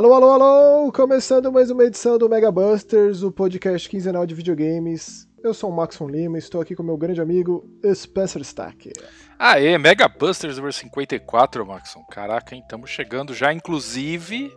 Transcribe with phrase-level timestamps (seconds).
[0.00, 0.92] Alô, alô, alô!
[0.92, 5.28] Começando mais uma edição do Mega Busters, o podcast quinzenal de videogames.
[5.44, 8.94] Eu sou o Maxon Lima e estou aqui com meu grande amigo Spencer Stack.
[9.38, 12.02] Aê, Mega Busters número 54, Maxon.
[12.10, 12.62] Caraca, hein?
[12.62, 14.50] Estamos chegando já, inclusive,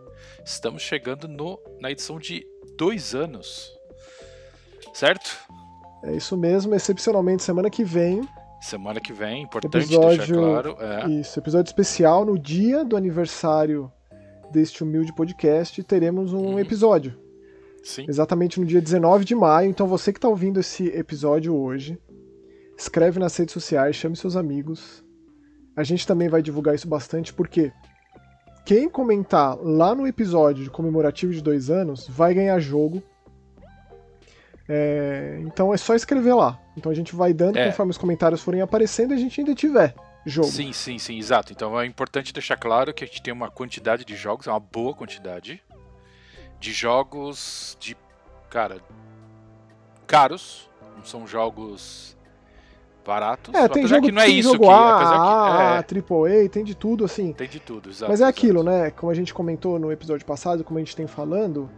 [0.46, 3.70] estamos chegando no, na edição de dois anos.
[4.94, 5.38] Certo?
[6.06, 8.26] É isso mesmo, excepcionalmente semana que vem.
[8.62, 10.78] Semana que vem, importante episódio, deixar claro.
[10.80, 11.10] É.
[11.10, 13.92] Isso, episódio especial no dia do aniversário
[14.54, 16.60] deste humilde podcast, teremos um Uhum.
[16.60, 17.14] episódio.
[17.84, 18.06] Sim.
[18.08, 19.70] Exatamente no dia 19 de maio.
[19.70, 22.00] Então você que está ouvindo esse episódio hoje,
[22.78, 25.04] escreve nas redes sociais, chame seus amigos.
[25.76, 27.72] A gente também vai divulgar isso bastante, porque
[28.66, 33.04] quem comentar lá no episódio de comemorativo de dois anos vai ganhar jogo.
[34.70, 36.58] É, então é só escrever lá.
[36.78, 37.66] Então a gente vai dando É.
[37.66, 39.94] conforme os comentários forem aparecendo e a gente ainda tiver
[40.26, 40.48] jogo.
[40.48, 41.52] Sim, sim, sim, exato.
[41.52, 44.60] Então é importante deixar claro que a gente tem uma quantidade de jogos, é uma
[44.60, 45.62] boa quantidade
[46.60, 47.98] de jogos de,
[48.50, 48.78] cara,
[50.08, 52.16] caros, não são jogos
[53.06, 53.54] baratos.
[53.54, 56.50] É, tem apesar jogo, que não é isso jogo que, A, apesar A, que AAA,
[56.50, 57.32] tem de tudo assim.
[57.32, 58.12] é, tem de tudo, exato.
[58.12, 58.40] Mas é exato.
[58.40, 58.92] aquilo, né?
[58.92, 61.70] Como a gente comentou no episódio passado, como a gente tem falando,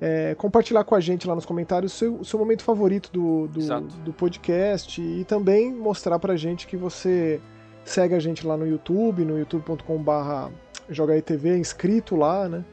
[0.00, 3.80] é, compartilhar com a gente lá nos comentários o seu, seu momento favorito do, do,
[4.04, 7.40] do podcast e também mostrar pra gente que você
[7.84, 10.50] segue a gente lá no YouTube, no youtube.com/barra
[10.88, 12.64] JogaETV, inscrito lá, né?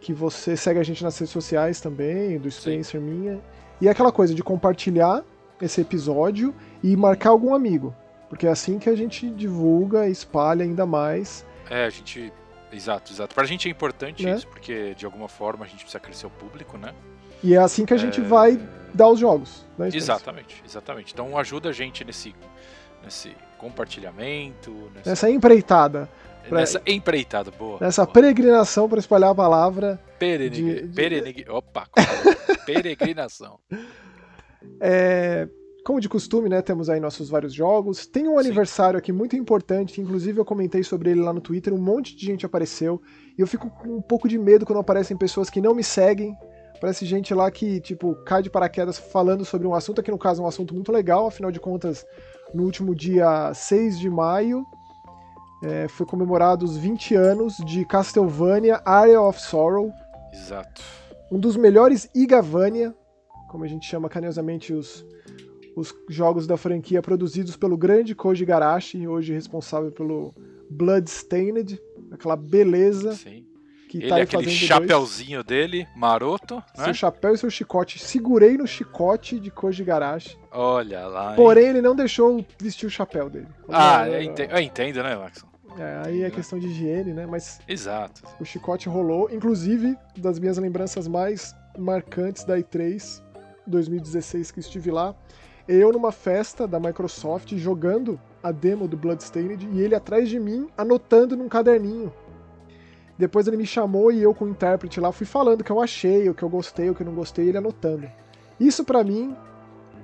[0.00, 3.40] Que você segue a gente nas redes sociais também, do Spencer, minha.
[3.80, 5.22] E é aquela coisa de compartilhar
[5.60, 7.94] esse episódio e marcar algum amigo.
[8.28, 11.44] Porque é assim que a gente divulga e espalha ainda mais.
[11.68, 12.32] É, a gente.
[12.72, 13.34] Exato, exato.
[13.34, 14.36] Pra gente é importante Né?
[14.36, 16.94] isso, porque de alguma forma a gente precisa crescer o público, né?
[17.42, 18.60] E é assim que a gente É, vai
[18.94, 19.66] dar os jogos.
[19.76, 19.88] Né?
[19.92, 21.12] Exatamente, exatamente.
[21.12, 22.32] Então ajuda a gente nesse,
[23.02, 26.08] nesse compartilhamento, nessa, Nessa empreitada,
[26.48, 27.78] pra- nessa empreitada boa.
[27.80, 28.12] nessa boa.
[28.12, 30.00] peregrinação para espalhar a palavra.
[30.18, 30.62] Perenig...
[30.62, 31.86] de- de- perenig- Opa,
[32.66, 33.58] peregrinação.
[34.80, 35.48] É,
[35.84, 38.06] como de costume, né, temos aí nossos vários jogos.
[38.06, 38.46] Tem um Sim.
[38.46, 42.14] aniversário aqui muito importante, que inclusive eu comentei sobre ele lá no Twitter, um monte
[42.16, 43.00] de gente apareceu.
[43.36, 46.34] E eu fico com um pouco de medo quando aparecem pessoas que não me seguem.
[46.80, 50.40] Parece gente lá que, tipo, cai de paraquedas falando sobre um assunto, aqui no caso
[50.40, 52.06] é um assunto muito legal, afinal de contas,
[52.54, 54.64] no último dia 6 de maio,
[55.62, 59.92] é, foi comemorado os 20 anos de Castlevania Area of Sorrow,
[60.32, 60.82] Exato.
[61.30, 62.94] um dos melhores Igavania,
[63.48, 65.04] como a gente chama carinhosamente os,
[65.76, 70.32] os jogos da franquia produzidos pelo grande Koji Garashi, hoje responsável pelo
[70.70, 73.44] Bloodstained, aquela beleza Sim.
[73.90, 76.84] Que Ele tá é aquele chapeuzinho dele, maroto, né?
[76.84, 77.98] Seu chapéu e seu chicote.
[77.98, 80.38] Segurei no chicote de Koji Garashi.
[80.52, 81.30] Olha lá.
[81.30, 81.36] hein?
[81.36, 83.48] Porém, ele não deixou eu vestir o chapéu dele.
[83.68, 85.48] Ah, Não, eu não, entendo, eu entendo, né, Maxon?
[85.76, 87.26] É, aí é questão de higiene, né?
[87.26, 88.22] Mas Exato.
[88.38, 89.28] o chicote rolou.
[89.32, 93.20] Inclusive, das minhas lembranças mais marcantes da E3
[93.66, 95.16] 2016 que estive lá,
[95.66, 100.68] eu numa festa da Microsoft jogando a demo do Bloodstained e ele atrás de mim
[100.78, 102.12] anotando num caderninho.
[103.20, 105.80] Depois ele me chamou e eu com o intérprete lá fui falando o que eu
[105.80, 108.08] achei, o que eu gostei, o que eu não gostei, ele anotando.
[108.58, 109.36] Isso pra mim,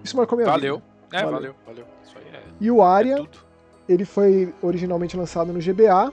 [0.05, 0.77] isso marcou minha Valeu.
[0.77, 0.87] vida.
[1.13, 1.33] É, Valeu.
[1.33, 1.85] valeu, valeu.
[2.05, 3.39] Isso aí é, E o é Aria, tudo.
[3.89, 6.13] ele foi originalmente lançado no GBA.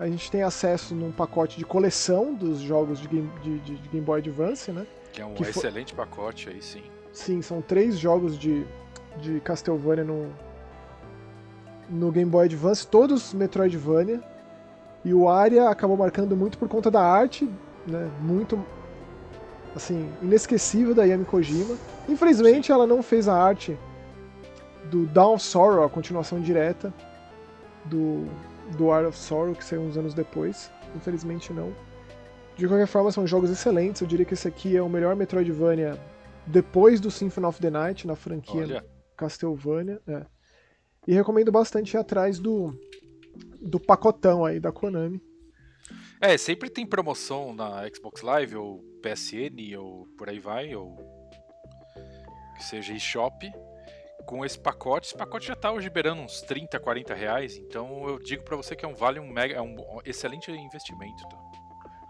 [0.00, 3.88] A gente tem acesso num pacote de coleção dos jogos de Game, de- de- de
[3.88, 4.84] Game Boy Advance, né?
[5.12, 6.82] Que é um que foi- excelente pacote aí, sim.
[7.12, 8.66] Sim, são três jogos de,
[9.20, 10.32] de Castlevania no,
[11.88, 14.20] no Game Boy Advance, todos Metroidvania.
[15.04, 17.48] E o Aria acabou marcando muito por conta da arte,
[17.86, 18.10] né?
[18.20, 18.64] Muito,
[19.74, 21.76] assim, inesquecível da Yami Kojima.
[22.08, 23.76] Infelizmente, ela não fez a arte
[24.90, 26.92] do Dawn of Sorrow, a continuação direta
[27.84, 28.26] do,
[28.76, 30.70] do Art of Sorrow, que saiu uns anos depois.
[30.94, 31.72] Infelizmente, não.
[32.56, 34.02] De qualquer forma, são jogos excelentes.
[34.02, 35.98] Eu diria que esse aqui é o melhor Metroidvania
[36.46, 38.84] depois do Symphony of the Night na franquia Olha,
[39.16, 40.00] Castlevania.
[40.06, 40.26] é.
[41.06, 42.72] E recomendo bastante ir atrás do,
[43.60, 45.20] do pacotão aí da Konami.
[46.20, 50.96] É, sempre tem promoção na Xbox Live, ou PSN, ou por aí vai, ou
[52.56, 53.50] que seja eShop,
[54.24, 55.08] com esse pacote.
[55.08, 58.76] Esse pacote já tá hoje beirando uns 30, 40 reais, então eu digo pra você
[58.76, 61.22] que é um vale um mega, é um excelente investimento.
[61.28, 61.38] Tá?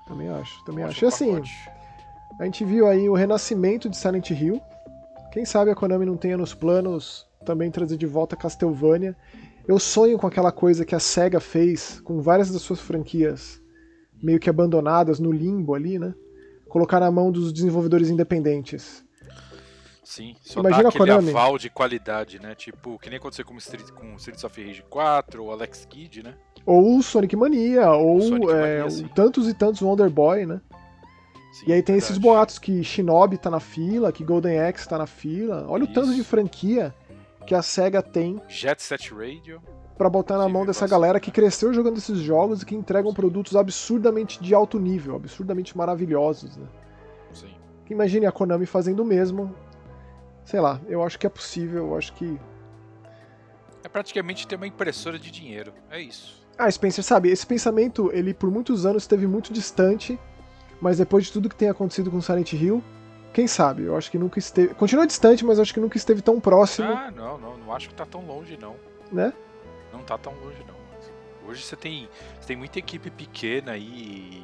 [0.07, 1.05] Também acho, também acho.
[1.05, 1.43] E assim,
[2.39, 4.61] a gente viu aí o renascimento de Silent Hill.
[5.33, 9.17] Quem sabe a Konami não tenha nos planos também trazer de volta Castlevania.
[9.67, 13.61] Eu sonho com aquela coisa que a SEGA fez com várias das suas franquias
[14.23, 16.15] meio que abandonadas no limbo ali, né?
[16.69, 19.05] Colocar na mão dos desenvolvedores independentes.
[20.05, 21.31] Sim, só Imagina dá aquele Konami.
[21.31, 22.55] aval de qualidade, né?
[22.55, 26.35] Tipo, que nem aconteceu com, Street, com Streets of Rage 4, ou Alex Kidd, né?
[26.67, 30.61] Ou Sonic Mania, ou Sonic é, Mania, tantos e tantos Wonder Boy, né?
[31.53, 31.99] sim, E aí tem verdade.
[31.99, 35.65] esses boatos que Shinobi tá na fila, que Golden Axe tá na fila.
[35.69, 36.17] Olha o tanto Isso.
[36.17, 36.95] de franquia
[37.43, 39.61] que a SEGA tem Jet Set Radio.
[39.97, 43.13] pra botar na Sim, mão dessa galera que cresceu jogando esses jogos e que entregam
[43.13, 46.67] produtos absurdamente de alto nível, absurdamente maravilhosos, né?
[47.33, 47.55] Sim.
[47.91, 49.55] Imagine a Konami fazendo o mesmo.
[50.45, 52.39] Sei lá, eu acho que é possível, eu acho que.
[53.85, 55.73] É praticamente ter uma impressora de dinheiro.
[55.91, 56.41] É isso.
[56.57, 60.19] Ah, Spencer, sabe, esse pensamento, ele por muitos anos esteve muito distante,
[60.81, 62.83] mas depois de tudo que tem acontecido com Silent Hill,
[63.33, 63.85] quem sabe?
[63.85, 64.75] Eu acho que nunca esteve.
[64.75, 67.57] Continua distante, mas acho que nunca esteve tão próximo, Ah, não, não.
[67.59, 68.77] Não acho que tá tão longe, não.
[69.11, 69.33] né?
[69.93, 70.83] Não tá tão longe, não.
[71.47, 72.09] Hoje você tem,
[72.41, 74.43] você tem muita equipe pequena aí.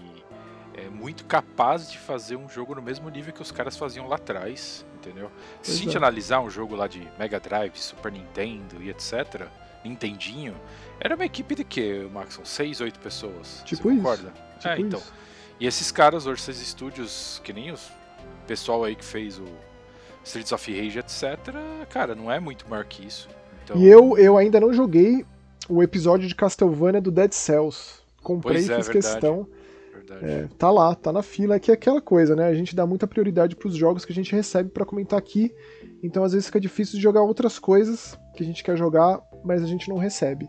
[0.74, 4.16] É muito capaz de fazer um jogo no mesmo nível que os caras faziam lá
[4.16, 5.30] atrás, entendeu?
[5.60, 5.96] Se a gente é.
[5.96, 9.46] analisar um jogo lá de Mega Drive, Super Nintendo e etc.,
[9.84, 10.54] Nintendinho,
[11.00, 12.44] era uma equipe de quê, Maxon?
[12.44, 13.62] 6, 8 pessoas?
[13.64, 14.02] Tipo você isso.
[14.02, 14.32] concorda?
[14.58, 15.00] Tipo é, então.
[15.00, 15.12] isso.
[15.58, 17.90] E esses caras, hoje, esses estúdios, que nem os
[18.48, 19.44] pessoal aí que fez o
[20.24, 21.54] Streets of Rage, etc.,
[21.90, 23.28] cara, não é muito maior que isso.
[23.62, 25.24] Então, E eu, eu ainda não joguei
[25.68, 28.00] o episódio de Castlevania do Dead Cells.
[28.22, 29.12] Comprei Pois e é, fiz verdade.
[29.12, 29.46] questão.
[30.22, 32.46] É, tá lá, tá na fila, é que é aquela coisa, né?
[32.46, 35.54] A gente dá muita prioridade pros jogos que a gente recebe pra comentar aqui,
[36.02, 39.62] então às vezes fica difícil de jogar outras coisas que a gente quer jogar, mas
[39.62, 40.48] a gente não recebe.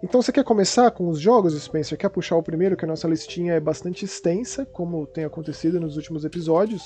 [0.00, 1.98] Então você quer começar com os jogos, Spencer?
[1.98, 5.96] Quer puxar o primeiro, que a nossa listinha é bastante extensa, como tem acontecido nos
[5.96, 6.84] últimos episódios,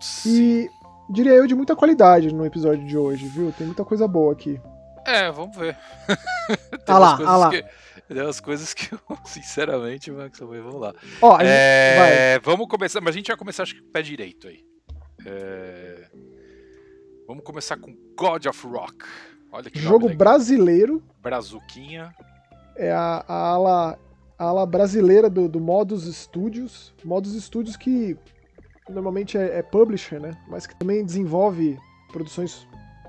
[0.00, 0.30] Sim.
[0.30, 0.70] e
[1.10, 3.52] diria eu de muita qualidade no episódio de hoje, viu?
[3.52, 4.60] Tem muita coisa boa aqui.
[5.06, 5.76] É, vamos ver.
[6.84, 7.50] tem Ah lá, umas coisas ah lá.
[7.50, 7.64] que.
[8.12, 10.92] Tem umas coisas que eu, sinceramente, Max, vamos lá.
[11.22, 12.12] Ó, a gente- vai.
[12.12, 14.64] É, vamos começar, mas a gente vai começar acho que com o pé direito aí.
[15.24, 16.08] É,
[17.26, 18.96] vamos começar com God of Rock.
[19.52, 22.12] Olha que Jogo brasileiro, Brazuquinha.
[22.76, 23.98] é a, a ala,
[24.38, 26.92] a ala brasileira do, do Modus Studios.
[27.04, 28.16] Modus Studios que
[28.88, 30.32] normalmente é, é publisher, né?
[30.48, 31.78] Mas que também desenvolve
[32.12, 32.66] produções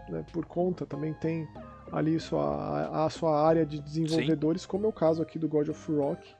[0.09, 1.47] né, por conta, também tem
[1.91, 5.91] ali sua, a sua área de desenvolvedores, como é o caso aqui do God of
[5.93, 6.35] Rock,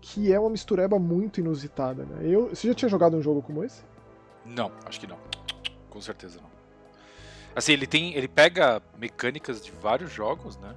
[0.00, 2.20] que é uma mistureba muito inusitada, né?
[2.22, 3.82] Eu, você já tinha jogado um jogo como esse?
[4.44, 5.18] Não, acho que não.
[5.88, 6.50] Com certeza não.
[7.54, 8.14] Assim, ele tem.
[8.14, 10.74] Ele pega mecânicas de vários jogos, né?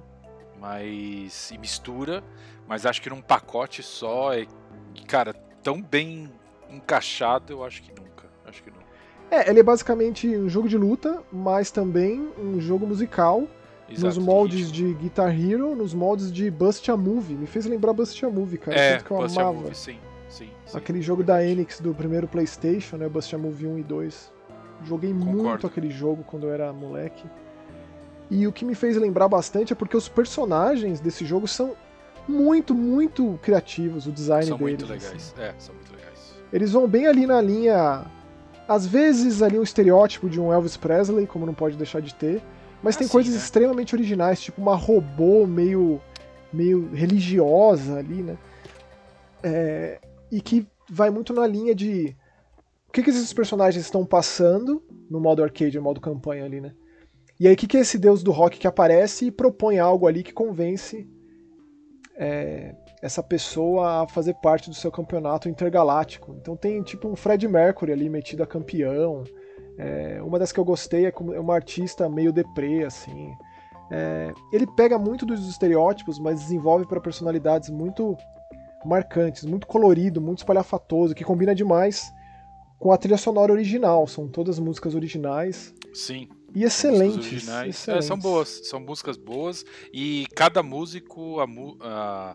[0.60, 1.50] Mas.
[1.50, 2.22] e mistura,
[2.68, 4.46] mas acho que num pacote só é.
[5.08, 5.32] Cara,
[5.62, 6.30] tão bem
[6.70, 8.24] encaixado, eu acho que nunca.
[8.44, 8.76] Acho que não.
[9.30, 13.46] É, ele é basicamente um jogo de luta, mas também um jogo musical,
[13.88, 14.72] nos Exato, moldes ritmo.
[14.72, 17.34] de Guitar Hero, nos moldes de Bust a Movie.
[17.34, 18.78] Me fez lembrar Bust a Movie, cara.
[18.78, 19.58] É, que eu Bust a amava.
[19.60, 19.98] Movie, sim,
[20.28, 20.76] sim, sim.
[20.78, 23.08] Aquele jogo da Enix do primeiro PlayStation, né?
[23.08, 24.32] Bust a Movie 1 e 2.
[24.84, 25.66] Joguei muito Concordo.
[25.66, 27.24] aquele jogo quando eu era moleque.
[28.30, 31.74] E o que me fez lembrar bastante é porque os personagens desse jogo são
[32.28, 34.80] muito, muito criativos, o design São deles.
[34.80, 35.06] muito assim.
[35.06, 35.34] legais.
[35.38, 35.85] É, são muito.
[36.52, 38.04] Eles vão bem ali na linha.
[38.68, 42.42] Às vezes ali um estereótipo de um Elvis Presley, como não pode deixar de ter.
[42.82, 43.38] Mas Ah, tem sim, coisas né?
[43.38, 46.00] extremamente originais, tipo uma robô meio,
[46.52, 48.36] meio religiosa ali, né?
[49.42, 50.00] É,
[50.30, 52.16] e que vai muito na linha de
[52.88, 56.72] o que, que esses personagens estão passando no modo arcade, no modo campanha ali, né?
[57.38, 60.06] E aí o que, que é esse deus do rock que aparece e propõe algo
[60.06, 61.06] ali que convence
[62.16, 62.74] é,
[63.06, 66.34] essa pessoa a fazer parte do seu campeonato intergaláctico.
[66.40, 69.24] Então tem tipo um Fred Mercury ali metido a campeão.
[69.78, 73.32] É, uma das que eu gostei é como- é uma artista meio deprê, assim.
[73.90, 78.16] É, ele pega muito dos estereótipos, mas desenvolve para personalidades muito
[78.84, 82.10] marcantes, muito colorido, muito espalhafatoso, que combina demais
[82.78, 84.06] com a trilha sonora original.
[84.06, 86.28] São todas músicas originais Sim.
[86.54, 87.26] e excelentes.
[87.32, 87.66] originais.
[87.66, 88.06] É, excelentes.
[88.06, 91.46] são boas, são músicas boas e cada músico, a,
[91.82, 92.34] a-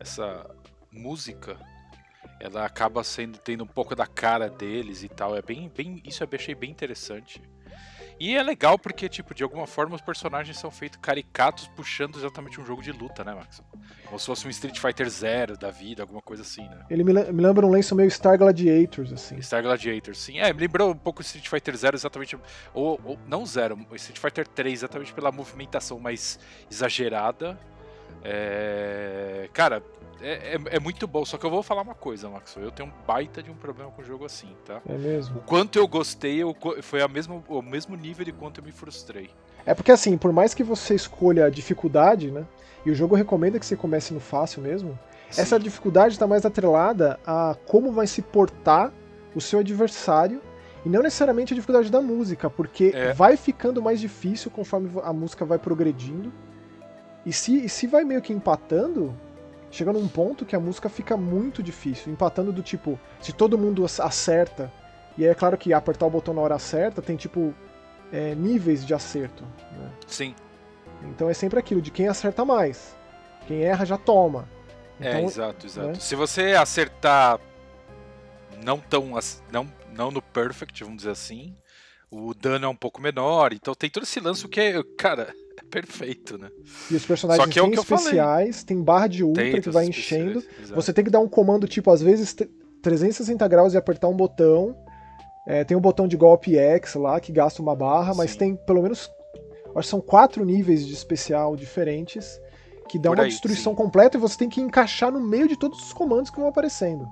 [0.00, 0.48] essa
[0.90, 1.56] música,
[2.40, 5.36] ela acaba sendo tendo um pouco da cara deles e tal.
[5.36, 7.40] É bem, bem, isso eu achei bem interessante.
[8.18, 12.60] E é legal porque, tipo, de alguma forma os personagens são feitos caricatos puxando exatamente
[12.60, 13.62] um jogo de luta, né, Max?
[14.04, 16.84] Como se fosse um Street Fighter Zero da vida, alguma coisa assim, né?
[16.90, 19.40] Ele me, me lembra um lenço meio Star Gladiators, assim.
[19.40, 20.38] Star Gladiator, sim.
[20.38, 22.36] É, me lembrou um pouco Street Fighter Zero exatamente.
[22.74, 26.38] Ou, ou- não Zero, Street Fighter 3 exatamente pela movimentação mais
[26.70, 27.58] exagerada.
[28.22, 29.82] É, Cara,
[30.20, 31.24] é, é- é muito bom.
[31.24, 32.56] Só que eu vou falar uma coisa, Max.
[32.56, 34.80] Eu tenho um baita de um problema com o jogo assim, tá?
[34.88, 35.38] É mesmo.
[35.38, 38.72] O quanto eu gostei eu foi a mesma, o mesmo nível de quanto eu me
[38.72, 39.30] frustrei.
[39.66, 42.46] É porque assim, por mais que você escolha a dificuldade, né?
[42.86, 44.98] E o jogo recomenda que você comece no fácil mesmo.
[45.28, 45.62] Essa Sim.
[45.62, 48.92] dificuldade está mais atrelada a como vai se portar
[49.34, 50.40] o seu adversário
[50.84, 53.12] e não necessariamente a dificuldade da música, porque É.
[53.12, 56.32] vai ficando mais difícil conforme a música vai progredindo.
[57.24, 59.14] E se, e se vai meio que empatando,
[59.70, 63.84] chega num ponto que a música fica muito difícil, empatando do tipo, se todo mundo
[63.84, 64.72] acerta,
[65.16, 67.54] e é claro que apertar o botão na hora certa tem tipo
[68.12, 69.44] é, níveis de acerto.
[69.72, 69.90] Né?
[70.06, 70.34] Sim.
[71.02, 72.96] Então é sempre aquilo de quem acerta mais.
[73.46, 74.48] Quem erra já toma.
[75.00, 75.88] É, então, é, exato, exato.
[75.88, 75.94] Né?
[75.94, 77.40] Se você acertar
[78.62, 79.10] não tão
[79.50, 81.56] não, não no perfect, vamos dizer assim,
[82.10, 85.64] o dano é um pouco menor, então tem todo esse lance que é, cara, é
[85.70, 86.50] perfeito, né?
[86.90, 90.42] E os personagens Só que é especiais, tem barra de ultra tem que vai enchendo.
[90.74, 92.34] Você tem que dar um comando tipo às vezes
[92.82, 94.76] 360 graus e apertar um botão.
[95.46, 98.18] É, tem um botão de golpe X lá que gasta uma barra, Sim.
[98.18, 99.10] mas tem pelo menos
[99.74, 102.40] acho que são quatro níveis de especial diferentes
[102.88, 103.76] que dá uma destruição sim.
[103.76, 107.06] completa e você tem que encaixar no meio de todos os comandos que vão aparecendo.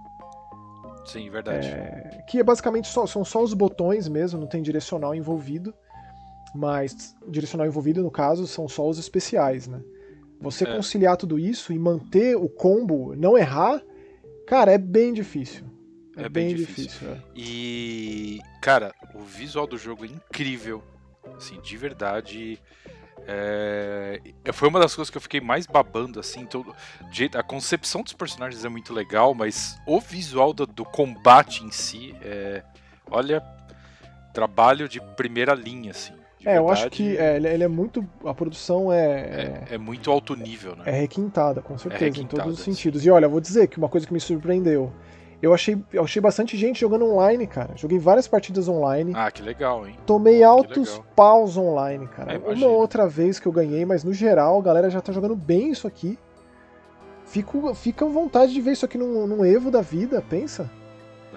[1.07, 1.69] Sim, verdade.
[1.69, 5.73] É, que é basicamente só, são só os botões mesmo, não tem direcional envolvido.
[6.59, 9.81] Mas o direcional envolvido, no caso, são só os especiais, né?
[10.41, 10.75] Você é.
[10.75, 13.81] conciliar tudo isso e manter o combo, não errar,
[14.45, 15.65] cara, é bem difícil.
[16.17, 16.85] É, é bem, bem, difícil.
[16.85, 17.23] difícil é.
[17.37, 20.83] E, cara, o visual do jogo é incrível.
[21.37, 22.61] Assim, de verdade.
[23.25, 24.21] É...
[24.53, 26.45] Foi uma das coisas que eu fiquei mais babando, assim.
[26.45, 26.75] Todo...
[27.37, 32.17] A concepção dos personagens é muito legal, mas o visual do, do combate em si
[32.21, 32.65] é.
[33.09, 33.41] Olha,
[34.35, 36.18] trabalho de primeira linha, assim.
[36.41, 38.05] É, verdade, eu acho que é, ele é muito.
[38.25, 39.75] A produção é, é.
[39.75, 40.85] É, muito alto nível, né?
[40.87, 43.05] É requintada, com certeza, é requintada, em todos os sentidos.
[43.05, 44.93] E olha, vou dizer que uma coisa que me surpreendeu
[45.41, 47.77] eu achei, eu achei bastante gente jogando online, cara.
[47.77, 49.13] Joguei várias partidas online.
[49.15, 49.97] Ah, que legal, hein?
[50.05, 52.35] Tomei altos paus online, cara.
[52.35, 55.37] É, Uma outra vez que eu ganhei, mas no geral a galera já tá jogando
[55.37, 56.19] bem isso aqui.
[57.25, 60.69] Fico, fica à vontade de ver isso aqui num, num Evo da vida, pensa.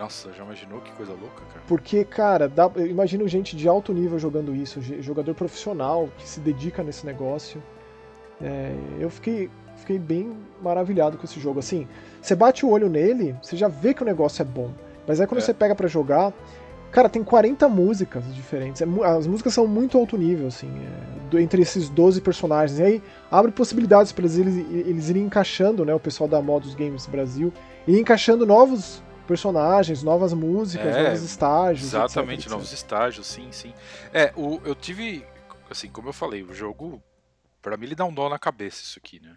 [0.02, 1.62] Nossa, já imaginou que coisa louca, cara?
[1.68, 6.40] Porque, cara, dá, eu imagino gente de alto nível jogando isso, jogador profissional que se
[6.40, 7.62] dedica nesse negócio.
[8.42, 11.60] É, eu fiquei, fiquei bem maravilhado com esse jogo.
[11.60, 11.88] Assim,
[12.20, 14.72] você bate o olho nele, você já vê que o negócio é bom.
[15.08, 15.44] Mas aí quando é.
[15.44, 16.34] você pega para jogar,
[16.92, 18.82] cara, tem 40 músicas diferentes.
[18.82, 20.72] É, as músicas são muito alto nível, assim,
[21.32, 22.80] é, entre esses 12 personagens.
[22.80, 27.06] E aí abre possibilidades para eles, eles irem encaixando, né, o pessoal da Modus Games
[27.06, 27.54] Brasil,
[27.88, 31.88] e encaixando novos personagens, novas músicas, é, novos estágios.
[31.88, 32.78] Exatamente, etc, novos etc.
[32.78, 33.74] estágios, sim, sim.
[34.14, 35.26] É, o, eu tive,
[35.70, 37.02] assim, como eu falei, o jogo,
[37.62, 39.36] para mim ele dá um dó na cabeça isso aqui, né?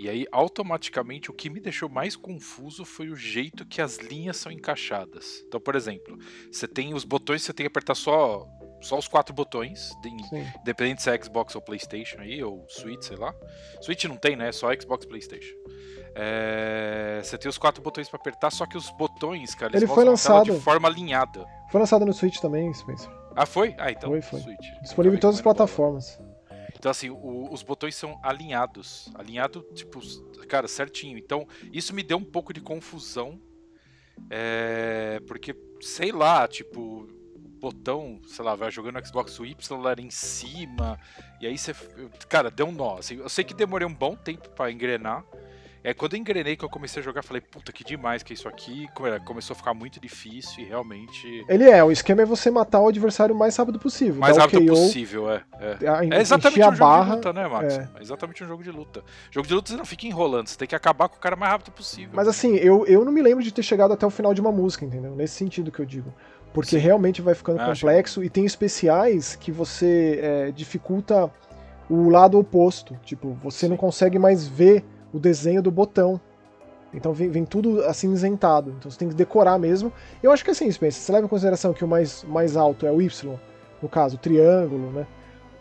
[0.00, 4.36] E aí, automaticamente, o que me deixou mais confuso foi o jeito que as linhas
[4.36, 5.42] são encaixadas.
[5.44, 6.16] Então, por exemplo,
[6.52, 8.46] você tem os botões, você tem que apertar só,
[8.80, 9.90] só os quatro botões,
[10.60, 13.34] independente se é Xbox ou PlayStation aí, ou Switch, sei lá.
[13.80, 14.50] Switch não tem, né?
[14.50, 15.56] É só Xbox PlayStation.
[16.20, 17.20] É...
[17.22, 20.04] Você tem os quatro botões para apertar, só que os botões, cara, eles Ele foi
[20.04, 21.46] lançado de forma alinhada.
[21.70, 23.08] Foi lançado no Switch também, Spencer.
[23.36, 23.74] Ah, foi?
[23.78, 24.10] Ah, então.
[24.10, 24.40] Foi, foi.
[24.40, 24.66] Switch.
[24.82, 26.18] Disponível em todas as plataformas.
[26.76, 29.10] Então, assim, o, os botões são alinhados.
[29.14, 30.00] Alinhado, tipo,
[30.48, 31.16] cara, certinho.
[31.16, 33.40] Então, isso me deu um pouco de confusão.
[34.28, 37.08] É, porque, sei lá, tipo,
[37.60, 40.98] botão, sei lá, vai jogando no Xbox Y lá em cima.
[41.40, 41.74] E aí você.
[42.28, 42.98] Cara, deu um nó.
[42.98, 45.24] Assim, eu sei que demorei um bom tempo para engrenar.
[45.82, 48.34] É, quando eu engrenei que eu comecei a jogar, falei, puta, que demais que é
[48.34, 48.88] isso aqui.
[49.24, 51.44] Começou a ficar muito difícil e realmente.
[51.48, 54.16] Ele é, o esquema é você matar o adversário o mais rápido possível.
[54.16, 55.42] Mais rápido KO, possível, é.
[55.60, 57.78] É, é exatamente um jogo barra, de luta, né, Max?
[57.78, 57.88] É.
[57.96, 58.02] é.
[58.02, 59.04] exatamente um jogo de luta.
[59.30, 61.38] Jogo de luta você não fica enrolando, você tem que acabar com o cara o
[61.38, 62.10] mais rápido possível.
[62.12, 64.52] Mas assim, eu, eu não me lembro de ter chegado até o final de uma
[64.52, 65.14] música, entendeu?
[65.14, 66.12] Nesse sentido que eu digo.
[66.52, 66.78] Porque Sim.
[66.78, 71.30] realmente vai ficando ah, complexo e tem especiais que você é, dificulta
[71.88, 72.98] o lado oposto.
[73.04, 73.70] Tipo, você Sim.
[73.70, 76.20] não consegue mais ver o desenho do botão.
[76.92, 78.74] Então vem, vem, tudo acinzentado.
[78.78, 79.92] Então você tem que decorar mesmo.
[80.22, 82.90] Eu acho que assim, Spencer, você leva em consideração que o mais, mais alto é
[82.90, 83.38] o Y,
[83.82, 85.06] no caso, o triângulo, né?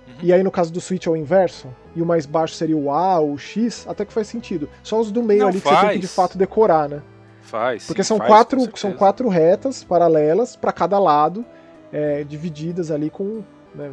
[0.07, 0.13] Uhum.
[0.23, 2.89] E aí no caso do Switch é o inverso, e o mais baixo seria o
[2.91, 4.69] A ou o X, até que faz sentido.
[4.81, 7.01] Só os do meio Não, ali que você tem que de fato decorar, né?
[7.41, 7.87] Faz.
[7.87, 11.45] Porque são, faz, quatro, são quatro retas paralelas para cada lado,
[11.91, 13.91] é, divididas ali com né,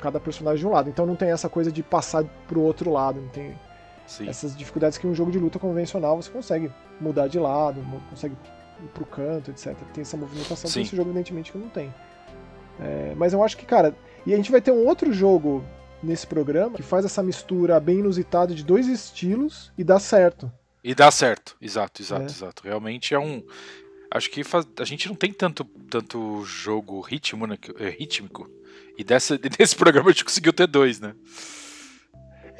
[0.00, 0.88] cada personagem de um lado.
[0.88, 3.54] Então não tem essa coisa de passar pro outro lado, não tem
[4.10, 4.28] Sim.
[4.28, 6.68] essas dificuldades que um jogo de luta convencional você consegue
[7.00, 8.34] mudar de lado, consegue
[8.82, 9.76] ir pro canto, etc.
[9.94, 10.80] Tem essa movimentação Sim.
[10.80, 11.94] que esse jogo, evidentemente, que não tem.
[12.80, 13.94] É, mas eu acho que, cara,
[14.26, 15.64] e a gente vai ter um outro jogo
[16.02, 20.50] nesse programa que faz essa mistura bem inusitada de dois estilos e dá certo.
[20.82, 22.26] E dá certo, exato, exato, é.
[22.26, 22.62] exato.
[22.64, 23.44] Realmente é um.
[24.10, 24.66] Acho que faz...
[24.80, 28.50] a gente não tem tanto, tanto jogo ritmo, né, é, rítmico.
[28.98, 31.14] E dessa, desse programa a gente conseguiu ter dois, né?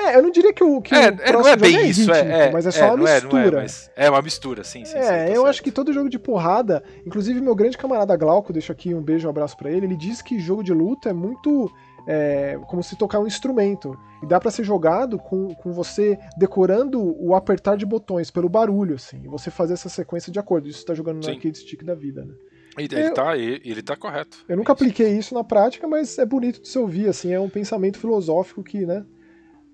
[0.00, 2.00] É, eu não diria que o que é, o é, não é bem é isso,
[2.00, 3.66] rítmico, é, mas é só uma é, mistura.
[3.94, 4.96] É, é, uma mistura, sim, sim.
[4.96, 5.46] É, sim, tá eu certo.
[5.46, 9.26] acho que todo jogo de porrada, inclusive meu grande camarada Glauco, deixo aqui um beijo,
[9.26, 11.70] um abraço para ele, ele diz que jogo de luta é muito
[12.06, 13.98] é, como se tocar um instrumento.
[14.22, 18.96] E dá para ser jogado com, com você decorando o apertar de botões pelo barulho,
[18.96, 19.20] assim.
[19.24, 20.68] E você fazer essa sequência de acordo.
[20.68, 21.32] Isso tá jogando no Sim.
[21.32, 22.34] arcade stick da vida, né?
[22.78, 24.44] Ele, ele tá, ele, ele tá correto.
[24.48, 27.48] Eu nunca apliquei isso na prática, mas é bonito de se ouvir, assim, é um
[27.48, 29.04] pensamento filosófico que, né,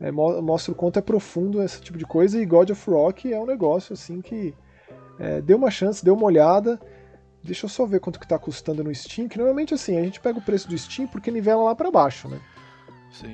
[0.01, 3.33] é, mo- mostra o quanto é profundo esse tipo de coisa, e God of Rock
[3.33, 4.55] é um negócio, assim, que
[5.19, 6.79] é, deu uma chance, deu uma olhada,
[7.43, 10.21] deixa eu só ver quanto que tá custando no Steam, que normalmente, assim, a gente
[10.21, 12.39] pega o preço do Steam porque nivela lá pra baixo, né.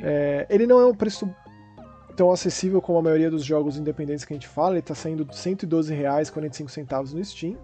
[0.03, 1.29] É, ele não é um preço
[2.15, 5.25] tão acessível como a maioria dos jogos independentes que a gente fala, ele tá saindo
[5.25, 7.57] R$ 112,45 no Steam,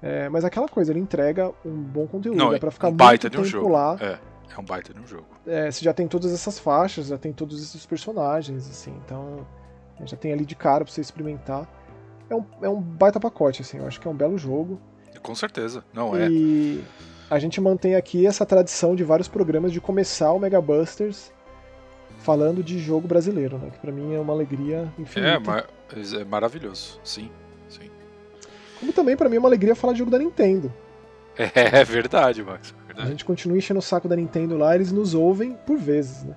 [0.00, 3.26] é, mas aquela coisa, ele entrega um bom conteúdo, Não, é pra ficar um baita
[3.28, 3.72] muito de um tempo jogo.
[3.72, 4.18] lá, É,
[4.56, 5.26] é um baita de um jogo.
[5.46, 9.46] é, você já tem todas essas faixas, já tem todos esses personagens, assim, então
[10.00, 11.68] é, já tem ali de cara pra você experimentar.
[12.30, 14.80] É um, é um baita pacote, assim, eu acho que é um belo jogo.
[15.22, 15.84] Com certeza.
[15.92, 16.28] Não é.
[16.28, 16.82] E
[17.30, 21.30] a gente mantém aqui essa tradição de vários programas de começar o Mega Busters
[22.18, 23.70] falando de jogo brasileiro, né?
[23.70, 25.32] Que pra mim é uma alegria infinita.
[25.32, 25.64] É, ma-
[26.20, 26.98] é maravilhoso.
[27.04, 27.30] Sim,
[27.68, 27.90] sim.
[28.80, 30.72] Como também pra mim é uma alegria falar de jogo da Nintendo.
[31.38, 32.74] É, é verdade, Max.
[32.92, 33.10] A Verdade.
[33.10, 36.36] gente continua enchendo o saco da Nintendo lá, eles nos ouvem por vezes, né?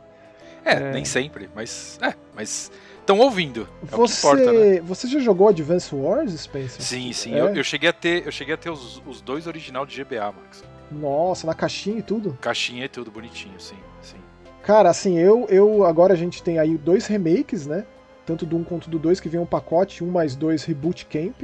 [0.64, 2.00] É, nem sempre, mas.
[2.02, 2.72] É, mas.
[3.00, 3.70] Estão ouvindo.
[3.84, 4.82] É o que Você, importa, né?
[4.82, 6.82] você já jogou Advance Wars, Spencer?
[6.82, 7.36] Sim, sim.
[7.36, 7.40] É?
[7.42, 10.32] Eu, eu cheguei a ter, eu cheguei a ter os, os dois original de GBA,
[10.32, 10.64] Max.
[10.92, 12.36] Nossa, na caixinha e tudo?
[12.42, 14.18] Caixinha e tudo bonitinho, sim, sim.
[14.64, 17.86] Cara, assim, eu, eu agora a gente tem aí dois remakes, né?
[18.26, 21.44] Tanto do 1 quanto do 2, que vem um pacote, 1 mais 2 Reboot Camp.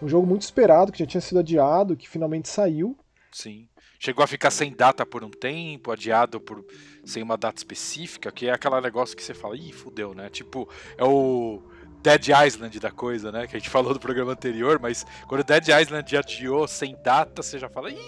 [0.00, 2.96] Um jogo muito esperado, que já tinha sido adiado, que finalmente saiu.
[3.30, 3.67] Sim.
[3.98, 6.64] Chegou a ficar sem data por um tempo, adiado por
[7.04, 10.28] sem uma data específica, que é aquele negócio que você fala, ih, fudeu, né?
[10.28, 11.60] Tipo, é o
[12.02, 13.46] Dead Island da coisa, né?
[13.46, 17.58] Que a gente falou do programa anterior, mas quando Dead Island adiou sem data, você
[17.58, 17.98] já fala, ih,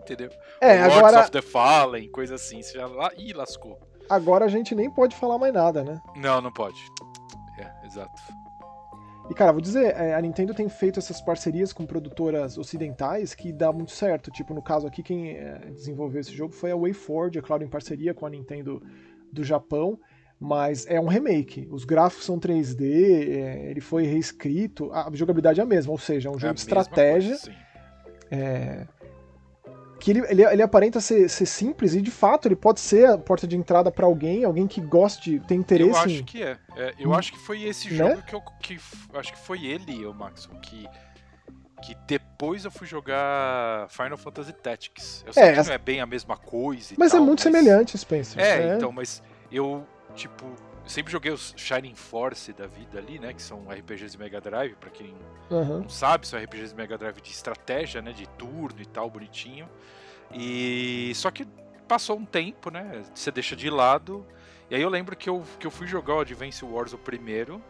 [0.00, 0.30] entendeu?
[0.60, 3.78] É, Lords agora, of the Fallen, coisa assim, você já lá, ih, lascou.
[4.08, 6.00] agora a gente nem pode falar mais nada, né?
[6.16, 6.80] Não, não pode.
[7.58, 8.22] É, exato.
[9.32, 13.50] E, cara, vou dizer, é, a Nintendo tem feito essas parcerias com produtoras ocidentais que
[13.50, 14.30] dá muito certo.
[14.30, 17.66] Tipo, no caso aqui, quem é, desenvolveu esse jogo foi a WayForward, é claro, em
[17.66, 18.82] parceria com a Nintendo
[19.32, 19.98] do Japão.
[20.38, 21.66] Mas é um remake.
[21.70, 24.92] Os gráficos são 3D, é, ele foi reescrito.
[24.92, 27.30] A jogabilidade é a mesma, ou seja, é um É jogo a de estratégia.
[27.38, 27.52] coisa, sim.
[28.30, 28.86] É,
[30.02, 33.16] que ele, ele, ele aparenta ser, ser simples e de fato ele pode ser a
[33.16, 36.24] porta de entrada pra alguém, alguém que goste, tem interesse Eu acho em.
[36.24, 36.58] que é.
[36.76, 37.14] É, eu Hum.
[37.14, 37.94] acho que foi esse Né?
[37.96, 38.42] jogo que eu.
[38.60, 38.78] Que,
[39.14, 40.88] acho que foi ele, o Max, que.
[41.84, 45.24] Que depois eu fui jogar Final Fantasy Tactics.
[45.26, 47.42] Eu sei É, que não é bem a mesma coisa e Mas é tal, muito
[47.42, 48.40] semelhante, Spencer.
[48.40, 49.84] É, então, mas eu,
[50.14, 50.46] tipo,
[50.84, 53.32] eu sempre joguei os Shining Force da vida ali, né?
[53.32, 55.14] Que são RPGs de Mega Drive, pra quem
[55.50, 55.80] Aham.
[55.80, 58.12] não sabe, são RPGs de Mega Drive de estratégia, né?
[58.12, 59.68] De turno e tal, bonitinho.
[60.32, 61.46] E só que
[61.86, 63.02] passou um tempo, né?
[63.14, 64.26] Você deixa de lado.
[64.70, 67.62] E aí eu lembro que eu, que eu fui jogar o Advance Wars o primeiro.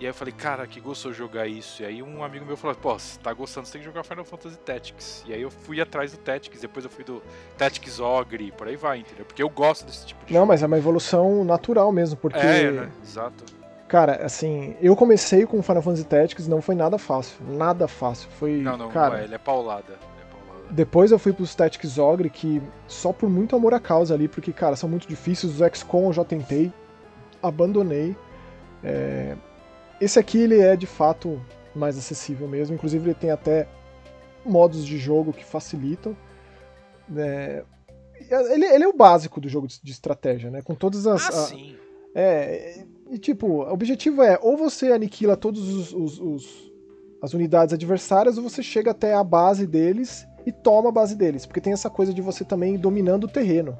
[0.00, 1.82] E aí eu falei, cara, que gostoso jogar isso.
[1.82, 4.24] E aí um amigo meu falou, pô, você tá gostando, você tem que jogar Final
[4.24, 5.24] Fantasy Tactics.
[5.26, 7.22] E aí eu fui atrás do Tactics, depois eu fui do
[7.56, 9.24] Tactics Ogre, por aí vai, entendeu?
[9.24, 10.48] Porque eu gosto desse tipo de Não, jogo.
[10.48, 12.90] mas é uma evolução natural mesmo, porque, É, né?
[13.04, 13.44] Exato.
[13.86, 18.28] cara, assim, eu comecei com Final Fantasy Tactics, não foi nada fácil, nada fácil.
[18.38, 19.92] Foi, Não, não, cara, é, é paulada.
[19.92, 20.72] Ele é paulada.
[20.72, 24.52] depois eu fui pros Tactics Ogre, que só por muito amor à causa ali, porque,
[24.52, 26.72] cara, são muito difíceis, os XCOM eu já tentei,
[27.40, 28.16] abandonei.
[28.82, 29.36] É,
[30.04, 31.40] Esse aqui, ele é, de fato,
[31.74, 33.66] mais acessível mesmo, inclusive ele tem até
[34.44, 36.14] modos de jogo que facilitam.
[37.16, 37.64] É,
[38.30, 40.62] Ele, ele é o básico do jogo de, estratégia, né?
[40.62, 41.74] Com todas as, Ah, a- sim.
[42.14, 46.72] É, e tipo, o objetivo é ou você aniquila todos os, os- os-
[47.20, 51.44] as unidades adversárias, ou você chega até a base deles e toma a base deles.
[51.46, 53.76] Porque tem essa coisa de você também dominando o terreno.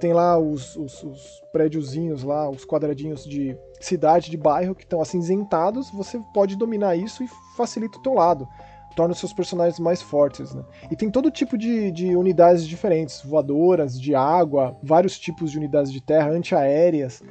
[0.00, 5.00] Tem lá os, os, os prédiozinhos lá, os quadradinhos de cidade, de bairro, que estão
[5.00, 8.46] acinzentados, você pode dominar isso e facilita o teu lado.
[8.94, 10.64] Torna os seus personagens mais fortes, né?
[10.90, 15.92] E tem todo tipo de, de unidades diferentes, voadoras, de água, vários tipos de unidades
[15.92, 17.22] de terra, antiaéreas.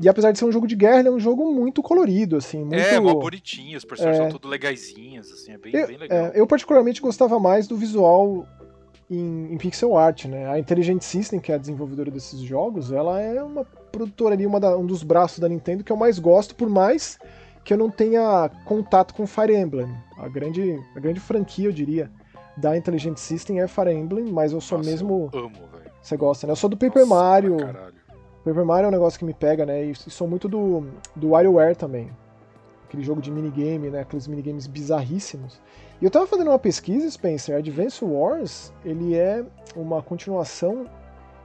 [0.00, 2.60] E apesar de ser um jogo de guerra, ele é um jogo muito colorido, assim,
[2.64, 2.74] muito...
[2.76, 4.22] É, mó bonitinho, os personagens É.
[4.30, 6.18] são tudo legaisinhos, assim, é bem, Eu, bem legal.
[6.18, 8.46] é, eu particularmente gostava mais do visual
[9.14, 10.48] em, em pixel art, né?
[10.48, 14.58] A Intelligent System, que é a desenvolvedora desses jogos, ela é uma produtora ali, uma
[14.58, 17.18] da- um dos braços da Nintendo que eu mais gosto, por mais
[17.64, 19.88] que eu não tenha contato com Fire Emblem.
[20.18, 22.10] A grande, a grande franquia, eu diria,
[22.56, 25.30] da Intelligent System é Fire Emblem, mas eu sou Nossa, mesmo...
[25.32, 25.92] eu amo, velho.
[26.02, 26.52] Você gosta, né?
[26.52, 27.56] Eu sou do Paper Nossa, Mario.
[28.44, 29.84] Paper Mario é um negócio que me pega, né?
[29.84, 32.10] E sou muito do, do WarioWare também.
[32.88, 34.00] Aquele jogo de minigame, né?
[34.00, 35.60] Aqueles minigames bizarríssimos.
[36.02, 37.56] E eu tava fazendo uma pesquisa, Spencer.
[37.56, 39.44] Advance Wars, ele é
[39.76, 40.84] uma continuação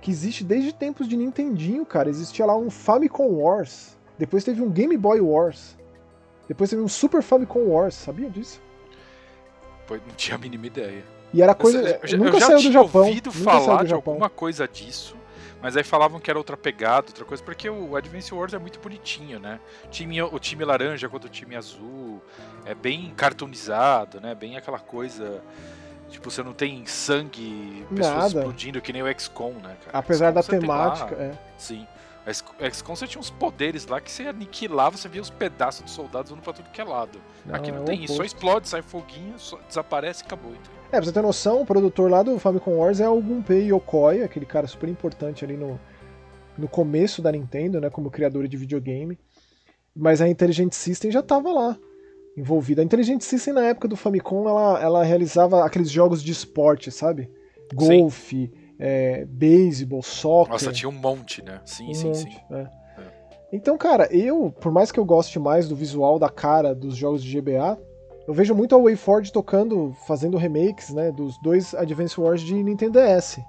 [0.02, 2.10] que existe desde tempos de Nintendinho, cara.
[2.10, 3.96] Existia lá um Famicom Wars.
[4.18, 5.78] Depois teve um Game Boy Wars.
[6.48, 8.60] Depois teve um Super Famicom Wars, sabia disso?
[9.86, 11.04] Pois não tinha a mínima ideia.
[11.32, 12.00] E era coisa.
[12.02, 13.02] Eu, já- nunca eu já saiu do Japão.
[13.06, 14.14] ouvido nunca saiu falar do de Japão.
[14.14, 15.16] alguma coisa disso,
[15.62, 18.80] mas aí falavam que era outra pegada, outra coisa, porque o Advance Wars é muito
[18.80, 19.60] bonitinho, né?
[19.86, 22.22] O time, o time laranja contra o time azul,
[22.66, 24.36] é bem cartoonizado, né?
[24.36, 25.42] Bem aquela coisa.
[26.10, 28.28] Tipo, você não tem sangue, pessoas Nada.
[28.40, 29.98] explodindo que nem o XCOM, né, cara?
[30.00, 31.16] Apesar da XCOM lá- temática.
[31.22, 31.32] é.
[31.58, 31.86] Sim.
[32.28, 35.94] O XCOM você tinha uns poderes lá que você aniquilava, você via os pedaços dos
[35.94, 37.22] soldados voando pra tudo que é lado.
[37.50, 40.52] Aqui não é tem isso, só explode, sai foguinho, só desaparece e acabou.
[40.52, 40.74] Então.
[40.88, 44.24] É, pra você ter noção, o produtor lá do Famicom Wars é o Gunpei Yokoi,
[44.24, 45.80] aquele cara super importante ali no,
[46.58, 49.18] no começo da Nintendo, né, como criador de videogame.
[49.96, 51.78] Mas a Intelligent System já tava lá,
[52.36, 52.82] envolvida.
[52.82, 57.32] A Intelligent System na época do Famicom, ela, ela realizava aqueles jogos de esporte, sabe?
[57.74, 60.54] Golfe, é, beisebol, soccer.
[60.54, 61.62] Nossa, tinha um monte, né?
[61.66, 62.38] Sim, um sim, monte, sim.
[62.52, 62.88] é.
[63.52, 67.24] Então, cara, eu, por mais que eu goste mais do visual da cara dos jogos
[67.24, 67.80] de GBA,
[68.28, 73.00] eu vejo muito a WayForward tocando, fazendo remakes, né, dos dois Advance Wars de Nintendo
[73.00, 73.40] DS.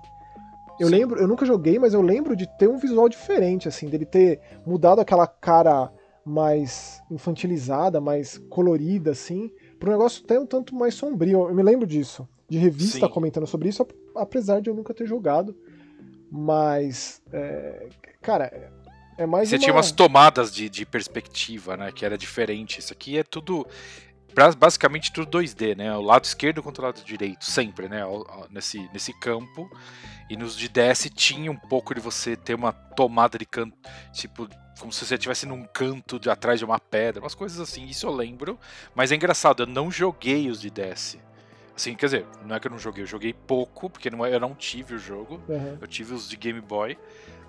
[0.78, 0.94] Eu Sim.
[0.94, 4.40] lembro, eu nunca joguei, mas eu lembro de ter um visual diferente, assim, dele ter
[4.64, 5.90] mudado aquela cara
[6.24, 11.48] mais infantilizada, mais colorida, assim, para um negócio até um tanto mais sombrio.
[11.48, 13.12] Eu me lembro disso, de revista Sim.
[13.12, 15.56] comentando sobre isso, ap- apesar de eu nunca ter jogado.
[16.30, 17.88] Mas, é,
[18.20, 18.72] cara,
[19.16, 19.60] é mais Você uma...
[19.60, 21.90] tinha umas tomadas de, de perspectiva, né?
[21.92, 22.78] Que era diferente.
[22.78, 23.66] Isso aqui é tudo.
[24.58, 25.96] Basicamente tudo 2D, né?
[25.96, 28.02] O lado esquerdo contra o lado direito, sempre, né?
[28.50, 29.68] Nesse, nesse campo.
[30.30, 33.76] E nos de DS tinha um pouco de você ter uma tomada de canto,
[34.12, 34.46] tipo,
[34.78, 38.06] como se você estivesse num canto de atrás de uma pedra, umas coisas assim, isso
[38.06, 38.58] eu lembro.
[38.94, 41.16] Mas é engraçado, eu não joguei os de DS.
[41.78, 44.34] Assim, quer dizer, não é que eu não joguei, eu joguei pouco, porque não, é-
[44.34, 45.40] eu não tive o jogo.
[45.48, 45.78] Aham.
[45.80, 46.98] Eu tive os de Game Boy,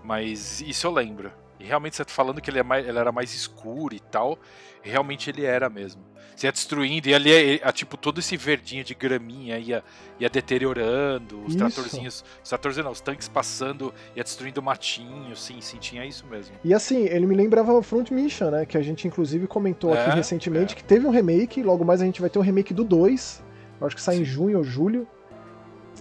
[0.03, 1.31] mas isso eu lembro.
[1.59, 4.37] E realmente você tá falando que ele, é mais, ele era mais escuro e tal.
[4.85, 6.01] E realmente ele era mesmo.
[6.35, 9.83] Você ia destruindo, e ali, é, tipo, todo esse verdinho de graminha ia,
[10.19, 11.57] ia deteriorando, os Isso.
[11.57, 12.23] tratorzinhos.
[12.43, 16.55] Os tratorzinhos não, os tanques passando, ia destruindo o matinho, sim, sim, tinha isso mesmo.
[16.63, 18.65] E assim, ele me lembrava o Front Mission, né?
[18.65, 20.77] Que a gente inclusive comentou aqui É, recentemente é.
[20.77, 23.43] que teve um remake, logo mais a gente vai ter um remake do 2.
[23.79, 25.07] Eu acho que sai em junho ou julho.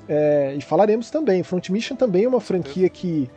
[0.08, 1.42] É, e falaremos também.
[1.42, 3.30] Front Mission também é uma franquia que.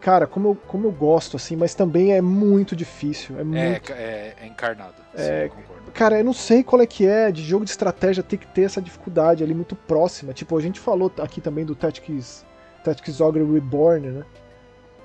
[0.00, 3.36] Cara, como eu, como eu gosto, assim, mas também é muito difícil.
[3.36, 3.92] É É, muito.
[3.92, 4.94] é, é encarnado.
[5.12, 5.90] É, sim, eu concordo.
[5.92, 8.62] Cara, eu não sei qual é que é de jogo de estratégia ter que ter
[8.62, 10.32] essa dificuldade ali muito próxima.
[10.32, 12.46] Tipo, a gente falou aqui também do Tactics,
[12.84, 14.24] Tactics Ogre Reborn, né?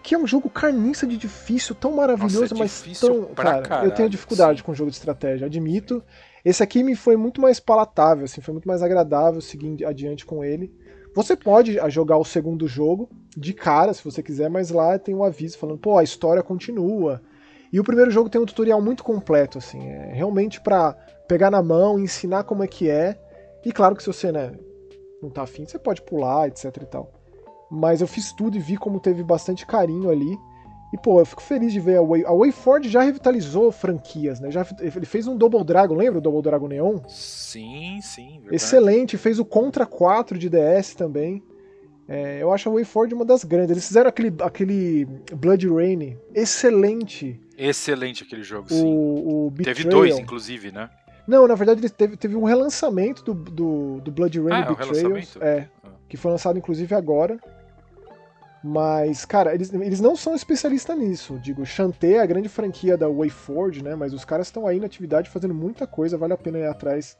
[0.03, 3.23] Que é um jogo carniça de difícil, tão maravilhoso, Nossa, é mas tão.
[3.33, 4.65] Cara, eu caralho, tenho dificuldade sim.
[4.65, 6.03] com jogo de estratégia, admito.
[6.43, 10.43] Esse aqui me foi muito mais palatável, assim, foi muito mais agradável seguir adiante com
[10.43, 10.73] ele.
[11.15, 15.13] Você pode ah, jogar o segundo jogo de cara, se você quiser, mas lá tem
[15.13, 17.21] um aviso falando, pô, a história continua.
[17.71, 20.93] E o primeiro jogo tem um tutorial muito completo, assim, é realmente pra
[21.27, 23.17] pegar na mão, ensinar como é que é.
[23.63, 24.53] E claro que se você, né,
[25.21, 27.11] não tá afim, você pode pular, etc e tal.
[27.71, 30.37] Mas eu fiz tudo e vi como teve bastante carinho ali.
[30.93, 32.23] E, pô, eu fico feliz de ver a Way.
[32.23, 34.51] A WayForward já revitalizou franquias, né?
[34.51, 36.99] Já, ele fez um Double Dragon, lembra o Double Dragon Neon?
[37.07, 38.55] Sim, sim, verdade.
[38.55, 41.41] Excelente, fez o Contra 4 de DS também.
[42.07, 43.71] É, eu acho a WayForward uma das grandes.
[43.71, 47.39] Eles fizeram aquele, aquele Blood Rain, excelente.
[47.57, 48.83] Excelente aquele jogo, sim.
[48.85, 50.89] O, o Teve dois, inclusive, né?
[51.27, 54.75] Não, na verdade ele teve, teve um relançamento do, do, do Blood Rain Ah, é
[54.75, 55.37] Betrayals.
[55.39, 55.89] É, Ah.
[56.09, 57.39] que foi lançado inclusive agora.
[58.63, 61.37] Mas, cara, eles, eles não são especialistas nisso.
[61.39, 63.93] Digo, Shantae é a grande franquia da WayForward, né?
[63.93, 67.17] Mas os caras estão aí na atividade fazendo muita coisa, vale a pena ir atrás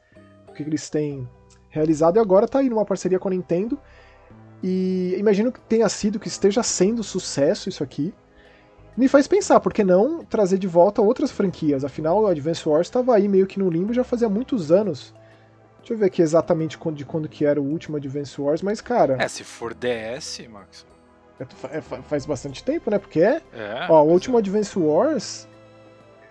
[0.47, 1.27] do que eles têm
[1.69, 2.15] realizado.
[2.15, 3.77] E agora tá aí numa parceria com a Nintendo.
[4.63, 8.13] E imagino que tenha sido, que esteja sendo sucesso isso aqui.
[8.95, 11.83] Me faz pensar, por que não trazer de volta outras franquias?
[11.83, 15.13] Afinal, o Advance Wars estava aí meio que no limbo já fazia muitos anos.
[15.79, 19.17] Deixa eu ver aqui exatamente de quando que era o último Advance Wars, mas cara,
[19.19, 20.85] É, se for DS, Max.
[21.39, 22.99] É, é, fa- faz bastante tempo, né?
[22.99, 23.41] Porque é.
[23.53, 23.87] É.
[23.89, 25.47] Ó, o último Advance Wars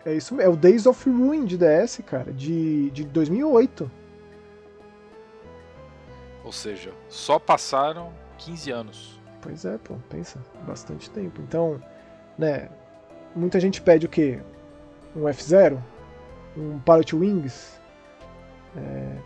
[0.05, 3.91] é isso, é o Days of Ruin de DS, cara, de, de 2008.
[6.43, 9.21] é- Ou seja, só passaram 15 anos.
[9.41, 11.41] Pois é, pô, pensa, bastante tempo.
[11.43, 11.81] Então,
[12.39, 12.69] né,
[13.35, 14.41] muita gente pede o quê?
[15.17, 15.79] Um F0?
[16.57, 17.81] Um Pilot Wings?
[18.77, 19.17] É,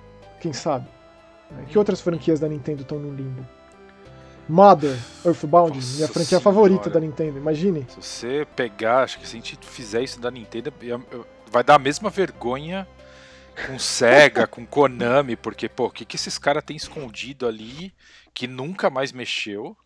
[0.41, 0.87] quem sabe?
[1.61, 3.47] É, Que outras franquias da Nintendo estão no limbo?
[4.49, 6.45] Mother, Earthbound, Nossa minha franquia senhora.
[6.45, 7.87] favorita da Nintendo, imagine.
[7.89, 10.73] Se você pegar, acho que se a gente fizer isso da Nintendo,
[11.51, 12.87] vai dar a mesma vergonha
[13.67, 17.93] com Sega, com Konami, porque, pô, o que, que esses caras têm escondido ali
[18.33, 19.77] que nunca mais mexeu?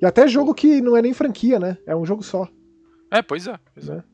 [0.00, 1.78] E até jogo que não é nem franquia, né?
[1.86, 2.46] É um jogo só.
[3.10, 3.58] É, pois é.
[3.74, 3.94] Pois é.
[3.94, 4.04] Né?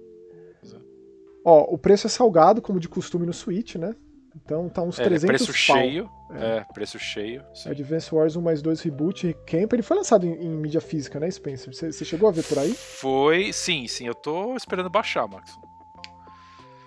[1.45, 3.97] Ó, o preço é salgado, como de costume no Switch, né?
[4.35, 5.77] Então tá uns É, ele é 300 preço pau.
[5.77, 6.11] cheio.
[6.33, 6.65] É.
[6.73, 7.45] preço cheio.
[7.55, 7.71] sim.
[7.71, 11.19] Advance Wars 1 mais 2 Reboot e Camp, ele foi lançado em, em mídia física,
[11.19, 11.75] né, Spencer?
[11.75, 12.73] Você chegou a ver por aí?
[12.73, 14.07] Foi, sim, sim.
[14.07, 15.53] Eu tô esperando baixar, Max.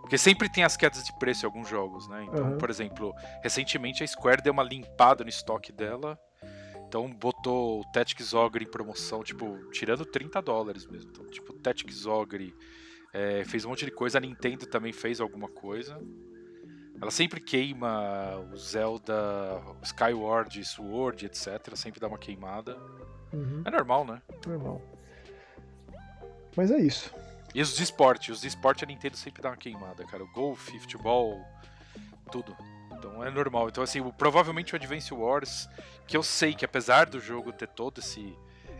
[0.01, 2.25] Porque sempre tem as quedas de preço em alguns jogos, né?
[2.29, 2.57] Então, Aham.
[2.57, 6.17] por exemplo, recentemente a Square deu uma limpada no estoque dela.
[6.87, 11.09] Então botou o Tactics Ogre em promoção, tipo, tirando 30 dólares mesmo.
[11.09, 12.53] Então, tipo, Tactics Ogre
[13.11, 15.99] é, fez um monte de coisa, a Nintendo também fez alguma coisa.
[17.03, 19.13] Ela sempre queima o Zelda,
[19.81, 21.75] Skyward, Sword, etc.
[21.75, 22.77] Sempre dá uma queimada.
[23.33, 24.21] Uhum, É normal, né?
[24.47, 24.81] normal.
[26.55, 27.13] Mas é isso.
[27.53, 30.23] E os de esporte, os de esporte a Nintendo sempre dá uma queimada, cara.
[30.33, 31.41] Golfe, futebol,
[32.31, 32.55] tudo.
[32.93, 33.67] Então é normal.
[33.67, 35.67] Então, assim, provavelmente o Advance Wars,
[36.07, 38.33] que eu sei que apesar do jogo ter todo esse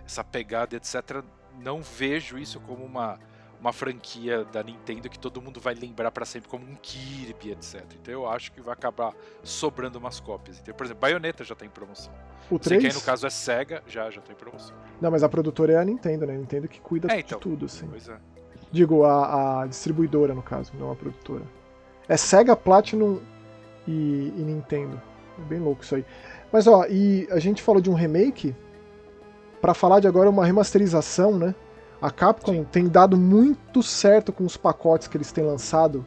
[0.06, 1.22] essa pegada, etc.,
[1.60, 3.20] não vejo isso como uma,
[3.64, 7.82] uma franquia da Nintendo que todo mundo vai lembrar pra sempre como um Kirby, etc.
[8.02, 10.60] Então eu acho que vai acabar sobrando umas cópias.
[10.60, 12.14] Então, por exemplo, Bayonetta já tá em promoção.
[12.52, 12.96] O Sei que aí 3?
[12.96, 14.76] no caso é Sega, já, já tá em promoção.
[15.00, 16.34] Não, mas a produtora é a Nintendo, né?
[16.34, 17.38] A Nintendo que cuida É, então.
[17.38, 17.88] de tudo, assim.
[17.88, 18.18] Pois é.
[18.70, 21.44] Digo, a, a distribuidora, no caso, não a produtora.
[22.10, 23.22] É Sega, Platinum
[23.88, 25.02] e, e Nintendo.
[25.40, 26.06] É bem louco isso aí.
[26.52, 28.54] Mas ó, e a gente falou de um remake.
[29.62, 31.56] Pra falar de agora uma remasterização, né?
[32.04, 32.66] A Capcom Sim.
[32.70, 36.06] tem dado muito certo com os pacotes que eles têm lançado.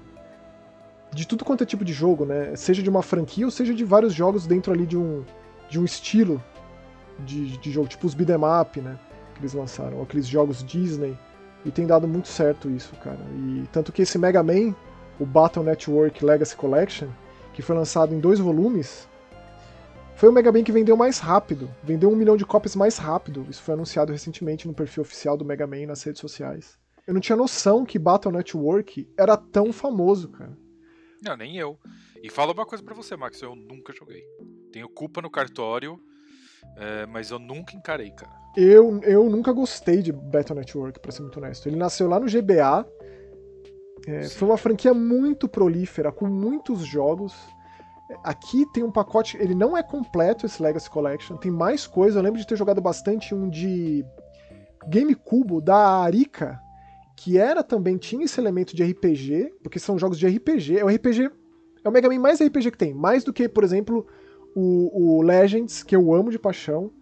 [1.10, 2.54] De tudo quanto é tipo de jogo, né?
[2.54, 5.24] Seja de uma franquia ou seja de vários jogos dentro ali de um,
[5.70, 6.44] de um estilo
[7.20, 8.98] de, de jogo, tipo os beat'em up, né?
[9.32, 11.16] Que eles lançaram, ou aqueles jogos Disney.
[11.64, 13.18] E tem dado muito certo isso, cara.
[13.34, 14.74] E tanto que esse Mega Man,
[15.18, 17.08] o Battle Network Legacy Collection,
[17.54, 19.08] que foi lançado em dois volumes,
[20.16, 21.70] foi o Mega Man que vendeu mais rápido.
[21.84, 23.46] Vendeu um milhão de cópias mais rápido.
[23.50, 26.78] Isso foi anunciado recentemente no perfil oficial do Mega Man nas redes sociais.
[27.06, 30.56] Eu não tinha noção que Battle Network era tão famoso, cara.
[31.22, 31.78] Não, nem eu.
[32.22, 34.24] E fala uma coisa pra você, Max, eu nunca joguei.
[34.72, 36.00] Tenho culpa no cartório,
[36.78, 38.32] é, mas eu nunca encarei, cara.
[38.56, 41.68] Eu, eu nunca gostei de Battle Network, pra ser muito honesto.
[41.68, 42.86] Ele nasceu lá no GBA.
[44.06, 47.34] é, foi uma franquia muito prolífera, com muitos jogos.
[48.22, 52.18] Aqui tem um pacote, ele não é completo esse Legacy Collection, tem mais coisa.
[52.18, 54.04] Eu lembro de ter jogado bastante um de
[54.86, 56.60] GameCube da Arica,
[57.16, 60.78] que era também tinha esse elemento de RPG, porque são jogos de RPG.
[60.78, 61.30] É o RPG,
[61.82, 64.06] é o Mega Man mais RPG que tem, mais do que, por exemplo,
[64.54, 66.92] o, o Legends, que eu amo de paixão.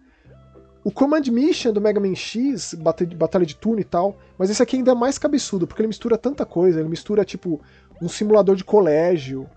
[0.83, 2.75] O Command Mission do Mega Man X,
[3.17, 6.17] batalha de turno e tal, mas esse aqui ainda é mais cabeçudo, porque ele mistura
[6.17, 7.59] tanta coisa, ele mistura tipo
[7.99, 9.49] um simulador de colégio,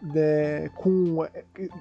[0.00, 1.22] né, com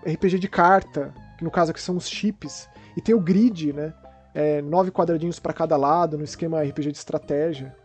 [0.06, 3.94] RPG de carta, que no caso aqui são os chips, e tem o grid, né,
[4.34, 7.76] é, nove quadradinhos para cada lado, no esquema RPG de estratégia.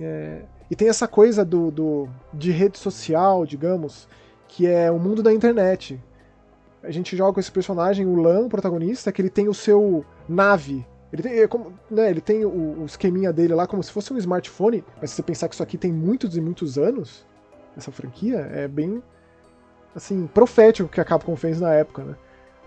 [0.00, 4.08] É, e tem essa coisa do, do, de rede social, digamos,
[4.48, 6.00] que é o mundo da internet.
[6.82, 10.04] A gente joga com esse personagem, o Lan, o protagonista, que ele tem o seu
[10.28, 10.86] nave.
[11.12, 14.12] Ele tem, é como- né, ele tem o, o esqueminha dele lá como se fosse
[14.12, 17.26] um smartphone, mas se você pensar que isso aqui tem muitos e muitos anos,
[17.76, 19.02] essa franquia, é bem
[19.96, 22.14] assim, profético que a Capcom fez na época, né?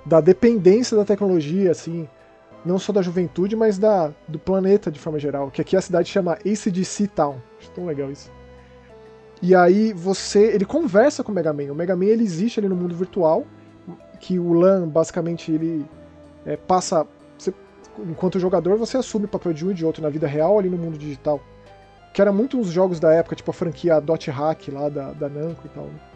[0.05, 2.09] Da dependência da tecnologia, assim,
[2.65, 5.51] não só da juventude, mas da, do planeta de forma geral.
[5.51, 7.37] Que aqui a cidade chama ACDC Town.
[7.59, 8.31] Acho tão legal isso.
[9.41, 10.47] E aí você.
[10.47, 11.71] Ele conversa com o Mega Man.
[11.71, 13.45] O Mega Man ele existe ali no mundo virtual.
[14.19, 15.85] Que o LAN, basicamente, ele
[16.45, 17.07] é, passa.
[17.37, 17.53] você-
[17.99, 20.69] enquanto jogador, você assume o papel de um e de outro na vida real ali
[20.69, 21.39] no mundo digital.
[22.13, 25.29] Que era muito os jogos da época, tipo a franquia Dot Hack lá da, da
[25.29, 25.85] Namco e tal.
[25.85, 26.08] né?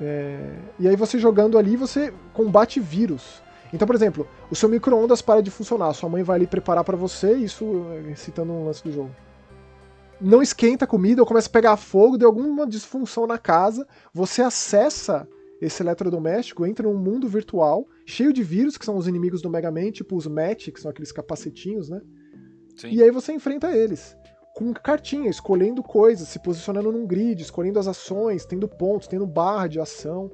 [0.00, 3.42] É, e aí você jogando ali, você combate vírus.
[3.72, 6.96] Então, por exemplo, o seu micro-ondas para de funcionar, sua mãe vai ali preparar pra
[6.96, 9.10] você, isso é, citando um lance do jogo.
[10.20, 14.42] Não esquenta a comida ou começa a pegar fogo, deu alguma disfunção na casa, você
[14.42, 15.28] acessa
[15.60, 19.70] esse eletrodoméstico, entra num mundo virtual, cheio de vírus, que são os inimigos do Mega
[19.70, 22.00] Man, tipo os Match, que são aqueles capacetinhos, né?
[22.76, 22.90] Sim.
[22.90, 24.16] E aí você enfrenta eles.
[24.54, 29.66] Com cartinha, escolhendo coisas, se posicionando num grid, escolhendo as ações, tendo pontos, tendo barra
[29.66, 30.30] de ação.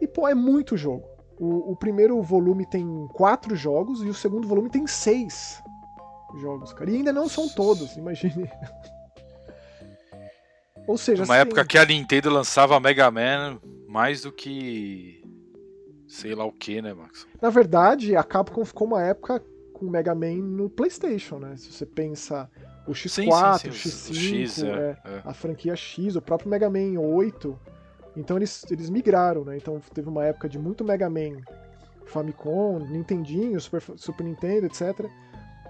[0.00, 1.08] E, pô, é muito jogo.
[1.38, 5.60] O, o primeiro volume tem quatro jogos e o segundo volume tem seis
[6.40, 6.90] jogos, cara.
[6.90, 8.48] E ainda não são todos, imagine.
[10.86, 15.20] Ou seja, Uma assim, época que a Nintendo lançava Mega Man mais do que.
[16.06, 17.26] sei lá o que, né, Max?
[17.42, 21.56] na verdade, a Capcom ficou uma época com Mega Man no PlayStation, né?
[21.56, 22.48] Se você pensa
[22.86, 25.22] o X4, o X5, o X, é, é, é.
[25.24, 27.58] a franquia X, o próprio Mega Man 8.
[28.16, 29.56] Então eles, eles migraram, né?
[29.56, 31.42] Então teve uma época de muito Mega Man
[32.06, 35.06] Famicom, Nintendinho, Super, Super Nintendo, etc.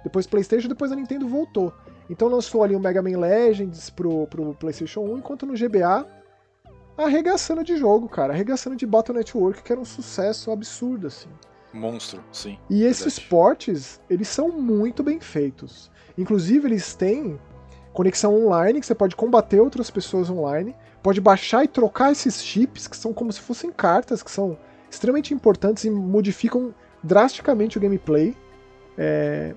[0.05, 1.73] Depois PlayStation, depois a Nintendo voltou.
[2.09, 6.07] Então lançou ali o Mega Man Legends pro, pro PlayStation 1, enquanto no GBA
[6.97, 11.29] arregaçando de jogo, cara, arregaçando de Battle Network, que era um sucesso absurdo, assim.
[11.73, 12.59] Monstro, sim.
[12.71, 15.91] E esses portes, eles são muito bem feitos.
[16.17, 17.39] Inclusive, eles têm
[17.93, 22.87] conexão online, que você pode combater outras pessoas online, pode baixar e trocar esses chips,
[22.87, 24.59] que são como se fossem cartas, que são
[24.91, 28.37] extremamente importantes e modificam drasticamente o gameplay.
[28.99, 29.55] É,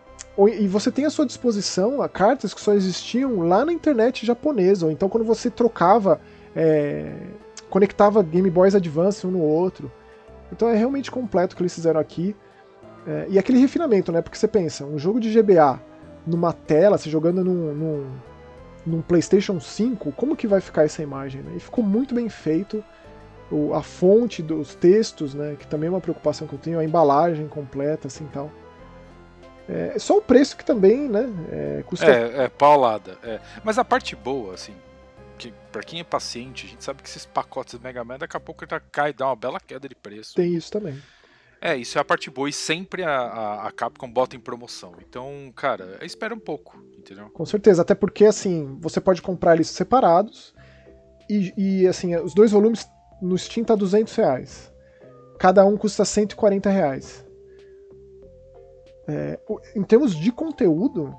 [0.57, 4.91] e você tem à sua disposição cartas que só existiam lá na internet japonesa, ou
[4.91, 6.21] então quando você trocava,
[6.55, 7.13] é,
[7.69, 9.91] conectava Game Boys Advance um no outro.
[10.51, 12.35] Então é realmente completo o que eles fizeram aqui.
[13.05, 14.21] É, e aquele refinamento, né?
[14.21, 15.88] Porque você pensa, um jogo de GBA
[16.25, 18.11] numa tela, se jogando num, num,
[18.85, 21.41] num, PlayStation 5, como que vai ficar essa imagem?
[21.41, 21.53] Né?
[21.57, 22.83] E ficou muito bem feito.
[23.51, 25.55] O, a fonte dos textos, né?
[25.57, 28.51] Que também é uma preocupação que eu tenho, a embalagem completa, assim tal.
[29.67, 31.27] É, só o preço que também, né?
[31.51, 32.05] É, custa.
[32.05, 33.17] É, é paulada.
[33.23, 33.39] É.
[33.63, 34.73] Mas a parte boa, assim,
[35.37, 38.35] que para quem é paciente, a gente sabe que esses pacotes do Mega Man daqui
[38.35, 40.35] a pouco já cai, dá uma bela queda de preço.
[40.35, 40.99] Tem isso também.
[41.61, 44.93] É, isso é a parte boa e sempre a, a, a Capcom bota em promoção.
[45.01, 47.29] Então, cara, espera um pouco, entendeu?
[47.29, 50.53] Com certeza, até porque assim, você pode comprar eles separados
[51.29, 52.87] e, e assim, os dois volumes
[53.21, 54.71] no Steam tá 200 reais.
[55.37, 57.25] Cada um custa 140 reais.
[59.07, 59.39] É,
[59.75, 61.13] em termos de conteúdo,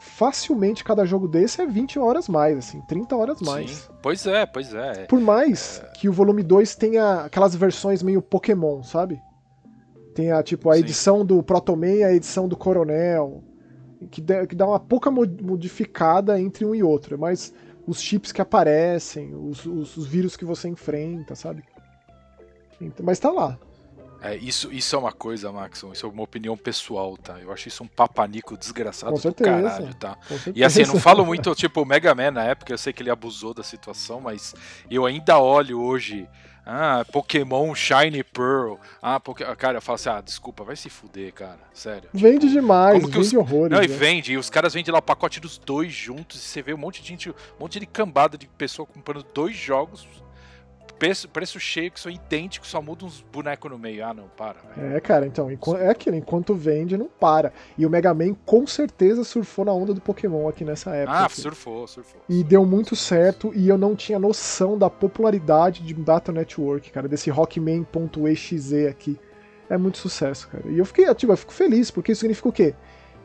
[0.00, 3.70] facilmente cada jogo desse é 20 horas mais, assim, 30 horas mais.
[3.70, 5.06] Sim, pois é, pois é.
[5.06, 5.92] Por mais é...
[5.98, 9.20] que o volume 2 tenha aquelas versões meio Pokémon, sabe?
[10.14, 13.42] Tem a, tipo, a edição do Protoman e a edição do Coronel,
[14.10, 17.52] que, que dá uma pouca modificada entre um e outro, mas
[17.86, 21.64] os chips que aparecem, os, os, os vírus que você enfrenta, sabe?
[23.02, 23.58] Mas tá lá.
[24.20, 27.40] É, isso, isso é uma coisa, Maxon, isso é uma opinião pessoal, tá?
[27.40, 30.16] Eu acho isso um papanico desgraçado do caralho, tá?
[30.54, 33.02] E assim, eu não falo muito, tipo, o Mega Man na época, eu sei que
[33.02, 34.54] ele abusou da situação, mas
[34.88, 36.28] eu ainda olho hoje.
[36.64, 38.76] Ah, Pokémon Shiny Pearl.
[39.00, 41.58] Ah, porque, cara, eu falo assim: ah, desculpa, vai se fuder, cara.
[41.74, 42.08] Sério.
[42.12, 43.32] Vende tipo, demais, vende os...
[43.32, 43.76] horrores.
[43.76, 43.96] Não, e né?
[43.96, 44.32] vende.
[44.32, 46.40] E os caras vendem lá o pacote dos dois juntos.
[46.40, 49.56] E você vê um monte de gente, um monte de cambada de pessoa comprando dois
[49.56, 50.06] jogos
[51.02, 54.06] preço, preço cheio que são idênticos, só muda uns bonecos no meio.
[54.06, 54.54] Ah, não, para.
[54.76, 54.96] Véio.
[54.96, 57.52] É, cara, então, é aquilo, enquanto vende, não para.
[57.76, 61.18] E o Mega Man com certeza surfou na onda do Pokémon aqui nessa época.
[61.18, 61.42] Ah, assim.
[61.42, 62.20] surfou, surfou.
[62.28, 67.08] E deu muito certo, e eu não tinha noção da popularidade de Data Network, cara,
[67.08, 69.18] desse Rockman.exe aqui.
[69.68, 70.68] É muito sucesso, cara.
[70.68, 72.76] E eu fiquei, tipo, eu fico feliz, porque isso significa o quê?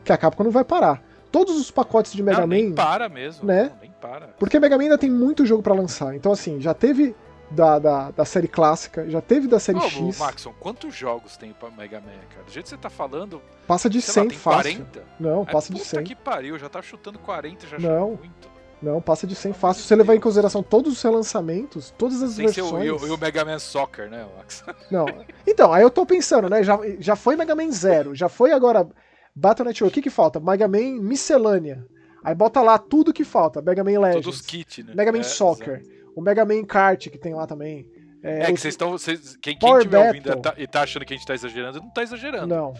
[0.02, 2.54] Que a Capcom não vai parar todos os pacotes de Mega não, Man.
[2.54, 3.46] Nem para mesmo.
[3.46, 3.70] Né?
[3.72, 4.28] Não, nem para.
[4.38, 6.16] Porque Mega Man ainda tem muito jogo para lançar.
[6.16, 7.14] Então, assim, já teve
[7.50, 10.18] da, da, da, série clássica, já teve da série Ô, X.
[10.18, 12.44] Maxon, quantos jogos tem pra Mega Man, cara?
[12.44, 13.40] Do jeito que você tá falando.
[13.66, 14.72] Passa de 100 lá, tem fácil.
[14.86, 15.04] 40?
[15.18, 16.04] Não, passa de 100.
[16.04, 18.58] que pariu, já tá chutando 40, já não, muito.
[18.80, 19.82] Não, passa de 100 fácil.
[19.82, 22.84] Se você levar em consideração todos os relançamentos, todas as Sem versões.
[22.84, 24.64] E o, e o Mega Man Soccer, né, Max?
[24.90, 25.06] Não.
[25.46, 26.62] Então, aí eu tô pensando, né?
[26.62, 28.88] Já, já foi Mega Man Zero, já foi agora
[29.34, 29.92] Battle Network.
[29.92, 30.38] O que que falta?
[30.38, 31.84] Mega Man Miscelânea.
[32.22, 33.60] Aí bota lá tudo que falta.
[33.60, 34.24] Mega Man Legends.
[34.24, 34.92] Todos os kits, né?
[34.94, 35.74] Mega Man é, Soccer.
[35.74, 35.97] Exatamente.
[36.18, 37.88] O Mega Man Kart que tem lá também.
[38.24, 38.96] É, é que vocês estão.
[39.40, 42.02] Quem, quem estiver ouvindo tá, e tá achando que a gente tá exagerando, não tá
[42.02, 42.48] exagerando.
[42.48, 42.74] Não.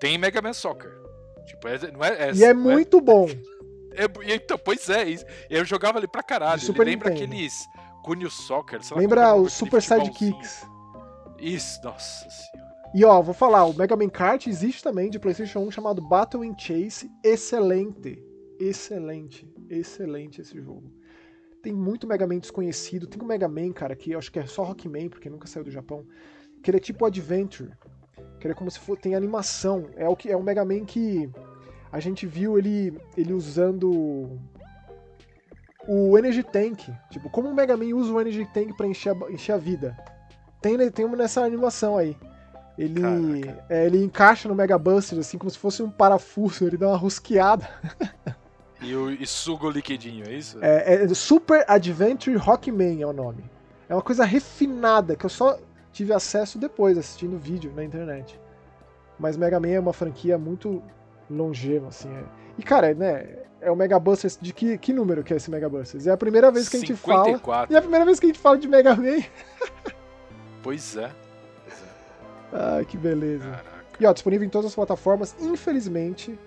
[0.00, 0.90] Tem Mega Man Soccer.
[1.44, 3.28] Tipo, é, não é, é e é, é muito bom.
[3.90, 5.06] É, então, pois é,
[5.50, 6.60] eu jogava ali pra caralho.
[6.68, 7.24] Lembra Nintendo.
[7.24, 7.66] aqueles
[8.04, 8.78] Cunho Soccer.
[8.94, 10.64] Lembra o Super Sidekicks.
[11.40, 12.70] Isso, nossa senhora.
[12.94, 16.44] E ó, vou falar, o Mega Man Kart existe também de PlayStation 1 chamado Battle
[16.44, 17.10] in Chase.
[17.24, 18.22] Excelente.
[18.60, 19.50] Excelente.
[19.68, 20.92] Excelente esse jogo.
[21.68, 23.06] Tem muito Mega Man desconhecido.
[23.06, 25.64] Tem um Mega Man, cara, que eu acho que é só Rockman, porque nunca saiu
[25.64, 26.02] do Japão.
[26.62, 27.72] Que ele é tipo Adventure.
[28.40, 29.02] Que ele é como se fosse.
[29.02, 29.84] Tem animação.
[29.94, 31.30] É o que é um Mega Man que
[31.92, 34.40] a gente viu ele, ele usando
[35.86, 36.88] o Energy Tank.
[37.10, 39.94] Tipo, como o Mega Man usa o Energy Tank pra encher a, encher a vida.
[40.62, 42.16] Tem, tem nessa animação aí.
[42.78, 43.02] Ele,
[43.68, 46.96] é, ele encaixa no Mega Buster, assim, como se fosse um parafuso, ele dá uma
[46.96, 47.68] rosqueada.
[48.80, 50.58] E, o, e suga o liquidinho, é isso?
[50.62, 53.44] É, é Super Adventure Rockman é o nome.
[53.88, 55.58] É uma coisa refinada que eu só
[55.92, 58.38] tive acesso depois, assistindo vídeo na internet.
[59.18, 60.82] Mas Mega Man é uma franquia muito
[61.28, 62.08] longeva, assim.
[62.08, 62.24] É.
[62.56, 65.68] E, cara, né, é o Mega Busters de que, que número que é esse Mega
[65.68, 66.06] Busters?
[66.06, 67.44] É a primeira vez que a gente 54.
[67.44, 67.66] fala.
[67.70, 69.22] E é a primeira vez que a gente fala de Mega Man.
[70.62, 71.10] pois é.
[71.64, 72.76] Pois é.
[72.76, 73.50] Ai, que beleza.
[73.50, 73.78] Caraca.
[74.00, 76.38] E ó, disponível em todas as plataformas, infelizmente.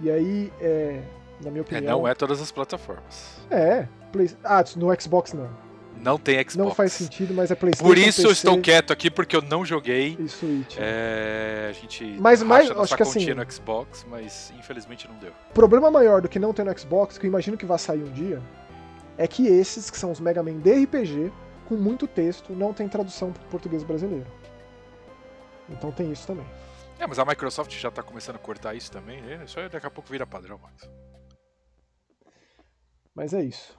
[0.00, 1.00] E aí, é,
[1.42, 1.84] na minha opinião.
[1.84, 3.36] É, não é todas as plataformas.
[3.50, 3.88] É.
[4.12, 4.30] Play...
[4.44, 5.48] Ah, no Xbox não.
[5.96, 6.56] Não tem Xbox.
[6.56, 7.88] Não faz sentido, mas é PlayStation.
[7.88, 10.16] Por isso PC, eu estou quieto aqui, porque eu não joguei.
[10.18, 10.76] E Switch.
[10.78, 15.32] É, a gente Mas nossa acho que assim- no Xbox, mas infelizmente não deu.
[15.52, 18.12] problema maior do que não ter no Xbox, que eu imagino que vai sair um
[18.12, 18.42] dia,
[19.16, 21.32] é que esses, que são os Mega Man de RPG,
[21.66, 24.26] com muito texto, não tem tradução para português brasileiro.
[25.70, 26.44] Então tem isso também.
[26.98, 29.20] É, mas a Microsoft já tá começando a cortar isso também.
[29.22, 29.42] né?
[29.46, 30.88] Isso aí daqui a pouco vira padrão, Max.
[33.14, 33.78] Mas é isso.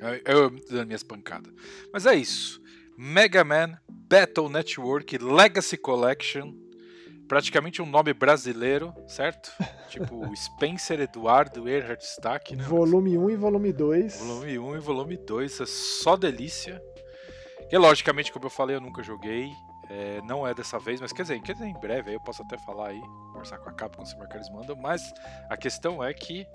[0.00, 1.52] Eu, eu dando minhas pancadas.
[1.92, 2.60] Mas é isso.
[2.96, 6.54] Mega Man Battle Network Legacy Collection.
[7.26, 9.52] Praticamente um nome brasileiro, certo?
[9.90, 12.64] tipo Spencer Eduardo Erhard Stack, né?
[12.64, 14.20] Volume 1 e volume 2.
[14.20, 16.82] Volume 1 e volume 2, é só delícia.
[17.70, 19.52] E logicamente, como eu falei, eu nunca joguei.
[19.90, 22.42] é, não é dessa vez, mas quer dizer, quer dizer, em breve aí eu posso
[22.42, 23.00] até falar aí,
[23.32, 24.76] conversar com a Capcom se marcar eles mandam.
[24.76, 25.02] Mas
[25.48, 26.46] a questão é que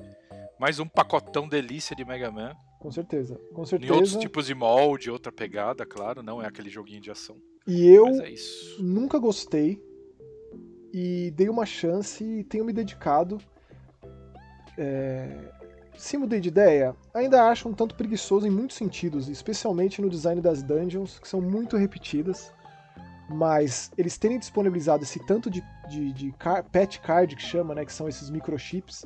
[0.59, 2.55] mais um pacotão delícia de Mega Man.
[2.79, 3.35] Com certeza.
[3.53, 3.93] Com Em certeza.
[3.93, 7.37] outros tipos de molde, outra pegada, claro, não é aquele joguinho de ação.
[7.65, 8.33] E eu é
[8.79, 9.81] nunca gostei.
[10.93, 13.39] E dei uma chance e tenho me dedicado.
[14.77, 15.51] É...
[15.97, 20.41] Se mudei de ideia, ainda acho um tanto preguiçoso em muitos sentidos, especialmente no design
[20.41, 22.51] das dungeons, que são muito repetidas.
[23.29, 27.85] Mas eles terem disponibilizado esse tanto de, de, de car- pet card que chama, né,
[27.85, 29.05] que são esses microchips,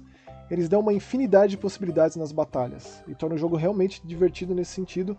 [0.49, 4.71] eles dão uma infinidade de possibilidades nas batalhas e torna o jogo realmente divertido nesse
[4.71, 5.17] sentido.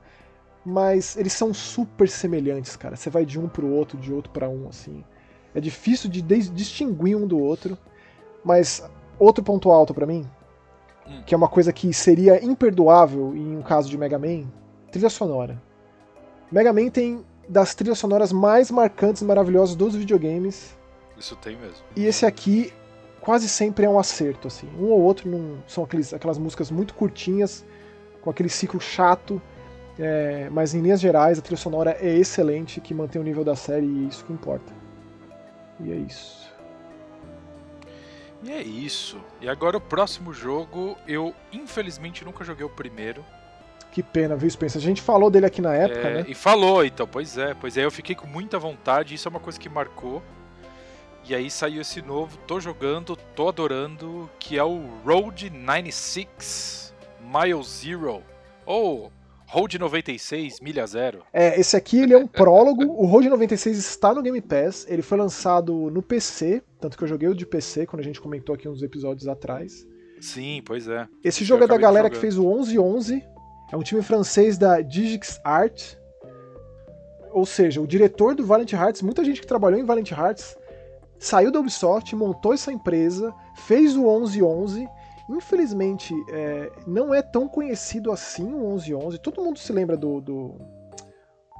[0.65, 2.97] Mas eles são super semelhantes, cara.
[2.97, 5.05] Você vai de um pro outro, de outro para um, assim.
[5.55, 7.79] É difícil de distinguir um do outro.
[8.45, 8.83] Mas
[9.19, 10.27] outro ponto alto pra mim,
[11.07, 11.23] Hum.
[11.25, 14.45] que é uma coisa que seria imperdoável em um caso de Mega Man,
[14.93, 15.61] trilha sonora.
[16.53, 20.77] Mega Man tem das trilhas sonoras mais marcantes e maravilhosas dos videogames.
[21.17, 21.85] Isso tem mesmo.
[21.97, 22.73] E esse aqui
[23.29, 24.67] quase sempre é um acerto, assim.
[24.79, 27.63] Um ou outro não são aqueles, aquelas músicas muito curtinhas,
[28.23, 29.39] com aquele ciclo chato.
[29.99, 33.55] é, mas em linhas gerais a trilha sonora é excelente, que mantém o nível da
[33.55, 34.73] série e é isso que importa.
[35.79, 36.51] E é isso.
[38.43, 39.21] E é isso.
[39.43, 43.23] E agora o próximo jogo, eu infelizmente nunca joguei o primeiro.
[43.93, 44.81] Que pena, viu, Spencer?
[44.81, 46.25] A gente falou dele aqui na época, É, né?
[46.27, 49.41] E falou, então, pois é, pois é, eu fiquei com muita vontade, isso é uma
[49.41, 50.23] coisa que marcou.
[51.29, 57.63] E aí saiu esse novo, tô jogando, tô adorando, que é o Road 96 Mile
[57.63, 58.23] Zero.
[58.65, 59.13] Ou
[59.47, 61.23] Road 96 Milha Zero.
[61.31, 62.83] É, esse aqui ele é um prólogo.
[62.85, 64.87] O Road 96 está no Game Pass.
[64.89, 68.23] Ele foi lançado no PC, tanto que eu joguei o de PC quando a gente
[68.23, 69.87] comentou aqui uns episódios atrás.
[70.23, 71.07] Sim, pois é.
[71.23, 73.23] Esse jogo é da galera que fez o 1111.
[73.71, 75.95] É um time francês da Digix Art.
[77.33, 80.57] Ou seja, o diretor do Valiant Hearts, muita gente que trabalhou em Valiant Hearts,
[81.19, 84.89] saiu da Ubisoft, montou essa empresa, fez o 1111.
[85.31, 89.19] Infelizmente, é, não é tão conhecido assim o 1111.
[89.19, 90.21] Todo mundo se lembra do.
[90.21, 90.55] do,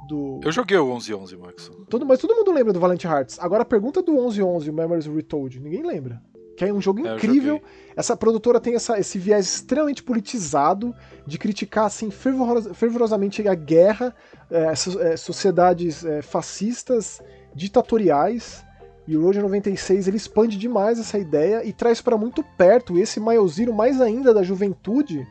[0.07, 1.71] do- Eu joguei o 1111, Max.
[1.89, 3.37] todo, mas todo mundo lembra do Valiant Hearts.
[3.39, 6.21] Agora a pergunta do 1111, o Memories Retold, ninguém lembra.
[6.57, 7.55] Que é um jogo É, incrível.
[7.55, 7.69] joguei.
[7.95, 10.93] Essa produtora tem essa- esse viés extremamente politizado
[11.25, 14.13] de criticar assim fervorosa- fervorosamente a guerra,
[14.51, 17.21] eh, so- eh, sociedades eh, fascistas,
[17.55, 18.65] ditatoriais.
[19.09, 23.19] E o Road 96 ele expande demais essa ideia e traz para muito perto esse
[23.19, 25.27] Mile Zero mais ainda da juventude,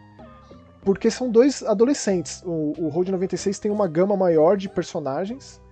[0.83, 2.43] porque são dois adolescentes.
[2.45, 5.63] O, o Road 96 tem uma gama maior de personagens,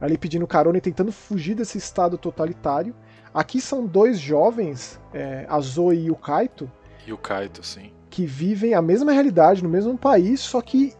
[0.00, 2.94] ali pedindo carona e tentando fugir desse estado totalitário.
[3.34, 6.70] Aqui são dois jovens, é, a Zoe e o Kaito,
[7.04, 7.90] E o Kaito, sim.
[8.08, 10.94] que vivem a mesma realidade no mesmo país, só que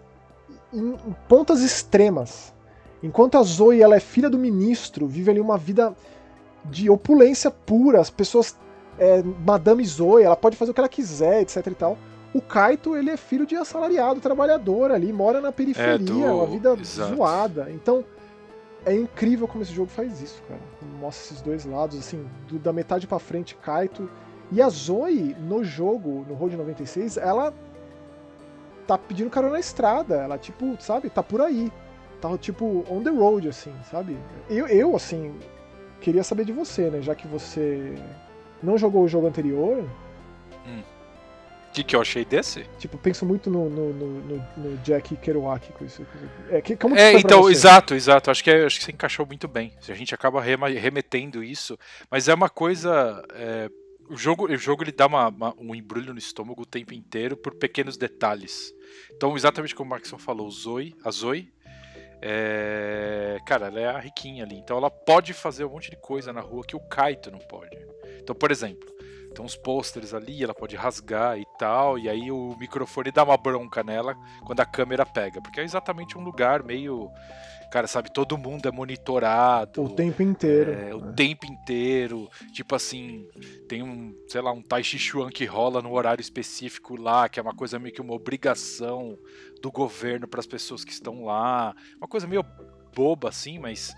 [0.75, 2.53] em, em pontas extremas.
[3.01, 5.95] Enquanto a Zoe ela é filha do ministro, vive ali uma vida
[6.71, 8.57] de opulência pura, as pessoas.
[8.99, 11.99] É, Madame Zoe, ela pode fazer o que ela quiser, etc e tal.
[12.33, 16.75] O Kaito, ele é filho de assalariado, trabalhador ali, mora na periferia, do- uma vida
[16.81, 17.15] exato.
[17.15, 17.69] zoada.
[17.71, 18.05] Então,
[18.85, 20.61] é incrível como esse jogo faz isso, cara.
[21.01, 24.09] Mostra esses dois lados, assim, do- da metade pra frente, Kaito.
[24.53, 27.53] E a Zoe, no jogo, no Road 96, ela
[28.87, 30.17] tá pedindo carona na estrada.
[30.17, 31.71] Ela, tipo, sabe, tá por aí.
[32.21, 34.17] Tá, tipo, on the road, assim, sabe?
[34.49, 35.35] Eu, eu assim,
[36.07, 37.03] queria saber de você, né?
[37.03, 37.93] Já que você
[38.63, 39.85] não jogou o jogo anterior,
[41.69, 42.65] O que, que eu achei desse?
[42.79, 46.07] tipo, penso muito no, no, no, no- Jack Kerouac com isso.
[46.49, 48.31] É, que, como que É, então, exato, exato.
[48.31, 49.75] Acho que, é- acho que você encaixou muito bem.
[49.87, 51.77] A gente acaba remetendo isso,
[52.11, 53.23] mas é uma coisa.
[53.35, 53.69] é,
[54.09, 57.37] o jogo, o jogo ele dá uma- uma- um embrulho no estômago o tempo inteiro
[57.37, 58.73] por pequenos detalhes.
[59.15, 61.53] Então, exatamente como o Markson falou, Zoe, a Zoe,
[62.21, 64.57] é, cara, ela é a riquinha ali.
[64.57, 67.77] Então, ela pode fazer um monte de coisa na rua que o Kaito não pode.
[68.21, 68.89] Então, por exemplo,
[69.35, 73.37] tem uns pôsteres ali, ela pode rasgar e tal, e aí o microfone dá uma
[73.37, 77.11] bronca nela quando a câmera pega, porque é exatamente um lugar meio.
[77.77, 79.85] Cara, sabe, todo mundo é monitorado.
[79.85, 80.73] O tempo inteiro.
[80.73, 82.27] É, o tempo inteiro.
[82.51, 83.29] Tipo assim,
[83.69, 87.39] tem um, sei lá, um Tai Chi Chuan que rola no horário específico lá, que
[87.39, 89.19] é uma coisa meio que uma obrigação
[89.61, 91.75] do governo para as pessoas que estão lá.
[91.99, 92.43] Uma coisa meio
[92.95, 93.95] boba assim, mas.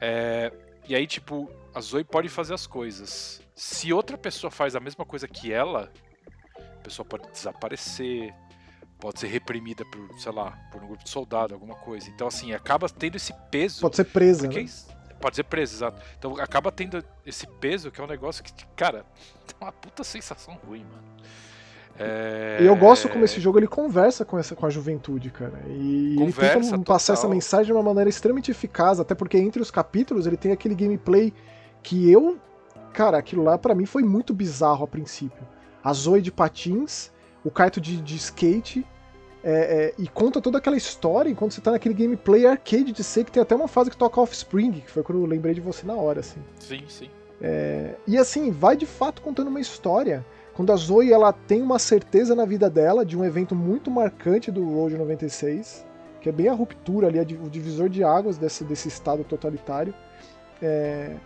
[0.00, 0.50] É,
[0.88, 3.42] e aí, tipo, a Zoe pode fazer as coisas.
[3.54, 5.92] Se outra pessoa faz a mesma coisa que ela,
[6.56, 8.34] a pessoa pode desaparecer,
[9.02, 12.08] pode ser reprimida por, sei lá, por um grupo de soldado, alguma coisa.
[12.08, 13.80] Então, assim, acaba tendo esse peso.
[13.80, 14.64] Pode ser presa, né?
[15.20, 16.00] Pode ser presa, exato.
[16.16, 19.04] Então acaba tendo esse peso que é um negócio que, cara,
[19.44, 21.02] tem uma puta sensação ruim, mano.
[21.98, 22.58] É...
[22.60, 25.60] Eu gosto como esse jogo ele conversa com, essa, com a juventude, cara.
[25.68, 29.60] E conversa, ele tenta passar essa mensagem de uma maneira extremamente eficaz, até porque entre
[29.60, 31.34] os capítulos ele tem aquele gameplay
[31.82, 32.38] que eu.
[32.92, 35.46] Cara, aquilo lá para mim foi muito bizarro a princípio.
[35.82, 37.10] A Zoe de patins,
[37.44, 38.86] o Kaito de, de skate,
[39.44, 43.24] é, é, e conta toda aquela história enquanto você tá naquele gameplay arcade de ser
[43.24, 45.84] que tem até uma fase que toca Offspring, que foi quando eu lembrei de você
[45.84, 46.40] na hora, assim.
[46.60, 47.10] Sim, sim.
[47.40, 50.24] É, e assim, vai de fato contando uma história.
[50.54, 54.50] Quando a Zoe ela tem uma certeza na vida dela de um evento muito marcante
[54.50, 55.84] do Road 96,
[56.20, 59.92] que é bem a ruptura ali, o divisor de águas desse, desse estado totalitário.
[60.60, 61.16] É,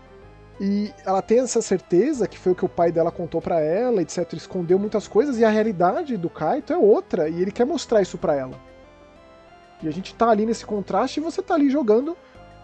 [0.60, 4.00] e ela tem essa certeza que foi o que o pai dela contou para ela,
[4.00, 4.32] etc.
[4.32, 8.16] Escondeu muitas coisas e a realidade do Kaito é outra e ele quer mostrar isso
[8.16, 8.58] para ela.
[9.82, 12.16] E a gente tá ali nesse contraste e você tá ali jogando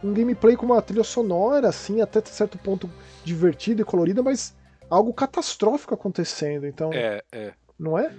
[0.03, 2.91] um gameplay com uma trilha sonora, assim, até certo ponto
[3.25, 4.55] divertida e colorida, mas
[4.91, 6.67] algo catastrófico acontecendo.
[6.67, 6.93] Então.
[6.93, 7.53] É, é.
[7.79, 8.15] Não é?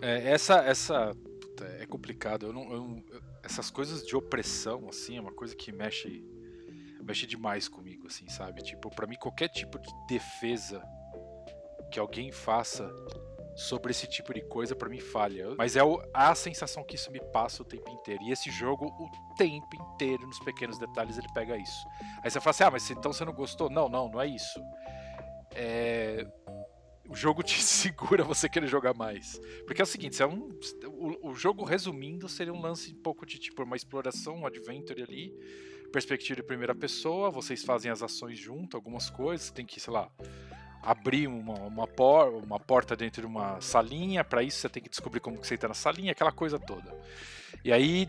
[0.00, 0.56] é essa.
[0.60, 1.12] essa
[1.80, 2.46] é complicado.
[2.46, 3.04] Eu não, eu,
[3.42, 6.24] essas coisas de opressão, assim, é uma coisa que mexe.
[7.02, 8.62] Mexe demais comigo, assim, sabe?
[8.62, 10.82] Tipo, para mim, qualquer tipo de defesa
[11.90, 12.90] que alguém faça
[13.56, 15.54] sobre esse tipo de coisa para mim falha.
[15.56, 15.80] Mas é
[16.14, 18.22] a sensação que isso me passa o tempo inteiro.
[18.22, 21.86] E esse jogo, o tempo inteiro, nos pequenos detalhes, ele pega isso.
[22.22, 23.70] Aí você fala assim: ah, mas então você não gostou?
[23.70, 24.60] Não, não, não é isso
[25.58, 26.26] é,
[27.08, 29.40] o jogo te segura você querer jogar mais.
[29.66, 30.50] Porque é o seguinte, é um,
[30.86, 35.02] o, o, jogo resumindo seria um lance um pouco de tipo uma exploração, um adventure
[35.02, 35.34] ali,
[35.92, 40.10] perspectiva de primeira pessoa, vocês fazem as ações junto, algumas coisas, tem que, sei lá,
[40.82, 44.88] abrir uma, uma, por, uma porta dentro de uma salinha, para isso você tem que
[44.88, 46.94] descobrir como que você entra na salinha, aquela coisa toda.
[47.64, 48.08] E aí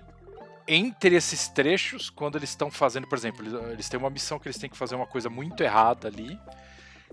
[0.72, 4.48] entre esses trechos, quando eles estão fazendo, por exemplo, eles, eles têm uma missão que
[4.48, 6.40] eles têm que fazer uma coisa muito errada ali,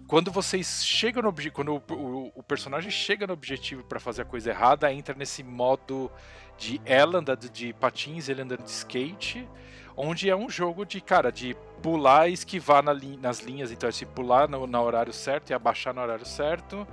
[0.07, 4.23] quando vocês chegam no objetivo, quando o, o, o, personagem chega no objetivo para fazer
[4.23, 6.13] a coisa errada, entra nesse modo
[6.59, 9.49] de ela andando de patins, ele andando de skate,
[9.97, 13.89] onde é um jogo de, cara, de pular e esquivar na li nas linhas, então
[13.89, 16.87] é se pular no, no, horário certo e abaixar no horário certo,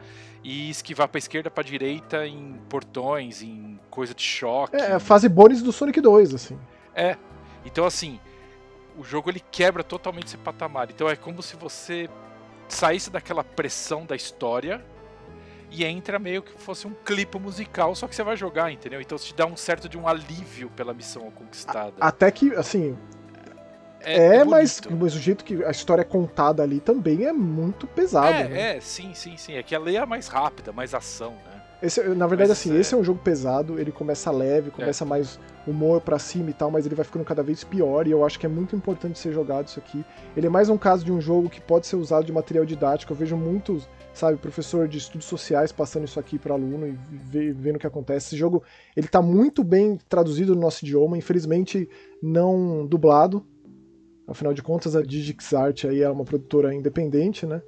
[0.43, 4.75] e esquivar para esquerda, para direita em portões, em coisa de choque.
[4.75, 6.57] É, a fase bônus do Sonic 2, assim.
[6.95, 7.17] É.
[7.65, 8.19] Então assim,
[8.97, 10.89] o jogo ele quebra totalmente esse patamar.
[10.89, 12.09] Então é como se você
[12.67, 14.83] saísse daquela pressão da história
[15.73, 19.01] e entra meio que fosse um clipe musical, só que você vai jogar, entendeu?
[19.01, 21.93] Então te dá um certo de um alívio pela missão conquistada.
[21.99, 22.95] Até que, assim.
[24.01, 27.87] É, é mas, mas o jeito que a história é contada ali também é muito
[27.87, 28.27] pesado.
[28.27, 28.77] É, né?
[28.77, 29.53] é, sim, sim, sim.
[29.53, 31.63] É que a lei é mais rápida, mais ação, né?
[31.81, 32.79] Esse, na verdade, mas, assim, é...
[32.79, 35.07] esse é um jogo pesado, ele começa leve, começa é.
[35.07, 38.25] mais humor para cima e tal, mas ele vai ficando cada vez pior e eu
[38.25, 40.03] acho que é muito importante ser jogado isso aqui.
[40.35, 43.13] Ele é mais um caso de um jogo que pode ser usado de material didático.
[43.13, 47.77] Eu vejo muitos, sabe, professor de estudos sociais passando isso aqui para aluno e vendo
[47.77, 48.27] o que acontece.
[48.27, 48.63] Esse jogo,
[48.95, 51.89] ele tá muito bem traduzido no nosso idioma, infelizmente
[52.21, 53.45] não dublado.
[54.27, 57.61] Afinal de contas, a Digix Art aí é uma produtora independente, né?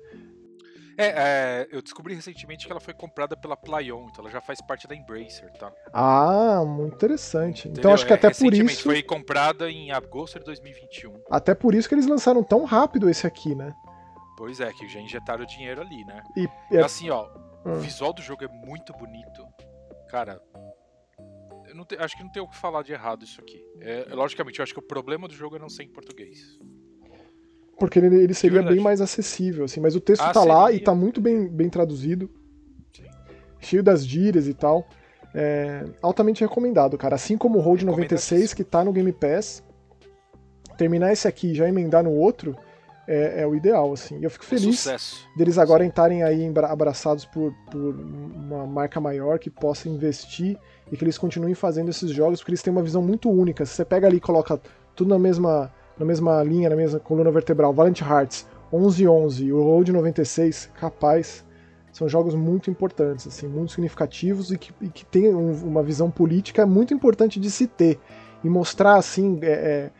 [0.97, 4.61] É, é, eu descobri recentemente que ela foi comprada pela Playon, então ela já faz
[4.61, 5.71] parte da Embracer, tá?
[5.93, 7.67] Ah, muito interessante.
[7.67, 7.79] Entendeu?
[7.79, 8.83] Então acho que é, até por isso.
[8.83, 11.13] foi comprada em agosto de 2021.
[11.29, 13.73] Até por isso que eles lançaram tão rápido esse aqui, né?
[14.37, 16.21] Pois é, que já injetaram dinheiro ali, né?
[16.35, 16.81] E, é...
[16.81, 17.27] assim, ó,
[17.65, 17.73] hum.
[17.73, 19.45] o visual do jogo é muito bonito.
[20.09, 20.41] Cara,
[21.67, 23.63] eu te, acho que não tem o que falar de errado isso aqui.
[23.81, 26.57] É, logicamente, eu acho que o problema do jogo é não ser em português.
[27.77, 29.79] Porque ele, ele seria bem mais acessível, assim.
[29.79, 30.55] Mas o texto ah, tá seria.
[30.55, 32.29] lá e tá muito bem, bem traduzido.
[32.93, 33.03] Sim.
[33.59, 34.87] Cheio das gírias e tal.
[35.33, 37.15] É, altamente recomendado, cara.
[37.15, 39.63] Assim como o Road 96, que tá no Game Pass.
[40.77, 42.55] Terminar esse aqui e já emendar no outro
[43.07, 44.19] é, é o ideal, assim.
[44.19, 45.27] E eu fico é feliz Sucesso.
[45.35, 50.57] deles agora estarem aí abraçados por, por uma marca maior que possa investir
[50.91, 53.65] e que eles continuem fazendo esses jogos, porque eles têm uma visão muito única.
[53.65, 54.59] Se você pega ali e coloca
[54.95, 59.63] tudo na mesma na mesma linha, na mesma coluna vertebral, Valiant Hearts 1111 e o
[59.63, 61.45] Road 96, capaz,
[61.91, 66.11] são jogos muito importantes, assim, muito significativos e que, e que têm um, uma visão
[66.11, 67.99] política muito importante de se ter.
[68.43, 69.91] E mostrar assim é, é,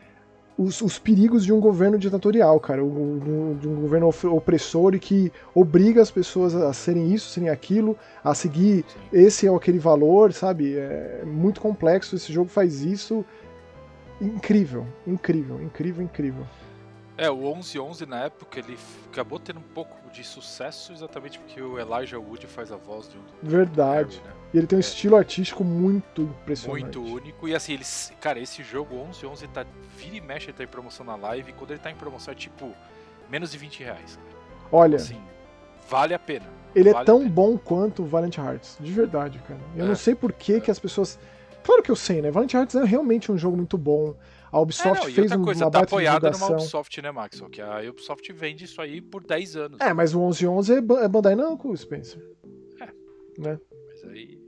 [0.58, 5.32] os, os, perigos de um governo ditatorial, cara, o, de um governo opressor e que
[5.54, 10.76] obriga as pessoas a serem isso, serem aquilo, a seguir esse ou aquele valor, sabe?
[10.76, 12.14] É muito complexo.
[12.14, 13.24] Esse jogo faz isso
[14.20, 16.46] incrível, incrível, incrível, incrível.
[17.18, 18.78] É, o 1111 na época ele
[19.10, 23.16] acabou tendo um pouco de sucesso exatamente porque o Elijah Wood faz a voz de
[23.16, 23.22] um.
[23.42, 24.18] Verdade.
[24.18, 24.34] Harry, né?
[24.52, 24.84] E ele tem um é.
[24.84, 26.98] estilo artístico muito impressionante.
[26.98, 27.48] Muito único.
[27.48, 28.12] E assim, eles.
[28.20, 29.64] Cara, esse jogo 1111 tá.
[29.96, 31.50] Vira e mexe, ele tá em promoção na live.
[31.50, 32.70] E quando ele tá em promoção é tipo.
[33.30, 34.16] Menos de 20 reais.
[34.16, 34.38] Cara.
[34.70, 34.96] Olha.
[34.96, 35.20] Assim,
[35.88, 36.46] vale a pena.
[36.74, 38.76] Ele é vale é tão bom quanto o Valiant Hearts.
[38.78, 39.60] De verdade, cara.
[39.74, 39.88] Eu é.
[39.88, 40.60] não sei por que, é.
[40.60, 41.18] que as pessoas.
[41.66, 42.30] Claro que eu sei, né?
[42.30, 44.14] Valiant Hearts é realmente um jogo muito bom.
[44.52, 47.42] A Ubisoft é, não, fez coisa, uma tá apoiada numa Ubisoft, né, Max?
[47.50, 49.80] Que a Ubisoft vende isso aí por 10 anos.
[49.80, 52.22] É, mas o 1111 é, é Bandai Namco, Spencer.
[52.80, 52.84] É.
[53.36, 53.58] Né?
[53.88, 54.38] Mas aí...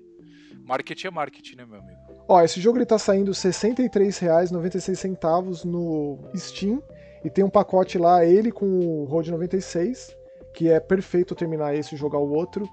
[0.64, 1.98] Marketing é marketing, né, meu amigo?
[2.28, 6.80] Ó, esse jogo ele tá saindo R$ 63,96 no Steam.
[7.24, 10.16] E tem um pacote lá, ele com o Road 96,
[10.54, 12.64] que é perfeito terminar esse e jogar o outro,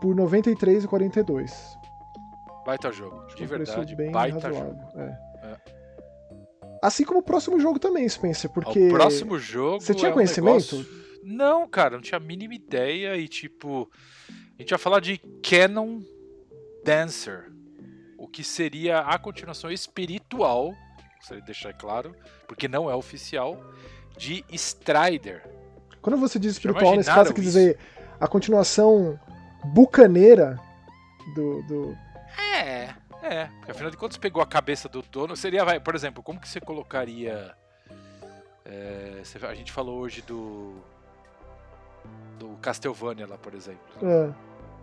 [0.00, 1.81] por R$ 93,42.
[2.64, 4.74] Baita jogo, de verdade, baita razoável.
[4.74, 5.00] jogo.
[5.00, 5.18] É.
[5.44, 5.82] é.
[6.82, 8.88] Assim como o próximo jogo também, Spencer, porque.
[8.88, 9.80] O próximo jogo.
[9.80, 10.76] Você tinha é um conhecimento?
[10.76, 11.02] Negócio...
[11.22, 13.88] Não, cara, não tinha a mínima ideia e tipo.
[14.58, 16.00] A gente vai falar de Canon
[16.84, 17.52] Dancer.
[18.18, 20.72] O que seria a continuação espiritual,
[21.16, 22.14] gostaria de deixar claro,
[22.46, 23.60] porque não é oficial,
[24.16, 25.48] de Strider.
[26.00, 27.78] Quando você diz espiritual, nesse caso, quer dizer
[28.20, 29.18] a continuação
[29.64, 30.58] bucaneira
[31.34, 31.98] do, do.
[32.38, 35.36] É, é, porque afinal de contas pegou a cabeça do dono.
[35.36, 37.54] Seria, vai, por exemplo, como que você colocaria.
[38.64, 40.74] É, a gente falou hoje do.
[42.38, 43.80] Do Castlevania lá, por exemplo.
[44.02, 44.32] É.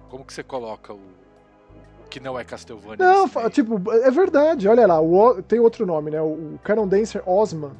[0.09, 3.05] Como que você coloca o, o que não é Castlevania?
[3.05, 6.21] Não, tipo, é verdade, olha lá, o, tem outro nome, né?
[6.21, 7.73] O, o Canon Dancer Osman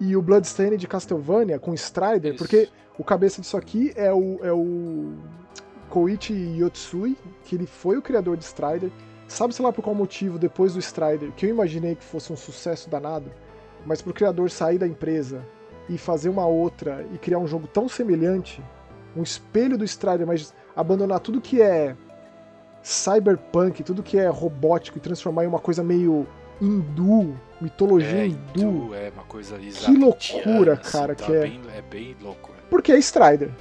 [0.00, 2.38] e o Bloodstained de Castlevania com Strider, Isso.
[2.38, 5.12] porque o cabeça disso aqui é o, é o
[5.94, 8.90] Koichi Yotsui, que ele foi o criador de Strider.
[9.28, 12.90] Sabe-se lá por qual motivo, depois do Strider, que eu imaginei que fosse um sucesso
[12.90, 13.30] danado,
[13.86, 15.46] mas pro criador sair da empresa
[15.88, 18.60] e fazer uma outra e criar um jogo tão semelhante,
[19.16, 21.96] um espelho do Strider, mas abandonar tudo que é
[22.82, 26.26] cyberpunk, tudo que é robótico e transformar em uma coisa meio
[26.60, 28.92] hindu, mitologia é, hindu.
[28.92, 31.40] É uma coisa Que loucura, cara, assim, tá que é.
[31.42, 32.50] Bem, é bem louco.
[32.50, 32.68] É.
[32.68, 33.52] Porque é Strider.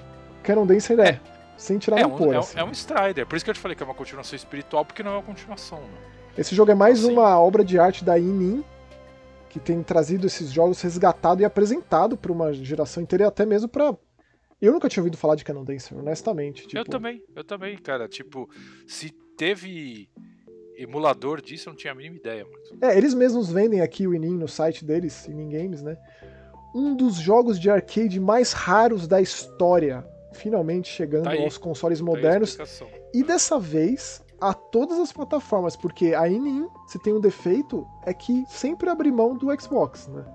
[0.42, 1.10] Canon Dancer é.
[1.10, 1.33] é.
[1.58, 2.60] Sem tirar é um, pôr, é, assim.
[2.60, 3.26] é um Strider.
[3.26, 5.24] Por isso que eu te falei que é uma continuação espiritual, porque não é uma
[5.24, 5.80] continuação.
[5.80, 5.98] Né?
[6.38, 8.64] Esse jogo é mais uma obra de arte da Inin,
[9.50, 13.68] que tem trazido esses jogos resgatado e apresentado para uma geração inteira e até mesmo
[13.68, 13.96] para
[14.66, 16.66] eu nunca tinha ouvido falar de Canon Dancer, honestamente.
[16.66, 16.78] Tipo...
[16.78, 18.08] Eu também, eu também, cara.
[18.08, 18.50] Tipo,
[18.88, 20.08] se teve
[20.78, 22.46] emulador disso, eu não tinha a mínima ideia.
[22.46, 22.80] Mano.
[22.82, 25.98] É, eles mesmos vendem aqui o Inin no site deles, Inin Games, né?
[26.74, 32.06] Um dos jogos de arcade mais raros da história finalmente chegando tá aos consoles tá
[32.06, 32.58] modernos.
[33.14, 38.14] e dessa vez a todas as plataformas, porque a Inin, se tem um defeito, é
[38.14, 40.26] que sempre abre mão do Xbox, né?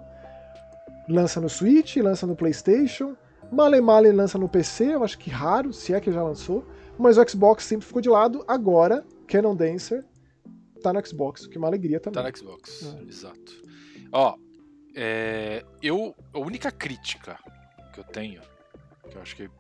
[1.09, 3.15] Lança no Switch, lança no PlayStation,
[3.51, 6.65] Male Male lança no PC, eu acho que raro, se é que já lançou,
[6.99, 8.45] mas o Xbox sempre ficou de lado.
[8.47, 10.05] Agora, Canon Dancer
[10.83, 12.23] tá no Xbox, o que é uma alegria também.
[12.23, 13.03] Tá no Xbox, é.
[13.05, 13.63] exato.
[14.13, 14.37] Ó,
[14.95, 17.39] é, eu, a única crítica
[17.93, 18.41] que eu tenho,
[19.09, 19.51] que eu acho que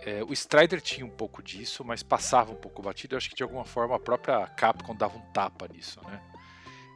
[0.00, 3.14] é, o Strider tinha um pouco disso, mas passava um pouco batido.
[3.14, 6.20] Eu acho que de alguma forma a própria Capcom dava um tapa nisso, né?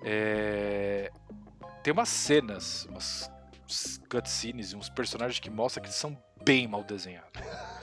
[0.05, 1.11] É...
[1.83, 3.31] Tem umas cenas, umas
[4.09, 7.31] cutscenes e uns personagens que mostram que eles são bem mal desenhados.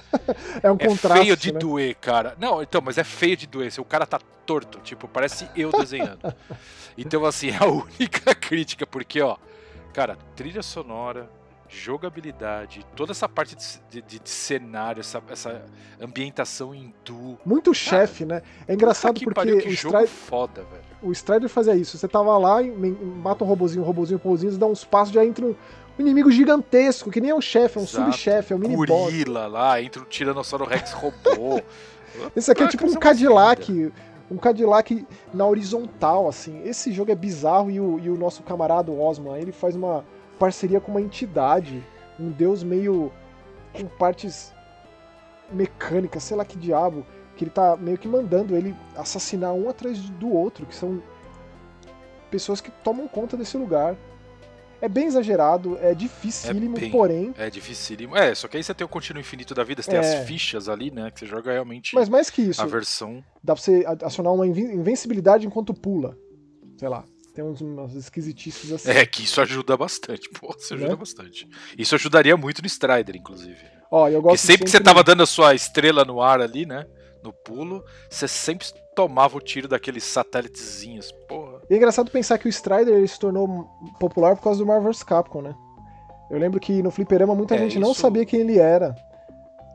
[0.63, 1.19] é um contraste.
[1.19, 1.59] É feio de né?
[1.59, 2.35] doer, cara.
[2.39, 3.71] Não, então, mas é feio de doer.
[3.77, 6.33] O cara tá torto, tipo, parece eu desenhando.
[6.97, 9.37] então, assim, é a única crítica, porque, ó,
[9.93, 11.29] cara, trilha sonora,
[11.69, 15.63] jogabilidade, toda essa parte de, de, de cenário, essa, essa,
[16.01, 17.37] ambientação hindu.
[17.45, 18.41] Muito chefe, né?
[18.67, 20.83] É engraçado porque pariu, que o jogo Strider, foda, velho.
[21.03, 21.97] O Strider fazia isso.
[21.97, 25.45] Você tava lá, mata um robozinho, um robozinho, um robozinho, dá uns passos, já entra
[25.45, 25.55] um,
[25.99, 28.75] inimigo gigantesco, que nem é um chefe, é um subchefe, é um mini.
[28.75, 31.61] Gorila lá, entra um Tiranossauro Rex robô.
[32.35, 33.91] Esse aqui é tipo um Cadillac
[34.31, 36.61] um Cadillac na horizontal, assim.
[36.63, 40.05] Esse jogo é bizarro e o, e o nosso camarada Osman, ele faz uma
[40.39, 41.83] parceria com uma entidade,
[42.19, 43.11] um deus meio
[43.73, 44.53] com partes
[45.51, 49.99] mecânicas, sei lá que diabo, que ele tá meio que mandando ele assassinar um atrás
[50.11, 51.01] do outro, que são
[52.29, 53.95] pessoas que tomam conta desse lugar.
[54.81, 57.33] É bem exagerado, é dificílimo, É bem- porém.
[57.37, 58.15] É dificílimo.
[58.15, 60.01] É, só que aí você tem o contínuo infinito da vida, você tem É.
[60.19, 61.11] as fichas ali, né?
[61.11, 63.21] Que você joga realmente Mas mais que isso, a versão.
[63.43, 66.17] dá pra você acionar uma inven- invencibilidade enquanto pula.
[66.77, 67.03] Sei lá.
[67.33, 68.89] Tem uns, umas esquisitices assim.
[68.91, 70.29] É, que isso ajuda bastante.
[70.31, 70.95] Pô, isso ajuda Né?
[70.95, 71.47] bastante.
[71.77, 73.57] Isso ajudaria muito no Strider, inclusive.
[73.91, 76.65] Ó, eu Porque gosto sempre que você tava dando a sua estrela no ar ali,
[76.65, 76.85] né?
[77.23, 81.11] No pulo, você sempre tomava o tiro daqueles satélitezinhos.
[81.27, 81.61] Porra.
[81.69, 83.65] E é engraçado pensar que o Strider ele se tornou
[83.99, 85.55] popular por causa do Marvel vs Capcom, né?
[86.31, 88.95] Eu lembro que no fliperama muita É, gente não isso- sabia quem ele era.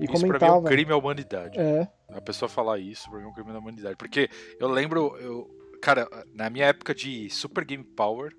[0.00, 0.58] E isso pra mim é comentava.
[0.58, 1.58] um crime à humanidade.
[1.58, 3.96] É, A pessoa falar isso pra mim é um crime da humanidade.
[3.96, 4.28] Porque
[4.60, 5.48] eu lembro, eu,
[5.84, 8.34] cara, na minha época de Super Game Power,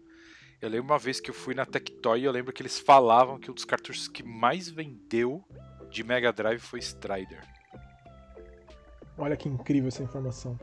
[0.61, 3.37] eu lembro uma vez que eu fui na Tectoy e eu lembro que eles falavam
[3.39, 5.43] que um dos cartuchos que mais vendeu
[5.91, 7.41] de Mega Drive foi Strider.
[9.17, 10.59] olha que incrível essa informação.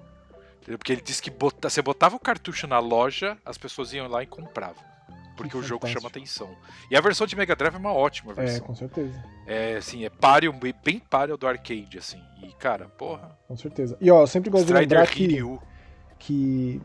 [0.61, 0.79] Entendeu?
[0.79, 4.23] Porque ele disse que bota- você botava o cartucho na loja, as pessoas iam lá
[4.23, 4.83] e compravam.
[5.37, 6.45] Porque Que o jogo chama fantástico.
[6.45, 6.57] atenção.
[6.91, 8.67] E a versão de Mega Drive é uma ótima É, versão.
[8.67, 9.25] com certeza.
[9.47, 12.23] É, assim, é páreo, bem- páreo do arcade, assim.
[12.43, 13.37] E, cara, porra.
[13.49, 13.97] Com certeza.
[14.01, 15.61] E ó, eu sempre gosto de Strider lembrar que, Hiryu.
[16.23, 16.81] Que.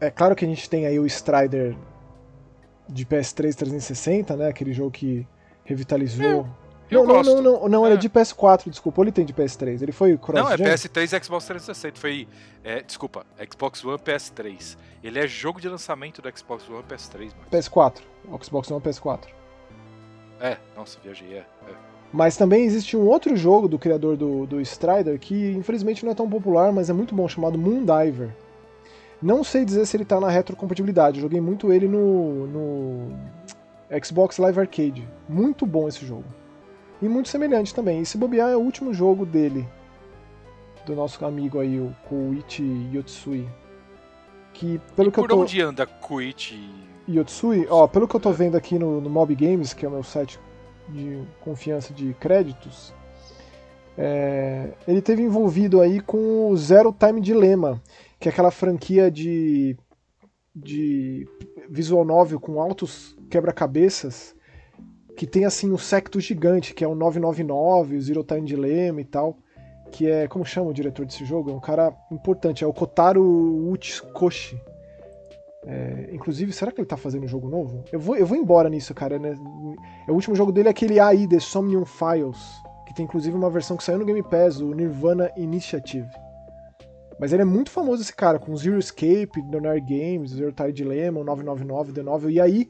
[0.00, 1.76] É claro que a gente tem aí o Strider
[2.88, 4.48] de PS3 360, né?
[4.48, 5.26] Aquele jogo que
[5.64, 6.46] revitalizou.
[6.90, 8.00] Eu não, não, não, não, não, ele é É.
[8.00, 9.00] de PS4, desculpa.
[9.00, 9.80] Ou ele tem de PS3?
[9.82, 11.98] Ele foi cross Não, é PS3 e Xbox 360.
[11.98, 12.28] Foi.
[12.62, 14.76] é, desculpa, Xbox One PS3.
[15.02, 17.50] Ele é jogo de lançamento do Xbox One PS3, mano.
[17.50, 18.02] PS4.
[18.30, 19.20] O Xbox One PS4.
[20.40, 21.38] É, nossa, viajei, é.
[21.38, 21.93] é.
[22.14, 26.14] Mas também existe um outro jogo do criador do, do Strider que infelizmente não é
[26.14, 28.30] tão popular, mas é muito bom, chamado Moondiver.
[29.20, 33.08] Não sei dizer se ele tá na retrocompatibilidade, eu joguei muito ele no, no
[34.00, 35.08] Xbox Live Arcade.
[35.28, 36.22] Muito bom esse jogo.
[37.02, 38.00] E muito semelhante também.
[38.00, 39.66] E se bobear é o último jogo dele,
[40.86, 43.48] do nosso amigo aí, o Koichi Yotsui.
[44.52, 45.40] Que pelo E que eu por tô.
[45.40, 46.64] onde anda Koichi?
[47.08, 49.90] Yotsui, ó, pelo que eu tô vendo aqui no, no Mob Games, que é o
[49.90, 50.38] meu site
[50.88, 52.92] de confiança de créditos,
[53.96, 57.80] é, ele teve envolvido aí com o Zero Time Dilemma,
[58.18, 59.76] que é aquela franquia de,
[60.54, 61.28] de
[61.68, 64.34] visual novel com altos quebra-cabeças,
[65.16, 69.04] que tem assim um secto gigante, que é o 999, o Zero Time Dilemma e
[69.04, 69.38] tal,
[69.92, 71.50] que é, como chama o diretor desse jogo?
[71.50, 73.22] É um cara importante, é o Kotaro
[73.70, 74.60] Uchikoshi.
[75.66, 77.84] É, inclusive, será que ele tá fazendo um jogo novo?
[77.90, 79.18] Eu vou, eu vou embora nisso, cara.
[79.18, 79.34] Né?
[80.06, 82.38] É, O último jogo dele é aquele AI, The Somnium Files,
[82.86, 86.08] que tem inclusive uma versão que saiu no Game Pass, o Nirvana Initiative.
[87.18, 91.20] Mas ele é muito famoso esse cara, com Zero Escape, Donar Games, Zero Tide Dilemma,
[91.20, 92.68] o 999, The Novel, e aí,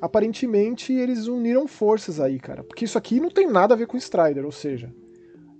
[0.00, 2.62] aparentemente, eles uniram forças aí, cara.
[2.62, 4.92] Porque isso aqui não tem nada a ver com Strider, ou seja,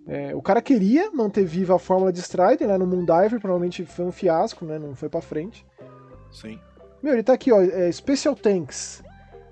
[0.06, 4.04] é, o cara queria manter viva a fórmula de Strider, né, no Moondiver, provavelmente foi
[4.04, 5.66] um fiasco, né, não foi pra frente.
[6.30, 6.58] Sim.
[7.02, 9.02] Meu, ele tá aqui, ó, é Special Tanks,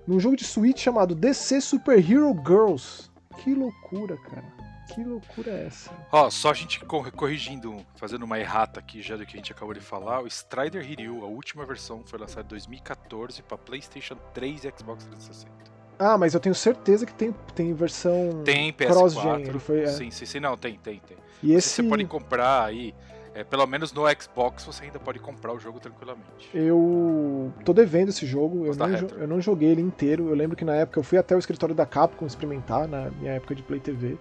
[0.06, 3.08] num jogo de Switch chamado DC Super Hero Girls.
[3.38, 4.44] Que loucura, cara.
[4.92, 5.90] Que loucura é essa?
[6.12, 9.52] Ó, só a gente cor- corrigindo, fazendo uma errata aqui já do que a gente
[9.52, 14.16] acabou de falar, o Strider Hiryu, a última versão, foi lançada em 2014 para PlayStation
[14.32, 15.52] 3 e Xbox 360.
[15.98, 19.22] Ah, mas eu tenho certeza que tem, tem versão Tem cross-gen.
[19.44, 19.48] PS4.
[19.48, 19.86] Ele foi, é.
[19.88, 21.16] Sim, sim, sim, não, tem, tem, tem.
[21.42, 22.94] E esse Você pode comprar aí,
[23.36, 26.48] é, pelo menos no Xbox você ainda pode comprar o jogo tranquilamente.
[26.54, 28.64] eu tô devendo esse jogo.
[28.66, 30.28] Eu tá não, jo- eu não joguei ele inteiro.
[30.28, 33.32] Eu lembro que na época eu fui até o escritório da Capcom experimentar, na minha
[33.32, 34.16] época de Play TV.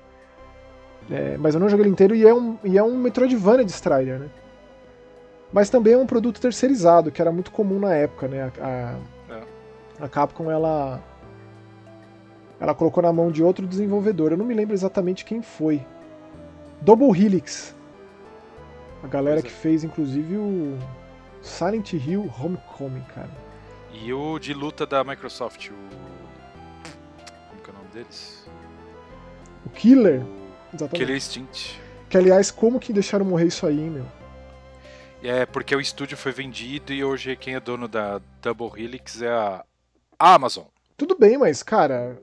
[1.10, 3.72] É, mas eu não joguei ele inteiro e é um, e é um Metroidvania de
[3.72, 4.30] Strider, né?
[5.54, 8.52] Mas também é um produto terceirizado, que era muito comum na época, né?
[8.60, 8.98] A,
[9.30, 9.34] É.
[10.02, 11.00] a, a Capcom, ela.
[12.60, 14.32] Ela colocou na mão de outro desenvolvedor.
[14.32, 15.86] Eu não me lembro exatamente quem foi.
[16.82, 17.76] Double Helix.
[19.06, 19.56] A galera Pois é.
[19.56, 20.80] que fez, inclusive, o
[21.40, 23.30] Silent Hill Homecoming, cara.
[23.94, 25.74] E o de luta da Microsoft, o.
[27.50, 28.48] Como que é o nome deles?
[29.64, 30.26] O Killer.
[30.74, 30.98] Exatamente.
[31.00, 31.80] Killer Instinct.
[32.10, 34.06] Que, aliás, como que deixaram morrer isso aí, hein, meu?
[35.22, 39.30] É porque o estúdio foi vendido e hoje quem é dono da Double Helix é
[39.30, 39.64] a
[40.18, 40.66] Amazon.
[40.98, 42.20] Tudo bem, mas, cara,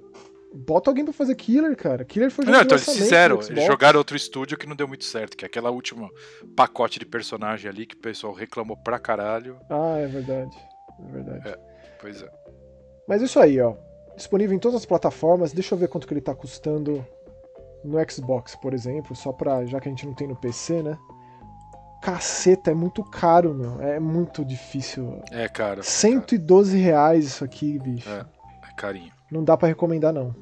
[0.54, 2.04] bota alguém pra fazer Killer, cara.
[2.04, 5.36] Killer foi Não, então eles fizeram, eles jogaram outro estúdio que não deu muito certo,
[5.36, 6.08] que é aquela última
[6.56, 9.58] pacote de personagem ali que o pessoal reclamou pra caralho.
[9.70, 10.56] Ah, é verdade.
[11.00, 11.48] É verdade.
[11.48, 11.58] É.
[12.00, 12.28] Pois é.
[13.08, 13.74] Mas isso aí, ó.
[14.16, 15.52] Disponível em todas as plataformas.
[15.52, 17.04] Deixa eu ver quanto que ele tá custando
[17.84, 19.64] no Xbox, por exemplo, só pra.
[19.66, 20.98] já que a gente não tem no PC, né?
[22.02, 23.80] Caceta, é muito caro, meu.
[23.80, 25.22] É muito difícil.
[25.30, 25.82] É, cara.
[25.82, 28.10] 112 reais isso aqui, bicho.
[28.10, 28.26] É, é
[28.76, 29.12] carinho.
[29.30, 30.34] Não dá pra recomendar, não.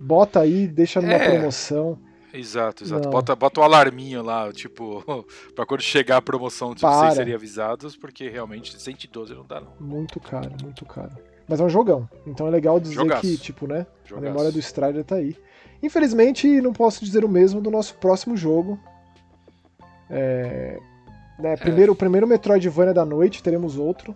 [0.00, 1.30] Bota aí, deixa numa É.
[1.30, 1.98] promoção.
[2.32, 3.04] Exato, exato.
[3.04, 3.10] Não.
[3.12, 5.04] Bota, bota um alarminho lá, tipo,
[5.54, 6.96] pra quando chegar a promoção de Para.
[6.98, 9.72] vocês serem avisados, porque realmente 112 não dá não.
[9.78, 11.12] Muito caro, muito caro.
[11.48, 12.08] Mas é um jogão.
[12.26, 13.20] Então é legal dizer Jogaço.
[13.20, 13.86] que, tipo, né?
[14.04, 14.26] Jogaço.
[14.26, 15.36] A memória do Strider tá aí.
[15.82, 18.80] Infelizmente, não posso dizer o mesmo do nosso próximo jogo.
[20.10, 20.78] É,
[21.38, 24.14] né, primeiro, O primeiro Metroidvania da noite, teremos outro.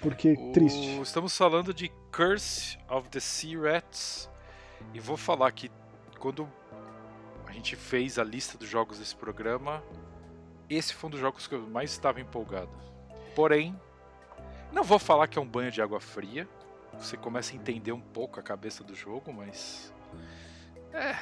[0.00, 1.00] Porque O- triste.
[1.00, 4.28] Estamos falando de Curse of the Sea Rats.
[4.94, 5.70] E vou falar que
[6.18, 6.48] quando
[7.46, 9.82] a gente fez a lista dos jogos desse programa,
[10.68, 12.70] esse foi um dos jogos que eu mais estava empolgado.
[13.34, 13.74] Porém,
[14.72, 16.46] não vou falar que é um banho de água fria.
[16.98, 19.92] Você começa a entender um pouco a cabeça do jogo, mas.
[20.92, 21.16] É,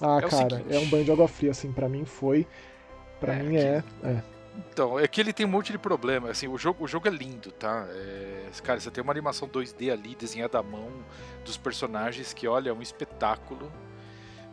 [0.00, 0.74] Ah, é cara, seguinte.
[0.74, 2.46] é um banho de água fria, assim, pra mim foi.
[3.18, 3.82] Pra É, mim é.
[4.04, 4.22] é.
[4.72, 6.30] Então, é que ele tem um monte de problema.
[6.30, 7.86] Assim, o jogo, o jogo é lindo, tá?
[7.90, 10.90] É, cara, você tem uma animação 2D ali, desenhada à mão,
[11.44, 13.70] dos personagens, que, olha, é um espetáculo.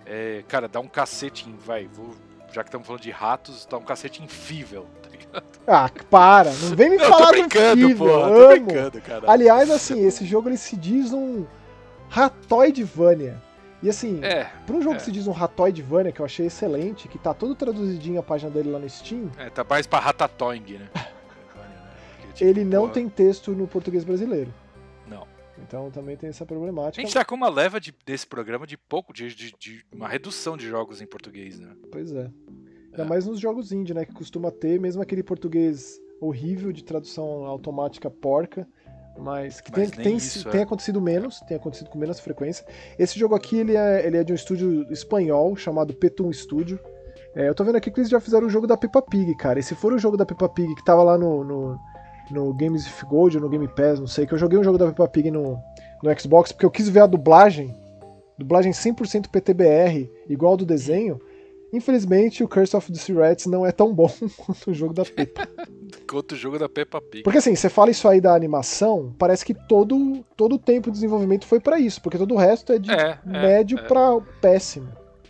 [0.06, 1.56] É, cara, dá um cacete em.
[1.56, 2.16] Vai, vou,
[2.52, 5.44] já que estamos falando de ratos, dá um cacete infível, tá ligado?
[5.66, 6.52] Ah, para!
[6.52, 8.66] Não vem me Não, falar tô do brincando, Fível, porra, tô amo.
[8.66, 9.32] brincando, cara.
[9.32, 11.46] Aliás, assim, esse jogo ele se diz um
[12.10, 13.42] Ratoidvania.
[13.84, 14.98] E assim, É, pra um jogo é.
[14.98, 18.50] que se diz um Ratoidvania, que eu achei excelente, que tá todo traduzidinho a página
[18.50, 20.90] dele lá no Steam, é, tá mais pra Ratatoing, né?
[22.18, 24.54] Aquele tipo, ele não tem texto no português brasileiro.
[25.08, 25.28] Não.
[25.62, 27.02] Então também tem essa A problemática.
[27.02, 30.56] gente tá com uma leva de, desse programa de pouco, de, de- de uma redução
[30.58, 31.70] de jogos em português, né?
[31.92, 32.32] Pois é.
[32.92, 33.06] Ainda É.
[33.06, 34.06] mais nos jogos indie, né?
[34.06, 38.68] Que costuma ter, mesmo aquele português horrível de tradução automática porca.
[39.18, 40.64] Mas que, tem, Mas que nem tem, isso, tem é.
[40.64, 42.66] acontecido menos, tem acontecido com menos frequência.
[42.98, 46.80] Esse jogo aqui, ele é, ele é de um estúdio espanhol chamado Petum Studio.
[47.36, 49.60] É, eu tô vendo aqui que eles já fizeram o jogo da Peppa Pig, cara.
[49.60, 51.80] E se for o jogo da Peppa Pig que tava lá no, no,
[52.32, 54.78] no Games of Gold ou no Game Pass, não sei, que eu joguei um jogo
[54.78, 55.60] da Peppa Pig no,
[56.02, 57.76] no Xbox porque eu quis ver a dublagem,
[58.38, 61.20] dublagem 100% PTBR, igual ao do desenho.
[61.74, 64.08] Infelizmente, o Curse of the Sea Rats não é tão bom
[64.38, 65.48] quanto o jogo da Peppa.
[66.08, 67.24] Quanto o jogo da Peppa Pig.
[67.24, 70.94] Porque assim, você fala isso aí da animação, parece que todo, todo o tempo de
[70.94, 73.82] desenvolvimento foi pra isso, porque todo o resto é de É, é, médio é.
[73.82, 74.88] pra péssimo.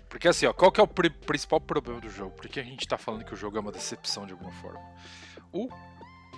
[0.10, 2.32] Porque assim, ó, qual que é o pri- principal problema do jogo?
[2.32, 4.80] Por que a gente tá falando que o jogo é uma decepção de alguma forma?
[5.54, 5.68] O.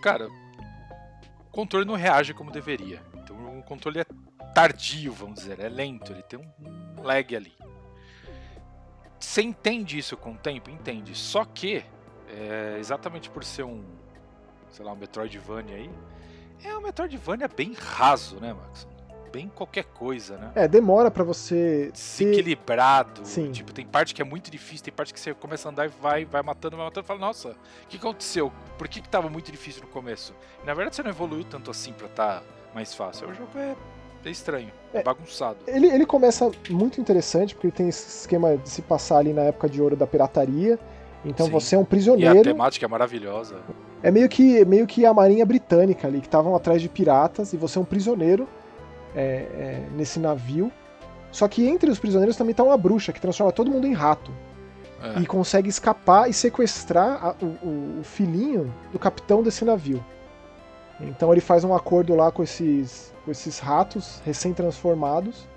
[0.01, 3.01] Cara, o controle não reage como deveria.
[3.15, 4.05] Então o controle é
[4.53, 7.51] tardio, vamos dizer, é lento, ele tem um lag ali.
[9.25, 10.69] Você entende isso com o tempo?
[10.69, 11.15] Entende.
[11.15, 11.83] Só que,
[12.29, 13.83] é, exatamente por ser um,
[14.69, 15.89] sei lá, um Metroidvania aí,
[16.63, 18.87] é um Metroidvania bem raso, né, Max?
[19.31, 20.51] Bem qualquer coisa, né?
[20.55, 21.91] É, demora pra você ter...
[21.91, 23.25] desequilibrado.
[23.25, 23.51] Sim.
[23.51, 25.89] Tipo, tem parte que é muito difícil, tem parte que você começa a andar e
[25.89, 28.53] vai, vai matando, vai matando e fala, nossa, o que aconteceu?
[28.77, 30.33] Por que, que tava muito difícil no começo?
[30.63, 33.27] E, na verdade, você não evoluiu tanto assim pra tá mais fácil.
[33.27, 33.75] O jogo é,
[34.29, 35.57] é estranho, é bagunçado.
[35.67, 39.43] Ele, ele começa muito interessante, porque ele tem esse esquema de se passar ali na
[39.43, 40.79] época de ouro da pirataria.
[41.23, 41.51] Então Sim.
[41.51, 42.41] você é um E a prisioneiro.
[42.43, 43.55] temática é maravilhosa.
[44.03, 47.57] É meio que, meio que a marinha britânica ali, que estavam atrás de piratas, e
[47.57, 48.47] você é um prisioneiro
[49.15, 50.71] é, é, nesse navio.
[51.31, 54.31] Só que entre os prisioneiros também tá uma bruxa que transforma todo mundo em rato.
[55.01, 55.19] É.
[55.19, 60.03] E consegue escapar e sequestrar a- o- o filhinho do capitão desse navio.
[60.99, 65.47] Então ele faz um acordo lá com esses, com esses ratos recém-transformados.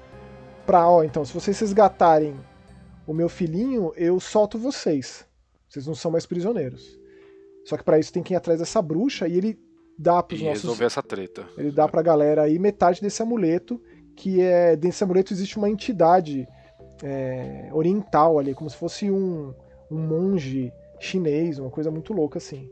[0.66, 2.34] Pra, ó, então, se vocês resgatarem
[3.07, 5.26] o meu filhinho, eu solto vocês.
[5.68, 6.99] Vocês não são mais prisioneiros.
[7.64, 9.59] Só que pra isso tem que ir atrás dessa bruxa e ele
[9.99, 11.47] dá pros E nossos resolver essa treta.
[11.57, 13.80] ele dá pra galera aí metade desse amuleto,
[14.16, 14.74] que é.
[14.76, 16.47] Desse amuleto existe uma entidade
[17.03, 19.55] é, oriental ali, como se fosse um,
[19.91, 22.70] um monge chinês, uma coisa muito louca assim.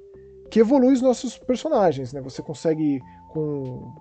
[0.51, 2.21] Que evolui os nossos personagens, né?
[2.21, 3.93] Você consegue com.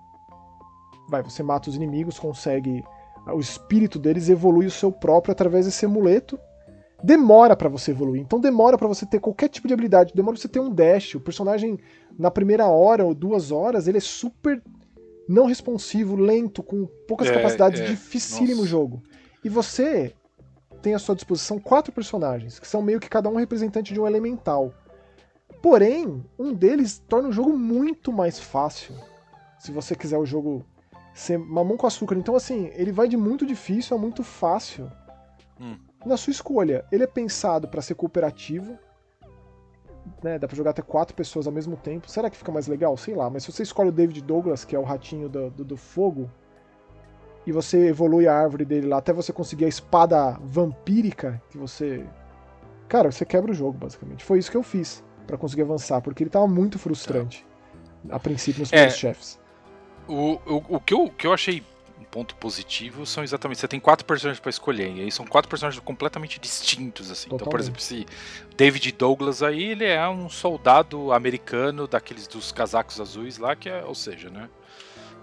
[1.08, 2.82] Vai, você mata os inimigos, consegue.
[3.28, 6.38] O espírito deles evolui o seu próprio através desse amuleto.
[7.02, 10.40] Demora pra você evoluir, então demora pra você ter qualquer tipo de habilidade, demora pra
[10.40, 11.14] você ter um dash.
[11.14, 11.78] O personagem,
[12.18, 14.62] na primeira hora ou duas horas, ele é super
[15.28, 17.84] não responsivo, lento, com poucas É, capacidades, é.
[17.84, 18.68] dificílimo o Nossa.
[18.68, 19.02] jogo.
[19.44, 20.14] E você
[20.80, 24.06] tem à sua disposição quatro personagens, que são meio que cada um representante de um
[24.06, 24.72] elemental.
[25.68, 28.94] Porém, um deles torna o jogo muito mais fácil.
[29.58, 30.64] Se você quiser o jogo
[31.12, 32.14] ser mamão com açúcar.
[32.14, 34.88] Então, assim, ele vai de muito difícil a muito fácil.
[35.60, 35.76] Hum.
[36.04, 38.78] Na sua escolha, ele é pensado para ser cooperativo.
[40.22, 42.08] Né, dá pra jogar até quatro pessoas ao mesmo tempo.
[42.08, 42.96] Será que fica mais legal?
[42.96, 43.28] Sei lá.
[43.28, 46.30] Mas se você escolhe o David Douglas, que é o ratinho do, do, do fogo,
[47.44, 52.06] e você evolui a árvore dele lá até você conseguir a espada vampírica, que você.
[52.86, 54.24] Cara, você quebra o jogo, basicamente.
[54.24, 57.44] Foi isso que eu fiz para conseguir avançar, porque ele tava muito frustrante.
[58.10, 58.76] A princípio, nos É.
[58.76, 59.38] primeiros chefes.
[60.06, 61.62] O, o, o, que eu, o que eu achei
[62.00, 63.58] um ponto positivo são exatamente.
[63.58, 67.28] Você tem quatro personagens para escolher, e aí são quatro personagens completamente distintos, assim.
[67.28, 67.42] Totalmente.
[67.42, 68.06] Então, por exemplo, se
[68.56, 73.82] David Douglas aí, ele é um soldado americano daqueles dos casacos azuis lá, que é,
[73.84, 74.48] ou seja, né?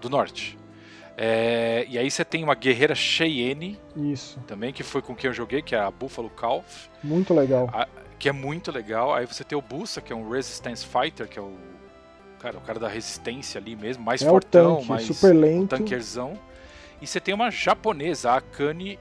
[0.00, 0.58] Do norte.
[1.16, 3.78] É, e aí você tem uma guerreira Cheyenne.
[3.96, 4.38] Isso.
[4.46, 6.88] Também, que foi com quem eu joguei, que é a Buffalo Calf.
[7.02, 7.70] Muito legal.
[7.72, 7.86] A,
[8.18, 9.14] que é muito legal.
[9.14, 11.56] Aí você tem o Bussa, que é um Resistance Fighter, que é o
[12.44, 15.70] cara, o cara da resistência ali mesmo, mais é fortão, tanque, mais super lento.
[15.70, 16.38] tanquerzão.
[17.00, 18.98] E você tem uma japonesa, a Akane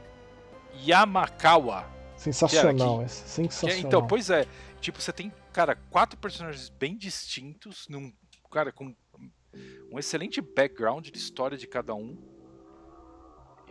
[0.86, 1.86] Yamakawa.
[2.16, 3.28] Sensacional, que, essa.
[3.28, 3.78] Sensacional.
[3.78, 4.46] Que, então, pois é.
[4.80, 8.12] Tipo, você tem, cara, quatro personagens bem distintos, num,
[8.52, 8.94] cara, com
[9.92, 12.18] um excelente background de história de cada um.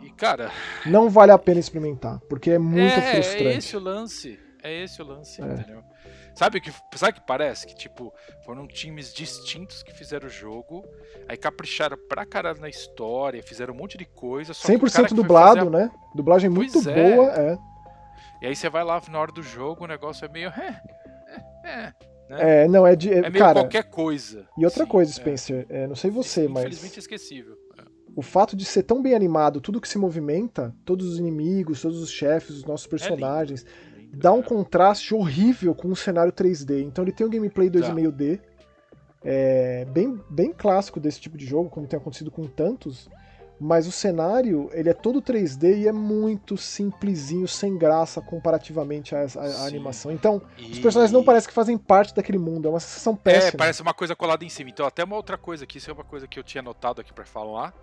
[0.01, 0.51] E, cara.
[0.85, 3.47] Não vale a pena experimentar, porque é muito é, frustrante.
[3.47, 4.39] É esse o lance.
[4.63, 5.45] É esse o lance, é.
[5.45, 5.83] entendeu?
[6.33, 7.67] Sabe o que, sabe que parece?
[7.67, 8.13] Que, tipo,
[8.45, 10.85] foram times distintos que fizeram o jogo,
[11.27, 14.53] aí capricharam pra caralho na história, fizeram um monte de coisa.
[14.53, 15.69] Só 100% dublado, a...
[15.69, 15.91] né?
[16.15, 17.15] Dublagem muito pois é.
[17.15, 17.57] boa, é.
[18.41, 20.49] E aí você vai lá na hora do jogo, o negócio é meio.
[20.49, 20.81] É,
[21.65, 21.93] é,
[22.29, 22.63] é, né?
[22.63, 23.11] é não, é de.
[23.11, 24.47] É, é meio cara, qualquer coisa.
[24.57, 25.13] E outra Sim, coisa, é.
[25.13, 25.87] Spencer, é.
[25.87, 26.63] não sei você, mas.
[26.63, 27.57] Infelizmente esquecível.
[28.15, 31.99] O fato de ser tão bem animado, tudo que se movimenta, todos os inimigos, todos
[32.01, 33.65] os chefes, os nossos personagens
[34.13, 36.83] dá um contraste horrível com o cenário 3D.
[36.83, 38.43] Então ele tem um gameplay 2,5D, tá.
[39.23, 43.09] é, bem, bem clássico desse tipo de jogo, como tem acontecido com tantos.
[43.59, 49.19] Mas o cenário, ele é todo 3D e é muito simplesinho, sem graça comparativamente à,
[49.21, 50.11] à, animação.
[50.11, 50.71] Então, e...
[50.71, 53.49] os personagens não parecem que fazem parte daquele mundo, é uma sensação é, péssima.
[53.49, 54.69] É, parece uma coisa colada em cima.
[54.69, 57.13] Então, até uma outra coisa aqui, isso é uma coisa que eu tinha notado aqui
[57.13, 57.73] para falar.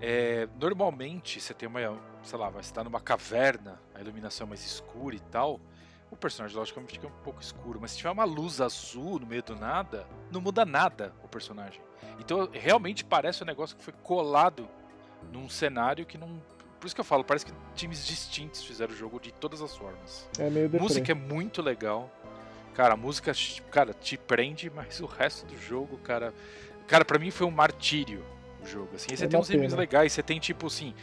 [0.00, 1.80] É, normalmente você tem uma,
[2.22, 5.60] sei lá, você tá numa caverna, a iluminação é mais escura e tal.
[6.10, 9.42] O personagem, logicamente, fica um pouco escuro, mas se tiver uma luz azul no meio
[9.42, 11.80] do nada, não muda nada o personagem.
[12.20, 14.68] Então realmente parece um negócio que foi colado
[15.32, 16.40] num cenário que não.
[16.78, 19.74] Por isso que eu falo, parece que times distintos fizeram o jogo de todas as
[19.74, 20.28] formas.
[20.38, 22.10] É meio A música é muito legal.
[22.74, 23.32] Cara, a música,
[23.70, 26.34] cara, te prende, mas o resto do jogo, cara.
[26.86, 28.24] Cara, para mim foi um martírio
[28.64, 28.90] o jogo.
[28.94, 29.12] Assim.
[29.12, 30.94] E você é tem uns inimigos legais, você tem tipo assim,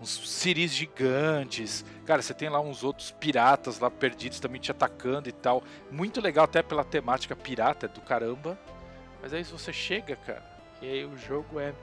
[0.00, 1.84] uns ciris gigantes.
[2.04, 5.62] Cara, você tem lá uns outros piratas lá perdidos também te atacando e tal.
[5.90, 8.58] Muito legal até pela temática pirata do caramba.
[9.22, 10.42] Mas aí você chega, cara,
[10.80, 11.74] e aí o jogo é.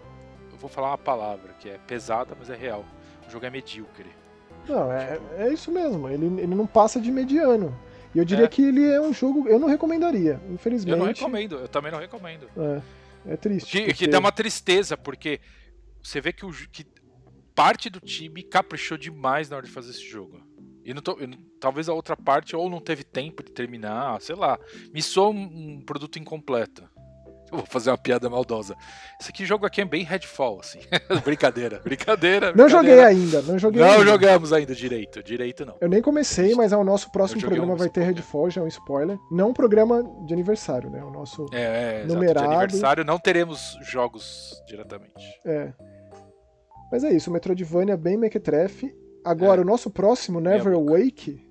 [0.52, 2.84] Eu vou falar uma palavra que é pesada, mas é real.
[3.28, 4.10] O jogo é medíocre.
[4.68, 6.10] Não, é, é isso mesmo.
[6.10, 7.78] Ele, ele não passa de mediano.
[8.16, 8.48] E eu diria é.
[8.48, 9.48] que ele é um jogo.
[9.48, 10.92] Eu não recomendaria, infelizmente.
[10.92, 12.50] Eu não recomendo, eu também não recomendo.
[12.58, 12.82] É.
[13.28, 13.72] É triste.
[13.72, 13.94] Que, porque...
[13.94, 15.40] que dá uma tristeza, porque
[16.02, 16.86] você vê que, o, que
[17.54, 20.42] parte do time caprichou demais na hora de fazer esse jogo.
[20.86, 24.36] E não tô, eu, talvez a outra parte ou não teve tempo de terminar, sei
[24.36, 24.58] lá.
[24.94, 26.90] Me soa um, um produto incompleto.
[27.52, 28.76] Eu vou fazer uma piada maldosa.
[29.20, 30.80] Esse aqui jogo aqui é bem Redfall, assim.
[31.24, 34.06] brincadeira, brincadeira, Não joguei ainda, não joguei Não ainda.
[34.06, 35.76] jogamos ainda direito, direito não.
[35.80, 38.68] Eu nem comecei, mas é o nosso próximo programa vai ter Redfall, já é um
[38.68, 39.18] spoiler.
[39.32, 41.04] Não um programa de aniversário, né?
[41.04, 42.48] O nosso é, é, numerado.
[42.48, 45.26] de aniversário não teremos jogos diretamente.
[45.46, 45.74] É.
[46.92, 48.96] Mas é isso, o Metroidvania bem mequetrefe.
[49.24, 49.64] Agora, é.
[49.64, 51.46] o nosso próximo, Never Awake,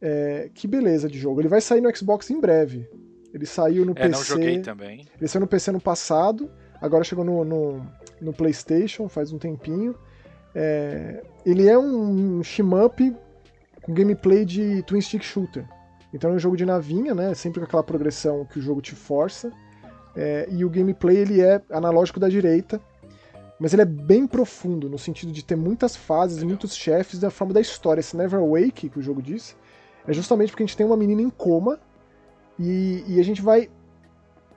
[0.00, 1.40] é, que beleza de jogo.
[1.40, 2.88] Ele vai sair no Xbox em breve.
[3.32, 4.08] Ele saiu no é, PC.
[4.10, 5.06] Não joguei também.
[5.18, 7.86] Ele saiu no PC no passado, agora chegou no, no,
[8.20, 9.94] no PlayStation faz um tempinho.
[10.54, 13.16] É, ele é um shmup
[13.82, 15.66] com gameplay de twin stick shooter.
[16.12, 17.34] Então é um jogo de navinha, né?
[17.34, 19.50] Sempre com aquela progressão que o jogo te força.
[20.14, 22.78] É, e o gameplay ele é analógico da direita,
[23.58, 26.50] mas ele é bem profundo no sentido de ter muitas fases, Legal.
[26.50, 28.00] muitos chefes da forma da história.
[28.00, 29.56] Esse Never Awake que o jogo diz
[30.06, 31.80] é justamente porque a gente tem uma menina em coma
[32.58, 33.70] e, e a gente vai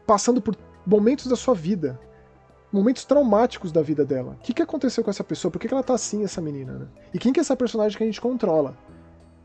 [0.06, 2.00] passando por momentos da sua vida,
[2.72, 4.38] momentos traumáticos da vida dela.
[4.40, 5.52] O que, que aconteceu com essa pessoa?
[5.52, 6.74] Por que, que ela tá assim, essa menina?
[6.74, 6.88] Né?
[7.14, 8.78] E quem que é essa personagem que a gente controla?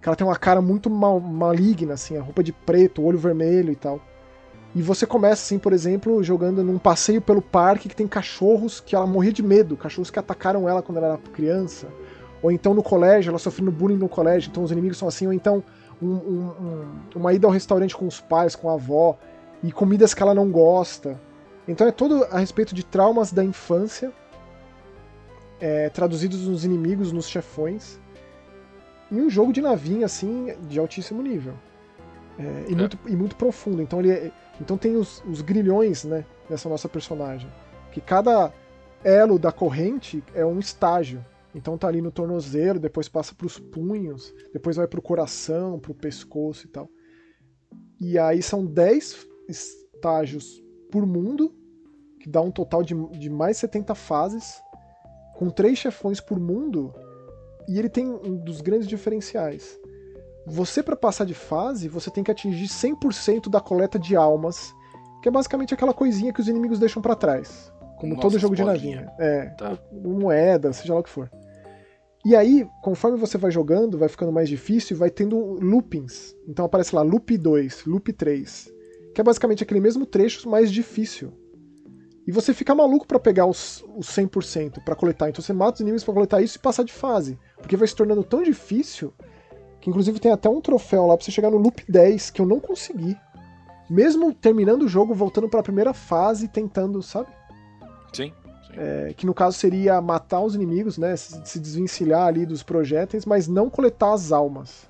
[0.02, 3.72] Que ela tem uma cara muito mal, maligna, assim, a roupa de preto, olho vermelho
[3.72, 4.00] e tal.
[4.74, 8.94] E você começa, assim, por exemplo, jogando num passeio pelo parque que tem cachorros que
[8.94, 11.88] ela morria de medo, cachorros que atacaram ela quando ela era criança.
[12.42, 15.32] Ou então no colégio, ela sofrendo bullying no colégio, então os inimigos são assim, ou
[15.32, 15.62] então
[16.00, 19.18] um, um, uma ida ao restaurante com os pais, com a avó,
[19.62, 21.20] e comidas que ela não gosta.
[21.68, 24.12] Então é todo a respeito de traumas da infância,
[25.60, 27.98] é, traduzidos nos inimigos, nos chefões.
[29.10, 31.54] E um jogo de navinha, assim, de altíssimo nível.
[32.38, 32.76] É, e, é.
[32.76, 33.82] Muito, e muito profundo.
[33.82, 34.30] Então ele é,
[34.60, 37.50] então tem os, os grilhões, né, dessa nossa personagem.
[37.92, 38.52] Que cada
[39.02, 41.24] elo da corrente é um estágio.
[41.54, 45.78] Então tá ali no tornozelo, depois passa para os punhos, depois vai para o coração,
[45.78, 46.88] para o pescoço e tal.
[48.00, 51.54] E aí são 10 estágios por mundo,
[52.20, 54.62] que dá um total de, de mais 70 fases,
[55.34, 56.92] com três chefões por mundo,
[57.68, 59.78] e ele tem um dos grandes diferenciais.
[60.46, 64.74] Você, para passar de fase, você tem que atingir 100% da coleta de almas,
[65.22, 67.72] que é basicamente aquela coisinha que os inimigos deixam para trás.
[68.00, 69.12] Como Nossa, todo jogo de navinha.
[69.18, 69.78] É, Tá.
[69.92, 71.30] moeda, seja lá o que for.
[72.24, 76.34] E aí, conforme você vai jogando, vai ficando mais difícil e vai tendo loopings.
[76.48, 78.72] Então aparece lá loop 2, loop 3,
[79.14, 81.30] que é basicamente aquele mesmo trecho, mais difícil.
[82.26, 85.28] E você fica maluco pra pegar os, os 100% pra coletar.
[85.28, 87.38] Então você mata os inimigos pra coletar isso e passar de fase.
[87.58, 89.12] Porque vai se tornando tão difícil
[89.80, 92.46] que inclusive tem até um troféu lá pra você chegar no loop 10 que eu
[92.46, 93.16] não consegui.
[93.88, 97.28] Mesmo terminando o jogo, voltando pra primeira fase, tentando, sabe?
[98.12, 98.32] Sim.
[98.76, 101.16] É, que no caso seria matar os inimigos, né?
[101.16, 104.88] Se se desvencilhar ali dos projéteis, mas não coletar as almas.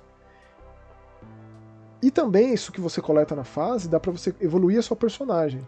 [2.01, 5.67] E também isso que você coleta na fase dá pra você evoluir a sua personagem.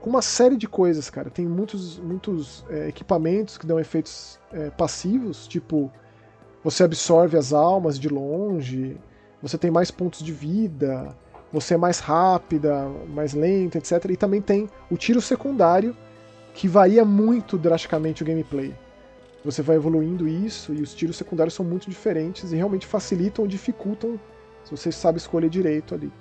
[0.00, 1.30] Com uma série de coisas, cara.
[1.30, 5.90] Tem muitos, muitos é, equipamentos que dão efeitos é, passivos, tipo
[6.64, 8.96] você absorve as almas de longe,
[9.42, 11.14] você tem mais pontos de vida,
[11.52, 14.04] você é mais rápida, mais lenta, etc.
[14.10, 15.96] E também tem o tiro secundário,
[16.54, 18.74] que varia muito drasticamente o gameplay.
[19.44, 23.48] Você vai evoluindo isso e os tiros secundários são muito diferentes e realmente facilitam ou
[23.48, 24.18] dificultam
[24.64, 26.12] se você sabe escolher direito ali.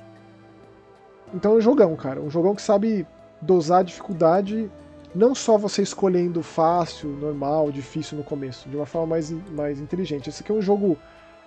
[1.34, 2.20] Então é um jogão, cara.
[2.20, 3.06] Um jogão que sabe
[3.42, 4.72] dosar a dificuldade,
[5.14, 10.30] não só você escolhendo fácil, normal, difícil no começo, de uma forma mais, mais inteligente.
[10.30, 10.98] Esse aqui é um jogo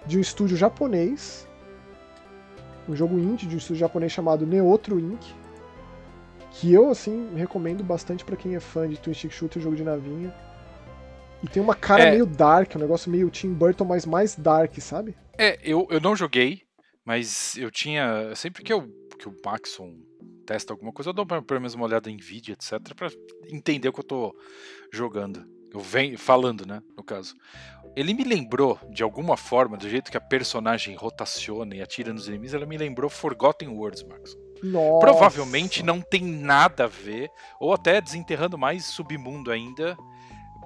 [0.06, 1.48] de um estúdio japonês,
[2.88, 5.24] um jogo indie de um estúdio japonês chamado Neotro Inc.,
[6.54, 9.82] que eu, assim, recomendo bastante pra quem é fã de Twin Stick Shooter, jogo de
[9.82, 10.32] navinha.
[11.42, 12.10] E tem uma cara É.
[12.12, 15.14] meio dark, um negócio meio Tim Burton, mas mais dark, sabe?
[15.36, 16.62] É, eu, eu não joguei,
[17.04, 18.34] mas eu tinha.
[18.34, 18.88] Sempre que, eu,
[19.18, 19.94] que o Maxon
[20.46, 23.08] testa alguma coisa, eu dou pelo menos uma olhada em vídeo, etc, pra
[23.50, 24.34] entender o que eu tô
[24.92, 25.44] jogando.
[25.72, 27.34] Eu venho falando, né, no caso.
[27.96, 32.28] Ele me lembrou, de alguma forma, do jeito que a personagem rotaciona e atira nos
[32.28, 34.38] inimigos, ela me lembrou Forgotten Words, Maxon.
[34.64, 35.00] Nossa.
[35.00, 39.96] Provavelmente não tem nada a ver, ou até desenterrando mais submundo ainda,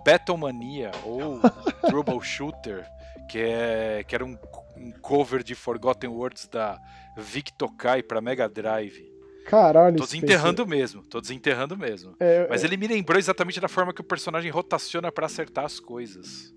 [0.05, 1.41] Battlemania ou
[1.89, 2.87] Troubleshooter,
[3.29, 4.39] que, é, que era um,
[4.77, 6.79] um cover de Forgotten Words da
[7.17, 9.09] Vic Tokai pra Mega Drive.
[9.47, 12.15] Caralho, Tô desenterrando mesmo, tô desenterrando mesmo.
[12.21, 15.65] É, Mas é, ele me lembrou exatamente da forma que o personagem rotaciona pra acertar
[15.65, 16.55] as coisas.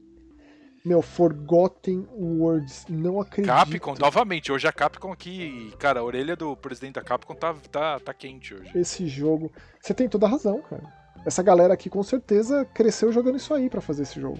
[0.84, 2.86] Meu, Forgotten Words.
[2.90, 3.52] Não acredito.
[3.52, 8.00] Capcom, novamente, hoje a Capcom aqui, cara, a orelha do presidente da Capcom tá, tá,
[8.00, 8.72] tá quente hoje.
[8.76, 9.52] Esse jogo.
[9.80, 10.84] Você tem toda a razão, cara.
[11.26, 14.40] Essa galera aqui com certeza cresceu jogando isso aí pra fazer esse jogo.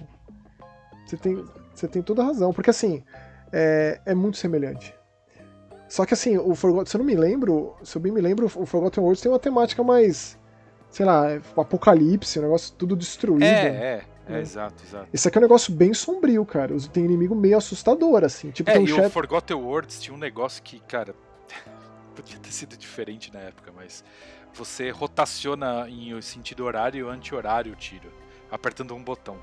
[1.06, 2.52] Você tem, você tem toda a razão.
[2.52, 3.04] Porque assim,
[3.52, 4.92] é, é muito semelhante.
[5.88, 8.46] Só que assim, o Forgotten, se eu não me lembro, se eu bem me lembro,
[8.46, 10.38] o Forgotten Words tem uma temática mais.
[10.90, 13.44] Sei lá, apocalipse, um negócio tudo destruído.
[13.44, 14.04] É, é,
[14.36, 14.42] é, É.
[14.42, 15.08] exato, exato.
[15.12, 16.74] Esse aqui é um negócio bem sombrio, cara.
[16.92, 18.50] Tem inimigo meio assustador, assim.
[18.50, 19.10] Tipo, É, um e o.
[19.10, 21.14] Forgotten Words tinha um negócio que, cara,
[22.14, 24.04] podia ter sido diferente na época, mas
[24.54, 28.10] você rotaciona em sentido horário e anti-horário o tiro,
[28.50, 29.36] apertando um botão.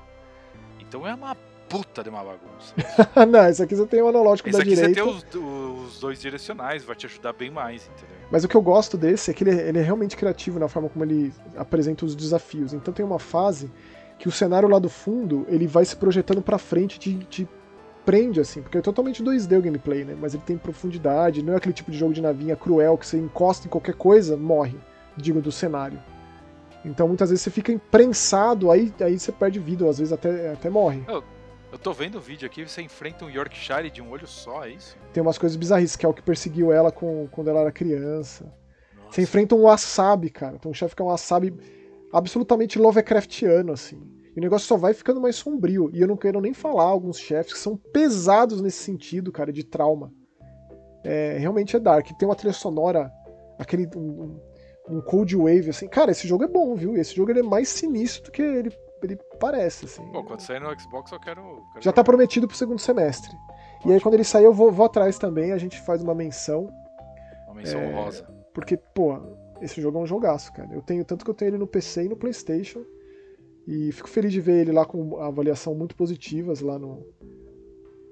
[0.78, 1.36] Então é uma
[1.68, 2.74] puta de uma bagunça.
[3.30, 5.02] não, esse aqui você tem o analógico Esse da aqui você direita.
[5.32, 8.16] tem os, os dois direcionais, vai te ajudar bem mais, entendeu?
[8.30, 10.88] Mas o que eu gosto desse é que ele, ele é realmente criativo na forma
[10.88, 12.72] como ele apresenta os desafios.
[12.72, 13.70] Então tem uma fase
[14.20, 17.48] que o cenário lá do fundo ele vai se projetando pra frente e te, te
[18.04, 20.14] prende, assim, porque é totalmente 2D o gameplay, né?
[20.20, 23.16] Mas ele tem profundidade, não é aquele tipo de jogo de navinha cruel que você
[23.16, 24.76] encosta em qualquer coisa, morre,
[25.16, 25.98] digo, do cenário.
[26.84, 30.52] Então muitas vezes você fica imprensado, aí, aí você perde vida, ou às vezes até,
[30.52, 31.02] até morre.
[31.08, 34.72] Eu tô vendo o vídeo aqui, você enfrenta um Yorkshire de um olho só, é
[34.72, 34.98] isso?
[35.14, 38.44] Tem umas coisas bizarras, que é o que perseguiu ela com, quando ela era criança.
[38.44, 39.12] Nossa.
[39.12, 40.58] Você enfrenta um wasabi, cara.
[40.58, 41.79] Tem um chefe que é um wasabi
[42.12, 44.00] absolutamente Lovecraftiano, assim.
[44.34, 45.90] E o negócio só vai ficando mais sombrio.
[45.92, 49.64] E eu não quero nem falar alguns chefes que são pesados nesse sentido, cara, de
[49.64, 50.12] trauma.
[51.04, 52.06] É, realmente é dark.
[52.18, 53.10] Tem uma trilha sonora,
[53.58, 53.88] aquele.
[53.96, 54.38] Um,
[54.88, 55.88] um Cold Wave, assim.
[55.88, 56.96] Cara, esse jogo é bom, viu?
[56.96, 58.72] Esse jogo ele é mais sinistro do que ele,
[59.02, 60.04] ele parece, assim.
[60.10, 61.42] Pô, quando sair no Xbox eu quero.
[61.42, 62.04] quero Já tá jogar.
[62.04, 63.30] prometido pro segundo semestre.
[63.84, 65.52] E aí, quando ele sair, eu vou, vou atrás também.
[65.52, 66.68] A gente faz uma menção.
[67.46, 68.28] Uma menção é, honrosa.
[68.52, 69.18] Porque, pô,
[69.60, 70.72] esse jogo é um jogaço, cara.
[70.72, 72.84] Eu tenho tanto que eu tenho ele no PC e no PlayStation.
[73.66, 77.06] E fico feliz de ver ele lá com avaliação muito positivas lá no,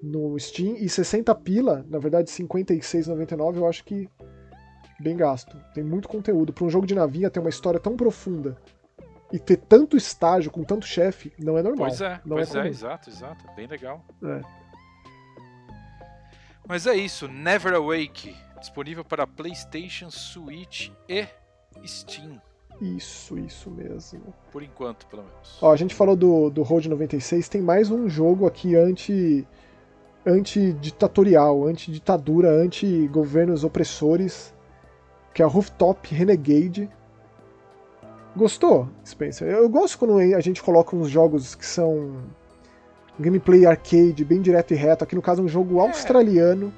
[0.02, 0.76] no Steam.
[0.76, 4.08] E 60 pila, na verdade 56,99, eu acho que
[5.00, 5.56] bem gasto.
[5.74, 6.52] Tem muito conteúdo.
[6.52, 8.56] Pra um jogo de navinha ter uma história tão profunda
[9.32, 11.88] e ter tanto estágio com tanto chefe, não é normal.
[11.88, 12.66] Pois é, não pois é, comum.
[12.66, 13.44] exato, exato.
[13.54, 14.04] Bem legal.
[14.22, 14.40] É.
[16.66, 21.26] Mas é isso, Never Awake, disponível para PlayStation, Switch e
[21.86, 22.40] Steam.
[22.80, 24.32] Isso, isso mesmo.
[24.52, 25.58] Por enquanto, pelo menos.
[25.60, 29.46] Ó, a gente falou do, do Road 96, tem mais um jogo aqui anti
[30.26, 34.54] anti-ditatorial, anti-ditadura, anti-governos opressores,
[35.32, 36.88] que é o Rooftop Renegade.
[38.36, 39.48] Gostou, Spencer?
[39.48, 42.22] Eu gosto quando a gente coloca uns jogos que são
[43.18, 45.02] gameplay arcade, bem direto e reto.
[45.02, 45.88] Aqui no caso, um jogo É.
[45.88, 46.72] australiano.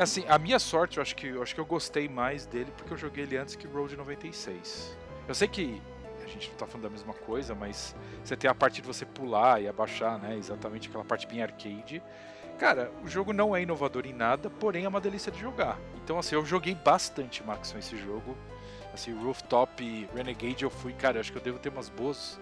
[0.00, 2.90] Assim, a minha sorte, eu acho que eu acho que eu gostei mais dele porque
[2.90, 4.96] eu joguei ele antes que Road 96.
[5.28, 5.82] Eu sei que
[6.24, 7.94] a gente não tá falando da mesma coisa, mas
[8.24, 10.38] você tem a parte de você pular e abaixar, né?
[10.38, 12.02] Exatamente aquela parte bem arcade.
[12.58, 15.78] Cara, o jogo não é inovador em nada, porém é uma delícia de jogar.
[16.02, 18.34] Então, assim, eu joguei bastante, Maxon, esse jogo.
[18.94, 22.40] Assim, Rooftop Renegade, eu fui, cara, eu acho que eu devo ter umas boas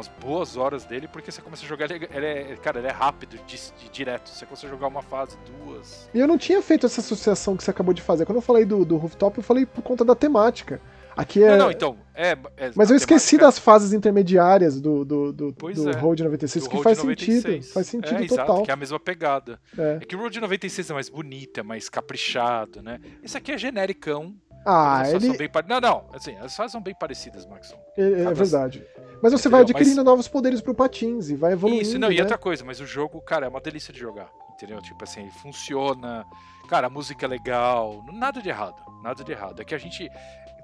[0.00, 2.88] umas boas horas dele, porque você começa a jogar, ele é, ele é- cara, ele
[2.88, 4.28] é rápido, de, de- direto.
[4.30, 6.08] Você começa a jogar uma fase, duas.
[6.14, 8.24] E eu não tinha feito essa associação que você acabou de fazer.
[8.24, 10.80] Quando eu falei do, do Rooftop, eu falei por conta da temática.
[11.16, 11.50] Aqui é.
[11.50, 11.98] Não, não, então.
[12.14, 15.94] É, é- Mas eu esqueci temática das fases intermediárias do, do, do, Pois do é.
[15.96, 17.42] Road 96, do que Road faz 96.
[17.42, 17.72] sentido.
[17.74, 18.46] Faz sentido é, total.
[18.46, 19.60] Exato, que é a mesma pegada.
[19.76, 19.98] É.
[20.00, 23.00] É que o Road 96 é mais bonito, é mais caprichado, né?
[23.22, 24.34] Esse aqui é genericão.
[24.64, 25.20] Ah, ele.
[25.26, 27.78] são bem pare- Não, não, assim, as fases são bem parecidas, Maxon.
[27.96, 28.84] É, é verdade.
[29.22, 29.50] Mas você Entendeu?
[29.52, 31.82] vai adquirindo Mas- novos poderes pro Patins e vai evoluindo.
[31.82, 32.22] Isso, não, e né?
[32.22, 34.80] outra coisa, mas o jogo, cara, é uma delícia de jogar, entendeu?
[34.82, 36.24] Tipo assim, ele funciona,
[36.68, 39.60] cara, a música é legal, nada de errado, nada de errado.
[39.60, 40.10] É que a gente,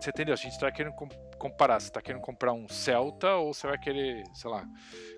[0.00, 0.34] você entendeu?
[0.34, 1.08] A gente tá querendo com-
[1.38, 4.64] comparar, você tá querendo comprar um Celta ou você vai querer, sei lá,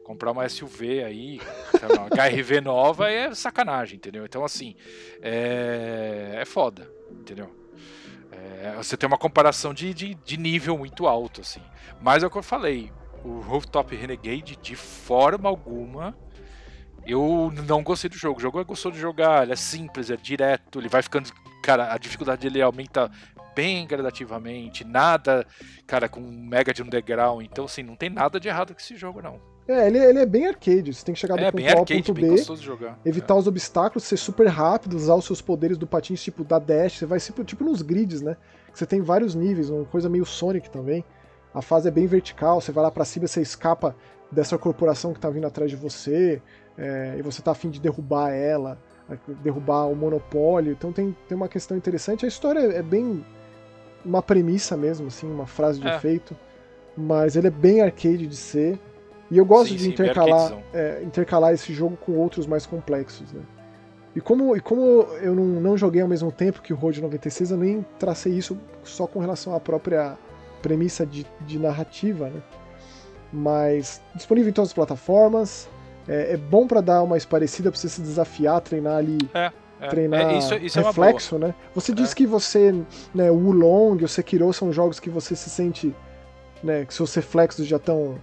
[0.05, 1.40] comprar uma SUV aí,
[1.78, 4.24] sei lá, uma HRV nova, é sacanagem, entendeu?
[4.24, 4.74] Então, assim,
[5.22, 7.50] é, é foda, entendeu?
[8.62, 11.62] É, você tem uma comparação de, de, de nível muito alto, assim.
[12.01, 12.93] Mas é o que eu falei,
[13.24, 16.16] o Rooftop Renegade, de forma alguma,
[17.06, 18.39] eu não gostei do jogo.
[18.39, 21.31] O jogo é gostoso de jogar, ele é simples, é direto, ele vai ficando.
[21.62, 23.10] Cara, a dificuldade dele aumenta
[23.55, 25.44] bem gradativamente, nada,
[25.86, 27.43] cara, com mega de um degrau.
[27.43, 29.40] Então, assim, não tem nada de errado com esse jogo, não.
[29.68, 30.94] É, ele, ele é bem arcade.
[30.94, 32.42] Você tem que chegar do É ponto A ao ponto bem B,
[33.04, 36.94] evitar os obstáculos, ser super rápido, usar os seus poderes do patins, tipo da dash.
[36.98, 38.36] Você vai tipo, tipo nos grids, né?
[38.72, 41.04] Você tem vários níveis, uma coisa meio Sonic também.
[41.52, 43.94] A fase é bem vertical, você vai lá pra cima, você escapa
[44.30, 46.40] dessa corporação que tá vindo atrás de você,
[46.76, 48.78] é, e você tá afim de derrubar ela,
[49.42, 50.72] derrubar o monopólio.
[50.72, 52.24] Então tem, tem uma questão interessante.
[52.24, 53.24] A história é bem
[54.04, 55.96] uma premissa mesmo, assim, uma frase de É.
[55.96, 56.36] efeito.
[56.96, 58.78] Mas ele é bem arcade de ser.
[59.30, 63.30] E eu gosto Sim, de sim, intercalar, é, intercalar esse jogo com outros mais complexos,
[63.32, 63.42] né?
[64.16, 64.80] E como, e como
[65.20, 68.59] eu não, não joguei ao mesmo tempo que o Road 96, eu nem tracei isso
[68.82, 70.16] só com relação à própria
[70.62, 72.42] premissa de, de narrativa, né?
[73.32, 75.68] Mas disponível em todas as plataformas.
[76.09, 79.52] É, é bom pra dar uma esparecida, pra você se desafiar, treinar ali, É,
[79.90, 81.06] treinar é, isso, isso é uma boa.
[81.06, 81.55] reflexo, né?
[81.74, 82.72] Você disse que você,
[83.14, 85.94] né, o Wulong, o Sekiro são jogos que você se sente,
[86.64, 88.18] né, que seus reflexos já estão,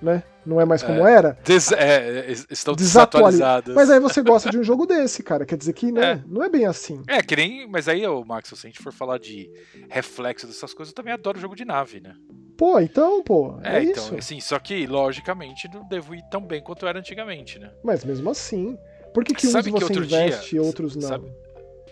[0.00, 1.36] né, não é mais como era.
[1.44, 3.74] Des- é, es- estão Desatualiz- desatualizados.
[3.74, 5.44] Mas aí você gosta de um jogo desse, cara.
[5.46, 6.22] Quer dizer que, né, É.
[6.26, 7.02] não é bem assim.
[7.08, 7.66] É, que nem.
[7.68, 9.50] Mas aí, ô, Max, se a gente for falar de
[9.88, 12.14] reflexo dessas coisas, eu também adoro jogo de nave, né?
[12.56, 14.14] Pô, então, pô, é, É, então, isso.
[14.14, 17.70] assim, só que, logicamente, não devo ir tão bem quanto era antigamente, né?
[17.84, 18.78] Mas mesmo assim,
[19.12, 21.02] por que, que uns Sabe que você outro investe dia- e outros não?
[21.08, 21.30] sabe-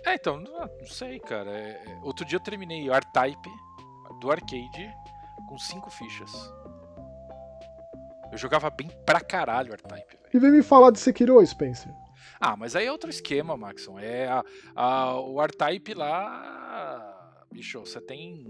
[0.07, 1.51] É, então, não, não sei, cara.
[1.51, 3.51] É- é- outro dia eu terminei o R-Type
[4.21, 4.91] do arcade
[5.49, 6.31] com cinco fichas.
[8.35, 10.19] Eu jogava bem pra caralho o R-Type.
[10.35, 11.93] E vem me falar de Sekiro, Spencer.
[12.41, 13.97] Ah, mas aí é outro esquema, Maxon.
[13.97, 14.43] É a,
[14.75, 17.45] a- o R-Type lá.
[17.53, 18.45] Bicho, você tem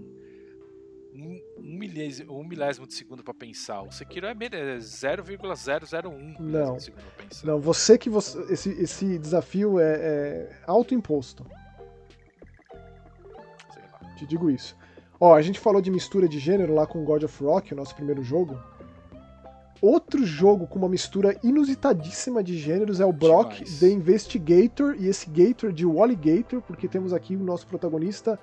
[1.13, 3.83] um, um, milésimo, um milésimo de segundo pra pensar.
[3.83, 6.09] O Sekiro é me- é 0,001
[6.39, 6.77] milésimo Não.
[6.77, 7.45] de segundo pra pensar.
[7.45, 8.39] Não, você que você.
[8.51, 11.45] Esse, esse desafio é, é autoimposto.
[13.71, 14.15] Sei lá.
[14.15, 14.75] Te digo isso.
[15.19, 17.93] Ó, a gente falou de mistura de gênero lá com God of Rock, o nosso
[17.95, 18.59] primeiro jogo.
[19.85, 23.79] Outro jogo com uma mistura inusitadíssima de gêneros é o Brock Demais.
[23.79, 28.39] The Investigator e esse Gator de Wally Gator, porque temos aqui o nosso protagonista,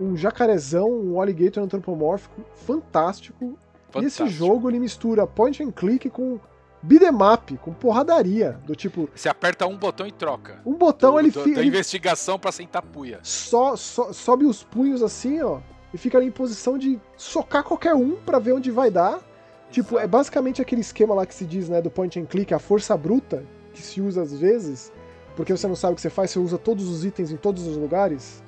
[0.00, 3.56] um jacarezão, um alligator antropomórfico fantástico.
[3.94, 4.28] E esse Fantástico.
[4.30, 6.40] jogo ele mistura point and click com
[6.82, 10.60] beat'em up, com porradaria, do tipo, Você aperta um botão e troca.
[10.66, 13.20] um botão do, ele, do- fi- da ele investigação pra sentar puia.
[13.22, 15.60] só, só- sobe os punhos assim, ó,
[15.94, 19.20] e fica em posição de socar qualquer um pra ver onde vai dar.
[19.70, 22.58] Tipo, é basicamente aquele esquema lá que se diz, né, do point and click, a
[22.58, 24.92] força bruta, que se usa às vezes,
[25.36, 27.66] porque você não sabe o que você faz, você usa todos os itens em todos
[27.66, 28.42] os lugares,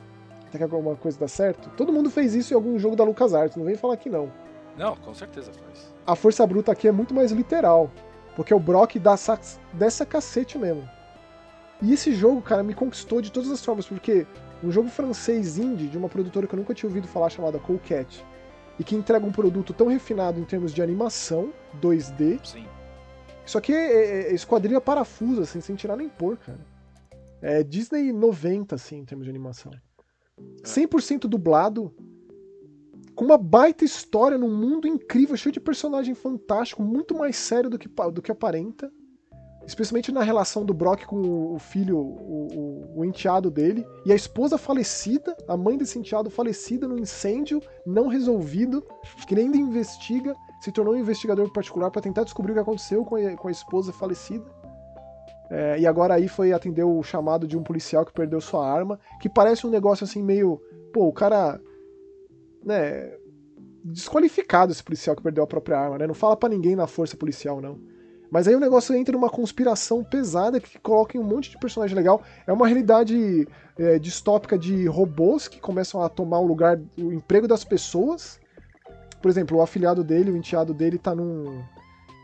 [0.47, 1.71] até que alguma coisa dá certo.
[1.77, 4.33] Todo mundo fez isso em algum jogo da LucasArts, não vem falar que não.
[4.77, 5.93] Não, com certeza faz.
[6.07, 7.91] A força bruta aqui é muito mais literal,
[8.35, 10.89] porque o Brock dá sac- dessa cacete mesmo.
[11.83, 14.27] E esse jogo, cara, me conquistou de todas as formas, porque
[14.63, 17.79] Um jogo francês indie de uma produtora que eu nunca tinha ouvido falar chamada Cool
[17.79, 18.23] Cat.
[18.81, 21.53] E que entrega um produto tão refinado em termos de animação,
[21.83, 22.41] 2D.
[22.43, 22.65] Sim.
[23.45, 26.59] Só que é, é esquadrilha parafuso, assim, sem tirar nem pôr, cara.
[27.43, 29.71] É Disney 90, assim, em termos de animação.
[30.65, 31.95] 100% dublado,
[33.15, 37.79] com uma baita história num mundo incrível, cheio de personagem fantástico, muito mais sério do
[37.79, 38.91] que, do que aparenta.
[39.71, 42.49] Especialmente na relação do Brock com o filho, o,
[42.97, 47.63] o, o, enteado dele, e a esposa falecida, a mãe desse enteado falecida no incêndio
[47.87, 48.85] não resolvido,
[49.29, 53.15] que ainda investiga, se tornou um investigador particular para tentar descobrir o que aconteceu com
[53.15, 54.45] a, com a esposa falecida.
[55.49, 58.99] É, e agora aí foi atender o chamado de um policial que perdeu sua arma,
[59.21, 60.61] que parece um negócio assim meio.
[60.93, 61.61] Pô, o cara.
[62.65, 63.17] Né.
[63.85, 66.09] Desqualificado esse policial que perdeu a própria arma, né?
[66.09, 67.79] Não fala para ninguém na força policial, não.
[68.31, 71.97] Mas aí o negócio entra numa conspiração pesada que coloca em um monte de personagem
[71.97, 72.23] legal.
[72.47, 77.49] É uma realidade é, distópica de robôs que começam a tomar o lugar, o emprego
[77.49, 78.39] das pessoas.
[79.21, 81.63] Por exemplo, o afilhado dele, o enteado dele, tá num.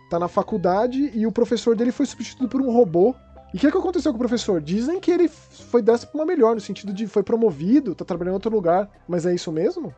[0.08, 3.14] tá na faculdade e o professor dele foi substituído por um robô.
[3.52, 4.60] E o que, é que aconteceu com o professor?
[4.60, 8.32] Dizem que ele foi dessa pra uma melhor, no sentido de foi promovido, tá trabalhando
[8.32, 8.88] em outro lugar.
[9.08, 9.94] Mas é isso mesmo?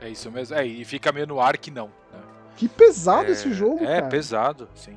[0.00, 0.54] É isso mesmo.
[0.54, 1.86] É, e fica meio no ar que não.
[1.86, 2.20] Né?
[2.56, 4.06] Que pesado é, esse jogo, é, cara.
[4.06, 4.96] É, pesado, sim.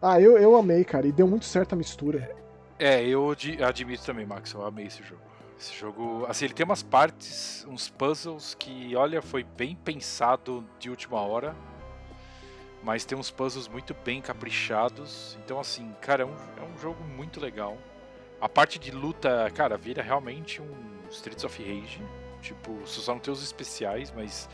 [0.00, 2.34] Ah, eu, eu amei, cara, e deu muito certo a mistura.
[2.78, 3.34] É, eu
[3.66, 5.22] admito também, Max, eu amei esse jogo.
[5.58, 10.88] Esse jogo, assim, ele tem umas partes, uns puzzles que, olha, foi bem pensado de
[10.88, 11.56] última hora,
[12.84, 15.36] mas tem uns puzzles muito bem caprichados.
[15.44, 17.76] Então, assim, cara, é um, é um jogo muito legal.
[18.40, 22.00] A parte de luta, cara, vira realmente um Streets of Rage.
[22.40, 24.48] Tipo, só não tem os especiais, mas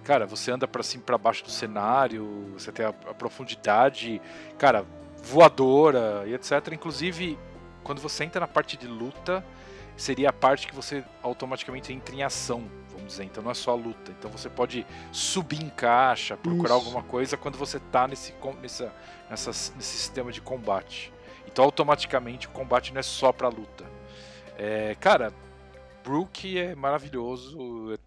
[0.00, 4.20] cara, você anda para cima para baixo do cenário, você tem a, a, profundidade,
[4.58, 4.84] cara,
[5.22, 6.72] voadora e etc.
[6.72, 7.38] Inclusive,
[7.82, 9.44] quando você entra na parte de luta,
[9.96, 13.24] seria a parte que você automaticamente entra em ação, vamos dizer.
[13.24, 14.10] Então não é só a luta.
[14.18, 16.86] Então você pode subir em caixa, procurar Isso.
[16.86, 18.92] alguma coisa quando você tá nesse, nessa,
[19.28, 21.12] nessa, nesse sistema de combate.
[21.46, 23.84] Então automaticamente o combate não é só pra luta.
[24.56, 25.32] É, cara,
[26.02, 27.98] Brook é maravilhoso,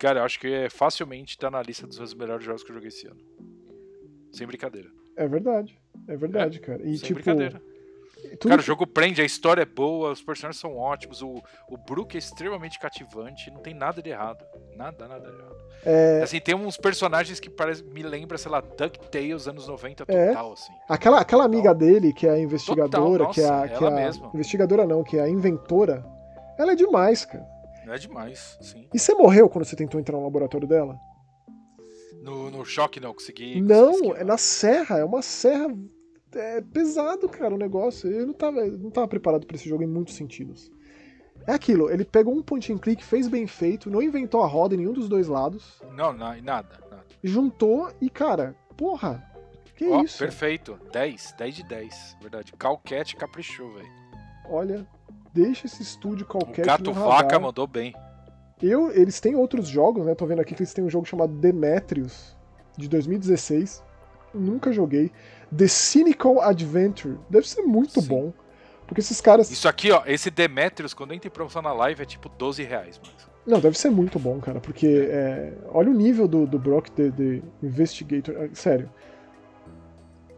[0.00, 2.74] Cara, eu acho que é facilmente tá na lista dos meus melhores jogos que eu
[2.74, 3.20] joguei esse ano.
[4.32, 4.88] Sem brincadeira.
[5.14, 5.78] É verdade.
[6.08, 6.82] É verdade, é, cara.
[6.82, 7.14] E sem tipo.
[7.14, 7.60] Brincadeira.
[8.38, 11.76] Tudo cara, o jogo prende, a história é boa, os personagens são ótimos, o, o
[11.76, 14.44] Brook é extremamente cativante, não tem nada de errado.
[14.76, 15.56] Nada, nada de errado.
[15.84, 16.20] É...
[16.22, 20.28] Assim, tem uns personagens que parece, me lembra, sei lá, DuckTales anos 90 é.
[20.28, 20.52] total, é.
[20.52, 20.72] assim.
[20.88, 23.68] Aquela, aquela amiga dele, que é a investigadora, total, nossa, que é a.
[23.68, 24.30] Que é a mesma.
[24.34, 26.04] investigadora não, que é a inventora,
[26.58, 27.59] ela é demais, cara.
[27.90, 28.88] É demais, sim.
[28.94, 30.96] E você morreu quando você tentou entrar no laboratório dela?
[32.22, 33.60] No, no choque não, consegui.
[33.60, 35.66] Não, consegui é na serra, é uma serra.
[36.32, 38.08] É pesado, cara, o negócio.
[38.08, 40.70] Eu não tava, não tava preparado para esse jogo em muitos sentidos.
[41.48, 44.74] É aquilo, ele pegou um point and click, fez bem feito, não inventou a roda
[44.74, 45.82] em nenhum dos dois lados.
[45.96, 47.06] Não, não nada, nada.
[47.24, 49.26] Juntou e, cara, porra,
[49.74, 50.18] que oh, isso?
[50.18, 52.52] Perfeito, 10, 10 de 10, verdade.
[52.52, 53.88] Calquete caprichou, velho.
[54.48, 54.86] Olha,
[55.32, 56.62] deixa esse estúdio qualquer.
[56.62, 57.94] O Gato Vaca mandou bem.
[58.62, 60.14] Eu, eles têm outros jogos, né?
[60.14, 62.36] Tô vendo aqui que eles têm um jogo chamado Demetrius,
[62.76, 63.82] de 2016.
[64.34, 65.10] Nunca joguei.
[65.56, 67.18] The Cynical Adventure.
[67.28, 68.08] Deve ser muito Sim.
[68.08, 68.32] bom.
[68.86, 69.50] Porque esses caras.
[69.50, 73.00] Isso aqui, ó, esse Demetrius, quando entra em promoção na live, é tipo 12 reais,
[73.02, 73.30] mas.
[73.46, 77.10] Não, deve ser muito bom, cara, porque é, olha o nível do, do Brock, de,
[77.10, 78.34] de Investigator.
[78.36, 78.90] É, sério.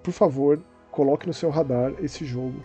[0.03, 2.63] Por favor, coloque no seu radar esse jogo.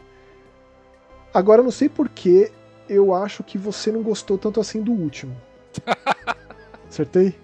[1.34, 2.52] Agora, eu não sei porquê,
[2.90, 5.36] eu acho que você não gostou tanto assim do último.
[6.90, 7.36] Acertei?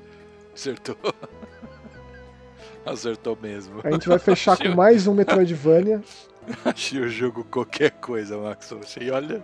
[0.54, 0.96] Acertou.
[2.86, 3.80] Acertou mesmo.
[3.84, 6.02] A gente vai fechar com mais um Metroidvania.
[6.66, 8.74] Achei o jogo qualquer coisa, Max.
[8.74, 9.44] Achei, olha.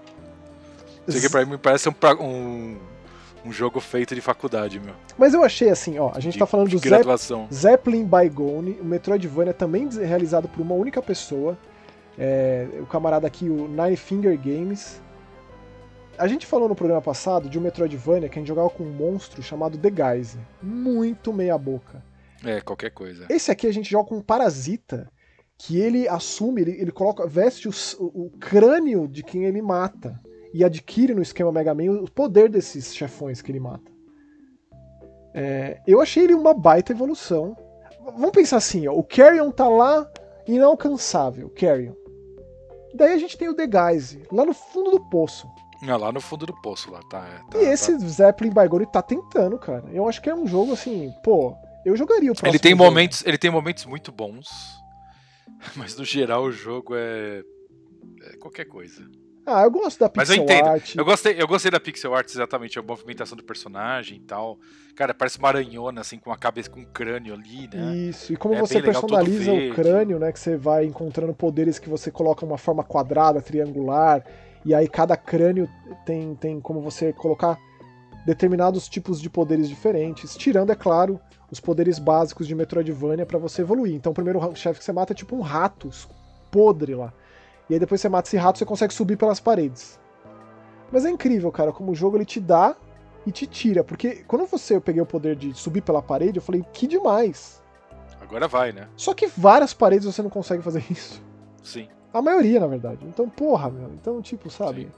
[1.07, 2.77] Isso aqui pra mim parece um, um,
[3.45, 4.93] um, jogo feito de faculdade, meu.
[5.17, 6.11] Mas eu achei assim, ó.
[6.13, 7.47] A gente de, tá falando do graduação.
[7.51, 11.57] Zeppelin Bygone, o Metroidvania também realizado por uma única pessoa.
[12.17, 15.01] É, o camarada aqui, o Nine Finger Games.
[16.17, 18.91] A gente falou no programa passado de um Metroidvania que a gente jogava com um
[18.91, 20.39] monstro chamado The Guise.
[20.61, 22.03] Muito meia boca.
[22.43, 23.25] É, qualquer coisa.
[23.29, 25.09] Esse aqui a gente joga com um parasita
[25.57, 30.17] que ele assume, ele, ele coloca, veste o, o, crânio de quem ele mata
[30.53, 33.91] e adquire no esquema Mega Man o poder desses chefões que ele mata.
[35.33, 37.57] É, eu achei ele uma baita evolução.
[38.03, 40.09] Vamos pensar assim, ó, o Carrion tá lá
[40.47, 41.93] inalcançável, Carrion.
[42.93, 45.47] Daí a gente tem o The Guise, lá no fundo do poço.
[45.81, 47.25] É, lá no fundo do poço, lá, tá.
[47.25, 47.99] É, tá e esse tá...
[47.99, 49.85] Zeppelin Bygone tá tentando, cara.
[49.93, 51.55] Eu acho que é um jogo assim, pô,
[51.85, 52.49] eu jogaria o próximo.
[52.49, 52.83] Ele tem jogo.
[52.83, 54.49] momentos, ele tem momentos muito bons,
[55.75, 57.41] mas no geral o jogo é,
[58.23, 59.07] é qualquer coisa.
[59.45, 60.67] Ah, eu gosto da Mas eu pixel entendo.
[60.67, 60.95] art.
[60.95, 64.59] Eu gostei, eu gostei da pixel art exatamente, a movimentação do personagem e tal.
[64.95, 67.95] Cara, parece uma aranhona, assim, com a cabeça, com um crânio ali, né?
[67.95, 70.31] Isso, e como É você bem legal, personaliza o crânio, né?
[70.31, 74.23] Que você vai encontrando poderes que você coloca uma forma quadrada, triangular,
[74.65, 75.67] e aí cada crânio
[76.05, 77.57] tem, tem como você colocar
[78.25, 83.61] determinados tipos de poderes diferentes, tirando, é claro, os poderes básicos de Metroidvania pra você
[83.61, 83.95] evoluir.
[83.95, 85.89] Então o primeiro chefe que você mata é tipo um rato
[86.51, 87.13] podre lá.
[87.69, 89.99] E aí depois você mata esse rato, você consegue subir pelas paredes.
[90.91, 92.75] Mas é incrível, cara, como o jogo ele te dá
[93.25, 93.83] e te tira.
[93.83, 97.63] Porque quando você eu peguei o poder de subir pela parede, eu falei, que demais.
[98.19, 98.87] Agora vai, né?
[98.95, 101.21] Só que várias paredes você não consegue fazer isso.
[101.63, 101.87] Sim.
[102.11, 103.05] A maioria, na verdade.
[103.05, 103.89] Então, porra, meu.
[103.93, 104.83] Então, tipo, sabe?
[104.83, 104.91] Sim.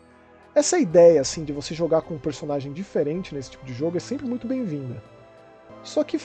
[0.53, 3.99] Essa ideia, assim, de você jogar com um personagem diferente nesse tipo de jogo é
[3.99, 5.01] sempre muito bem-vinda.
[5.83, 6.19] Só que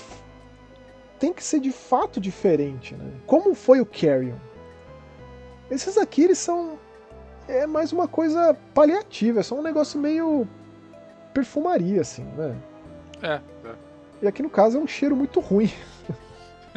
[1.19, 3.13] tem que ser de fato diferente, né?
[3.27, 4.37] Como foi o Carrion?
[5.71, 6.79] Esses aqui, eles são.
[7.49, 10.47] É mais uma coisa paliativa, é só um negócio meio.
[11.33, 12.57] perfumaria, assim, né?
[13.23, 13.75] É, é.
[14.23, 15.71] E aqui no caso é um cheiro muito ruim.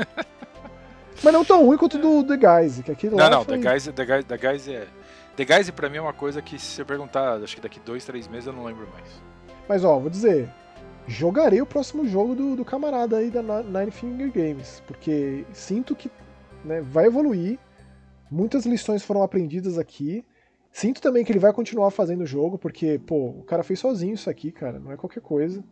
[1.23, 3.57] Mas não tão ruim quanto do The Guys, que aqui lá Não, não, foi...
[3.59, 4.87] The Guys, The, Guys, The Guys é.
[5.35, 8.05] The Guys pra mim é uma coisa que se você perguntar, acho que daqui dois,
[8.05, 9.07] três meses eu não lembro mais.
[9.67, 10.49] Mas ó, vou dizer,
[11.07, 15.95] jogarei o próximo jogo do, do camarada aí da Ni- Nine Finger Games, porque sinto
[15.95, 16.09] que
[16.63, 17.57] né, vai evoluir,
[18.29, 20.23] muitas lições foram aprendidas aqui.
[20.71, 24.13] Sinto também que ele vai continuar fazendo o jogo, porque, pô, o cara fez sozinho
[24.13, 25.63] isso aqui, cara, não é qualquer coisa.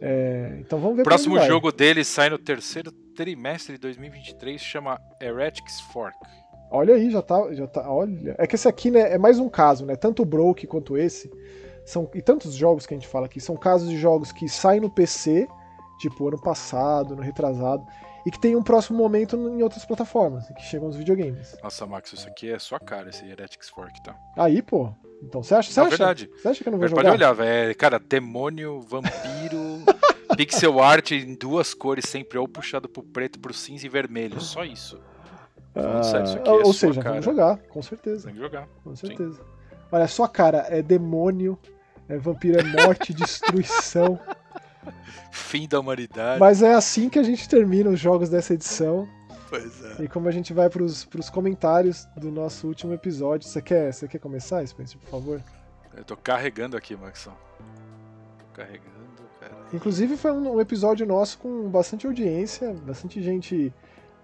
[0.00, 3.80] É, então vamos ver O pra onde próximo jogo dele sai no terceiro trimestre de
[3.80, 6.16] 2023, chama Heretics Fork.
[6.70, 7.90] Olha aí, já tá, já tá.
[7.90, 8.34] Olha.
[8.38, 9.96] É que esse aqui, né, é mais um caso, né?
[9.96, 11.30] Tanto o Broke quanto esse.
[11.84, 14.80] São, e tantos jogos que a gente fala aqui, são casos de jogos que saem
[14.80, 15.48] no PC,
[15.98, 17.84] tipo ano passado, ano retrasado,
[18.26, 21.56] e que tem um próximo momento em outras plataformas, que chegam os videogames.
[21.62, 24.14] Nossa, Max, isso aqui é sua cara, esse Heretics Fork, tá?
[24.36, 24.92] Aí, pô.
[25.22, 26.30] Então, você acha, você Não, acha, verdade.
[26.36, 27.16] Você acha que eu não vou Mas pode jogar?
[27.18, 27.76] olhar, velho.
[27.76, 29.82] Cara, demônio, vampiro,
[30.36, 34.40] pixel art em duas cores, sempre ou puxado pro preto, pro cinza e vermelho.
[34.40, 35.00] Só isso.
[35.74, 37.10] Falando sério, isso aqui Ah, é ou seja, cara.
[37.20, 38.24] vamos jogar, com certeza.
[38.26, 38.68] Tem que jogar.
[38.84, 39.40] Com certeza.
[39.90, 41.58] Olha, a sua cara é demônio,
[42.08, 44.18] é vampiro, é morte, destruição.
[45.30, 46.40] Fim da humanidade.
[46.40, 49.08] Mas é assim que a gente termina os jogos dessa edição.
[49.48, 50.04] Pois é.
[50.04, 53.48] E como a gente vai pros, pros comentários do nosso último episódio.
[53.48, 55.42] Você quer, você quer começar, Spencer, por favor?
[55.96, 57.32] Eu tô carregando aqui, Maxão.
[58.52, 59.54] Carregando, cara.
[59.72, 63.72] Inclusive foi um, um episódio nosso com bastante audiência, bastante gente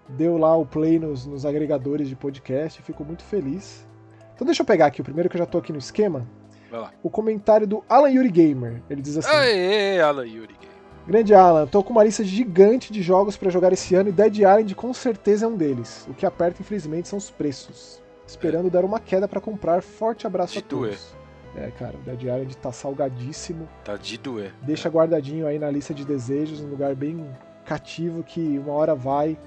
[0.09, 3.86] deu lá o play nos, nos agregadores de podcast, ficou muito feliz.
[4.35, 6.27] Então deixa eu pegar aqui o primeiro que eu já tô aqui no esquema.
[6.75, 6.93] Vai lá.
[7.05, 8.83] O comentário do Alan Yuri Gamer.
[8.91, 10.75] Ele diz assim: Aê, Alan Yuri Game.
[11.07, 14.39] Grande Alan, tô com uma lista gigante de jogos pra jogar esse ano e Dead
[14.39, 16.05] Island com certeza é um deles.
[16.09, 18.03] O que aperta, infelizmente, são os preços.
[18.27, 19.83] Esperando dar uma queda pra comprar.
[19.83, 21.15] Forte abraço De a todos.
[21.55, 23.69] É, cara, o Dead Island tá salgadíssimo.
[23.85, 24.53] Tá de doer.
[24.63, 27.25] Deixa guardadinho aí na lista de desejos, um lugar bem
[27.65, 29.39] cativo que uma hora vai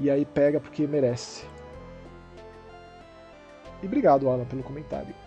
[0.00, 1.44] e aí pega porque merece.
[3.80, 5.21] E obrigado, Alan, pelo comentário.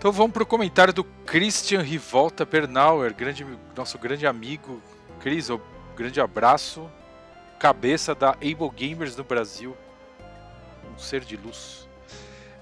[0.00, 3.46] Então vamos pro comentário do Christian Rivolta Bernauer, grande,
[3.76, 4.80] nosso grande amigo.
[5.20, 5.60] Cris, um
[5.94, 6.90] grande abraço.
[7.58, 9.76] Cabeça da Able Gamers no Brasil.
[10.90, 11.86] Um ser de luz.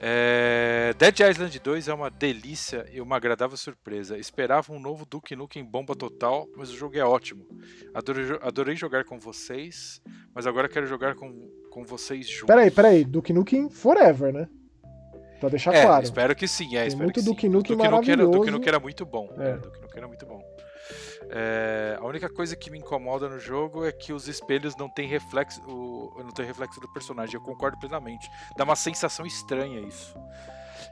[0.01, 4.19] É, Dead Island 2 é uma delícia e uma agradável surpresa.
[4.19, 7.47] Esperava um novo Duke Nukem bomba total, mas o jogo é ótimo.
[7.95, 10.03] Adorei, adorei jogar com vocês,
[10.35, 11.33] mas agora quero jogar com,
[11.71, 12.49] com vocês juntos.
[12.49, 14.49] Peraí, peraí, Duke Nukem Forever, né?
[15.41, 16.05] Pra deixar É, claro.
[16.05, 16.77] espero que sim.
[16.77, 17.27] É, Tem espero muito que sim.
[17.27, 18.51] Duke Nukem Duke Nukem era, Duke maravilhoso.
[18.51, 19.33] Nukem era muito bom.
[19.39, 19.51] É.
[19.51, 19.57] É.
[19.57, 20.43] Duke Nukem era muito bom.
[21.31, 25.07] É, a única coisa que me incomoda no jogo é que os espelhos não têm
[25.07, 27.35] reflexo, o, não tem reflexo do personagem.
[27.35, 28.29] Eu concordo plenamente.
[28.57, 30.17] Dá uma sensação estranha isso.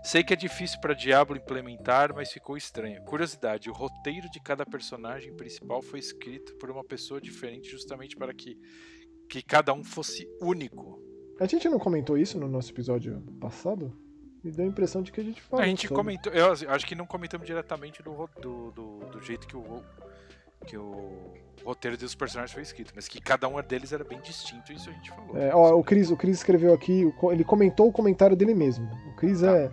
[0.04, 3.02] Sei que é difícil para Diablo implementar, mas ficou estranho.
[3.04, 8.32] Curiosidade: o roteiro de cada personagem principal foi escrito por uma pessoa diferente, justamente para
[8.34, 8.56] que,
[9.28, 11.02] que cada um fosse único.
[11.40, 13.92] A gente não comentou isso no nosso episódio passado?
[14.46, 15.64] Me deu a impressão de que a gente falou.
[15.64, 15.96] a gente sobre.
[15.96, 19.82] comentou, eu acho que não comentamos diretamente do, do, do, do jeito que o,
[20.66, 24.72] que o roteiro dos personagens foi escrito, mas que cada um deles era bem distinto,
[24.72, 25.36] isso a gente falou.
[25.36, 28.88] É, ó, o Cris, o Cris escreveu aqui, ele comentou o comentário dele mesmo.
[29.10, 29.50] O Cris Tá.
[29.56, 29.70] é.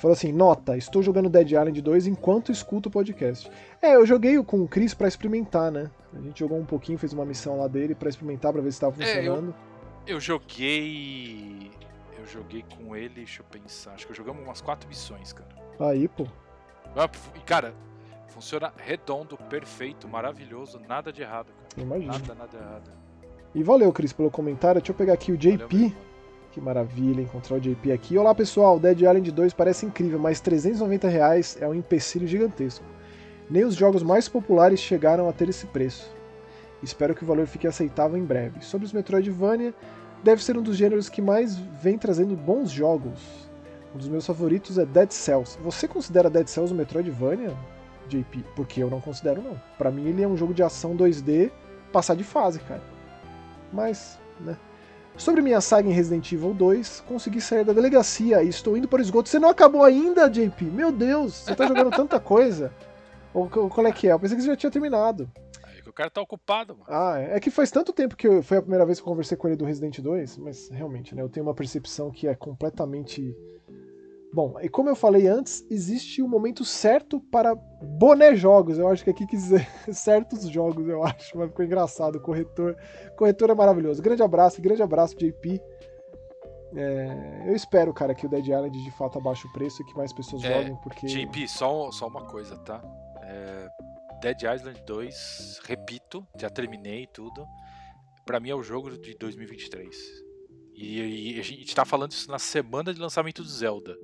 [0.00, 3.50] Falou assim: Nota, estou jogando Dead Island 2 enquanto escuto o podcast.
[3.82, 5.90] É, eu joguei com o Cris pra experimentar, né?
[6.14, 8.80] A gente jogou um pouquinho, fez uma missão lá dele pra experimentar, pra ver se
[8.80, 9.54] tava É, eu- funcionando.
[10.06, 11.70] Eu joguei.
[12.20, 13.92] Eu joguei com ele, deixa eu pensar.
[13.92, 15.48] Acho que jogamos umas quatro missões, cara.
[15.80, 16.26] Aí, pô.
[16.94, 17.72] Ah, E, cara,
[18.28, 21.82] funciona redondo, perfeito, maravilhoso, nada de errado, cara.
[21.86, 22.12] Imagina.
[22.12, 22.90] Nada, nada errado.
[23.54, 24.80] E valeu, Cris, pelo comentário.
[24.80, 25.76] Deixa eu pegar aqui o Valeu JP.
[25.76, 25.96] mano.
[26.52, 28.18] Que maravilha encontrar o JP aqui.
[28.18, 32.84] Olá pessoal, Dead Island 2 parece incrível, mas 390 reais é um empecilho gigantesco.
[33.48, 36.12] Nem os jogos mais populares chegaram a ter esse preço.
[36.82, 38.64] Espero que o valor fique aceitável em breve.
[38.64, 39.72] Sobre os Metroidvania,
[40.22, 43.48] deve ser um dos gêneros que mais vem trazendo bons jogos.
[43.94, 45.58] Um dos meus favoritos é Dead Cells.
[45.62, 47.56] Você considera Dead Cells um Metroidvania,
[48.08, 48.44] JP?
[48.54, 49.60] Porque eu não considero não.
[49.76, 51.50] Para mim ele é um jogo de ação 2D,
[51.92, 52.82] passar de fase, cara.
[53.72, 54.56] Mas, né?
[55.16, 59.00] Sobre minha saga em Resident Evil 2, consegui sair da delegacia e estou indo para
[59.00, 59.28] o esgoto.
[59.28, 60.64] Você não acabou ainda, JP?
[60.66, 62.72] Meu Deus, você tá jogando tanta coisa.
[63.34, 64.12] Ou qual é que é?
[64.12, 65.30] Eu pensei que você já tinha terminado.
[66.00, 66.86] Cara tá ocupado, mano.
[66.88, 69.36] Ah, é que faz tanto tempo que eu, foi a primeira vez que eu conversei
[69.36, 71.20] com ele do Resident 2, mas realmente, né?
[71.20, 73.36] Eu tenho uma percepção que é completamente
[74.32, 78.78] Bom, e como eu falei antes, existe o um momento certo para boné jogos.
[78.78, 82.18] Eu acho que aqui quis dizer certos jogos, eu acho, mas ficou engraçado.
[82.18, 82.78] Corretor,
[83.14, 84.00] corretor é maravilhoso.
[84.00, 85.60] Grande abraço, grande abraço, JP.
[86.76, 89.94] É, eu espero, cara, que o Dead Island de fato abaixe o preço e que
[89.94, 91.06] mais pessoas é, joguem, porque.
[91.06, 92.80] JP, só, só uma coisa, tá?
[93.22, 93.68] É,
[94.20, 97.46] Dead Island 2, repito, já terminei tudo.
[98.26, 99.96] Para mim é o jogo de 2023.
[100.74, 103.96] E, e a gente tá falando isso na semana de lançamento do Zelda.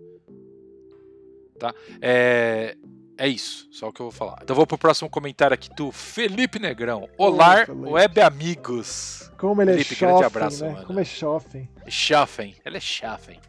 [1.59, 1.74] Tá?
[2.01, 2.76] É,
[3.18, 4.38] é isso, só o que eu vou falar.
[4.43, 7.09] Então vou pro próximo comentário aqui do Felipe Negrão.
[7.16, 9.30] Olá, web amigos.
[9.38, 10.72] Como ele é Felipe, é grande abraço, né?
[10.72, 10.86] Mano.
[10.86, 11.68] Como é chofem.
[11.88, 13.40] Chofem, ele é chofem.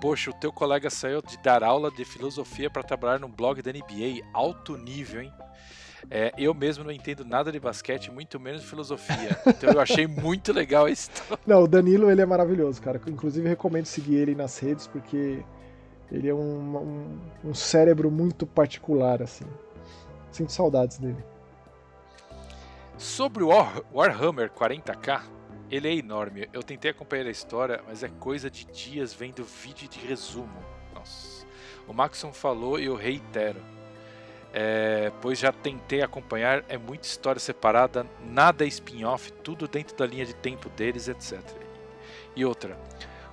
[0.00, 3.70] Poxa, o teu colega saiu de dar aula de filosofia para trabalhar no blog da
[3.70, 5.32] NBA, alto nível, hein?
[6.10, 9.38] É, eu mesmo não entendo nada de basquete, muito menos de filosofia.
[9.46, 11.38] Então eu achei muito legal a história.
[11.46, 13.00] Não, o Danilo ele é maravilhoso, cara.
[13.06, 15.44] Inclusive recomendo seguir ele nas redes porque
[16.10, 16.76] ele é um,
[17.44, 19.44] um, um cérebro muito particular, assim.
[20.32, 21.22] Sinto saudades dele.
[22.96, 25.22] Sobre o War, Warhammer 40k,
[25.70, 26.48] ele é enorme.
[26.52, 30.64] Eu tentei acompanhar a história, mas é coisa de dias vendo vídeo de resumo.
[30.94, 31.46] Nossa.
[31.86, 33.60] O Maxon falou e eu reitero.
[34.52, 40.04] É, pois já tentei acompanhar, é muita história separada, nada é spin-off, tudo dentro da
[40.04, 41.40] linha de tempo deles, etc.
[42.34, 42.76] E outra,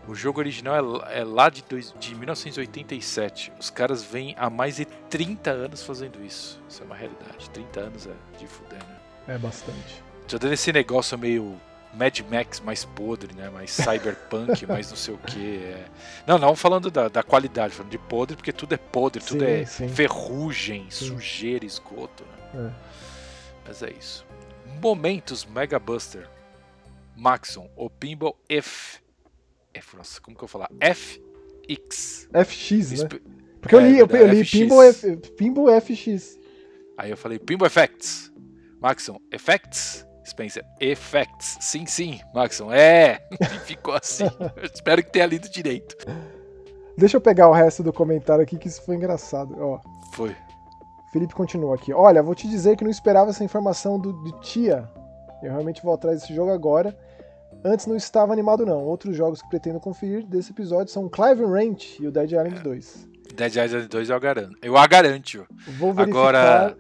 [0.08, 3.52] o jogo original é, é lá de, dois, de 1987.
[3.60, 6.62] Os caras vêm há mais de 30 anos fazendo isso.
[6.70, 7.50] Isso é uma realidade.
[7.50, 9.00] 30 anos é de fuder, né?
[9.28, 10.04] É bastante.
[10.28, 11.60] Já dando esse negócio meio
[11.98, 13.50] Mad Max mais podre, né?
[13.50, 15.58] Mais cyberpunk, mais não sei o que.
[15.58, 15.86] É...
[16.26, 19.44] Não, não falando da, da, qualidade, falando de podre, porque tudo é podre, sim, tudo
[19.44, 19.88] é sim.
[19.90, 21.08] ferrugem, sim.
[21.08, 22.24] sujeira, esgoto.
[22.54, 22.68] Né?
[22.68, 23.68] É.
[23.68, 24.26] Mas é isso.
[24.82, 26.30] Momentos Mega Buster.
[27.16, 29.00] Maxon, o Pinball F
[29.78, 30.70] F, nossa, como que eu vou falar?
[30.82, 32.28] FX.
[32.34, 33.10] FX, né?
[33.62, 36.38] Porque eu li, é, eu, eu li Pinball, F, Pinball FX.
[36.98, 38.32] Aí eu falei Pinball Effects.
[38.82, 40.06] Maxon, Effects?
[40.28, 41.58] Spencer, Effects.
[41.62, 43.20] Sim, sim, Maxon, é.
[43.66, 44.26] Ficou assim.
[44.74, 45.96] espero que tenha lido direito.
[46.98, 49.56] Deixa eu pegar o resto do comentário aqui, que isso foi engraçado.
[49.60, 49.80] Ó.
[50.14, 50.36] Foi.
[51.12, 51.94] Felipe continua aqui.
[51.94, 54.90] Olha, vou te dizer que não esperava essa informação do, do Tia.
[55.42, 56.98] Eu realmente vou atrás desse jogo agora.
[57.64, 58.84] Antes não estava animado não.
[58.84, 63.08] Outros jogos que pretendo conferir desse episódio são Clive Ranch e o Dead Island 2.
[63.36, 64.58] Dead Island 2 eu a garanto.
[64.62, 65.48] Eu a garanto.
[65.78, 66.20] Vou verificar.
[66.20, 66.78] Agora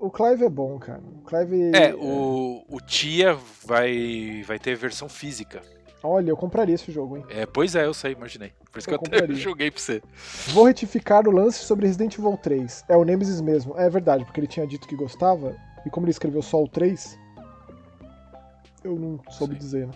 [0.00, 1.00] o Clive é bom, cara.
[1.00, 5.60] O Clive É, o, o Tia vai vai ter versão física.
[6.02, 7.24] Olha, eu compraria esse jogo, hein?
[7.28, 8.52] É, pois é, eu sei, imaginei.
[8.70, 10.00] Por isso eu que eu até joguei pra você.
[10.48, 12.84] Vou retificar o lance sobre Resident Evil 3.
[12.88, 13.74] É o Nemesis mesmo.
[13.76, 17.18] É verdade, porque ele tinha dito que gostava, e como ele escreveu só o 3,
[18.84, 19.58] eu não soube Sim.
[19.58, 19.92] dizer, né?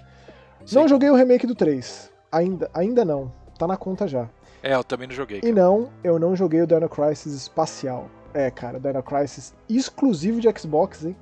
[0.66, 0.74] Sim.
[0.74, 2.10] Não joguei o remake do 3.
[2.32, 3.32] Ainda, ainda não.
[3.58, 4.28] Tá na conta já.
[4.62, 5.40] É, eu também não joguei.
[5.40, 5.52] Cara.
[5.52, 8.08] E não, eu não joguei o Dino Crisis espacial.
[8.34, 11.16] É, cara, Dino Crisis exclusivo de Xbox, hein?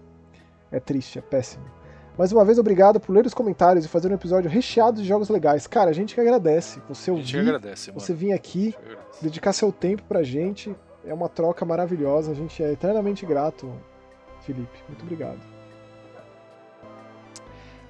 [0.70, 1.64] É triste, é péssimo.
[2.16, 5.28] Mais uma vez, obrigado por ler os comentários e fazer um episódio recheado de jogos
[5.28, 5.66] legais.
[5.66, 6.80] Cara, a gente que agradece.
[6.88, 8.74] Você ouvir, agradece, você vir aqui,
[9.22, 10.74] dedicar seu tempo pra gente.
[11.04, 12.32] É uma troca maravilhosa.
[12.32, 13.72] A gente é eternamente grato,
[14.42, 14.78] Felipe.
[14.86, 15.40] Muito obrigado.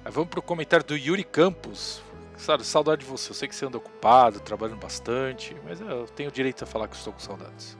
[0.05, 2.01] Vamos pro comentário do Yuri Campos.
[2.37, 3.31] Sabe, saudade de você.
[3.31, 6.87] Eu sei que você anda ocupado, trabalhando bastante, mas eu tenho o direito a falar
[6.87, 7.77] que estou com saudades.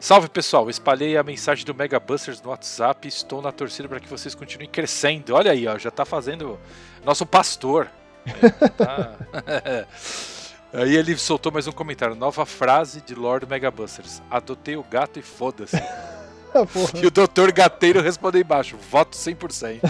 [0.00, 4.08] Salve pessoal, espalhei a mensagem do Mega Busters no WhatsApp estou na torcida para que
[4.08, 5.34] vocês continuem crescendo.
[5.34, 6.58] Olha aí, ó, já está fazendo
[7.04, 7.86] nosso pastor.
[8.78, 9.14] tá...
[10.72, 12.14] aí ele soltou mais um comentário.
[12.14, 14.22] Nova frase de Lord Mega Busters.
[14.30, 15.76] Adotei o gato e foda-se.
[16.98, 19.80] e o doutor Gateiro respondeu embaixo, voto 100%.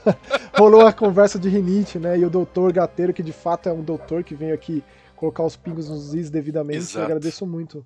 [0.56, 2.18] Rolou a conversa de rinite, né?
[2.18, 4.82] E o doutor Gateiro, que de fato é um doutor que veio aqui
[5.14, 6.78] colocar os pingos nos is devidamente.
[6.78, 7.00] Exato.
[7.00, 7.84] Eu agradeço muito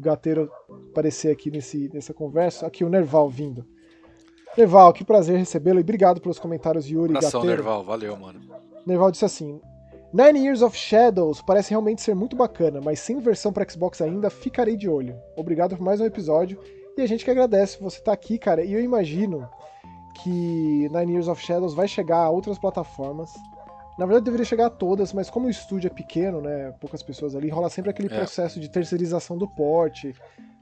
[0.00, 0.50] o Gateiro
[0.90, 2.66] aparecer aqui nesse, nessa conversa.
[2.66, 3.64] Aqui o Nerval vindo.
[4.56, 7.62] Nerval, que prazer recebê-lo e obrigado pelos comentários, Yuri Abração, Gateiro.
[7.62, 8.40] Nerval, valeu, mano.
[8.84, 9.60] Nerval disse assim:
[10.12, 14.28] Nine Years of Shadows parece realmente ser muito bacana, mas sem versão para Xbox ainda,
[14.28, 15.16] ficarei de olho.
[15.36, 16.58] Obrigado por mais um episódio.
[16.96, 18.64] E a gente que agradece você estar tá aqui, cara.
[18.64, 19.48] E eu imagino
[20.22, 23.32] que Nine Years of Shadows vai chegar a outras plataformas.
[24.00, 26.72] Na verdade, deveria chegar a todas, mas como o estúdio é pequeno, né?
[26.80, 28.16] Poucas pessoas ali, rola sempre aquele é.
[28.16, 30.14] processo de terceirização do porte.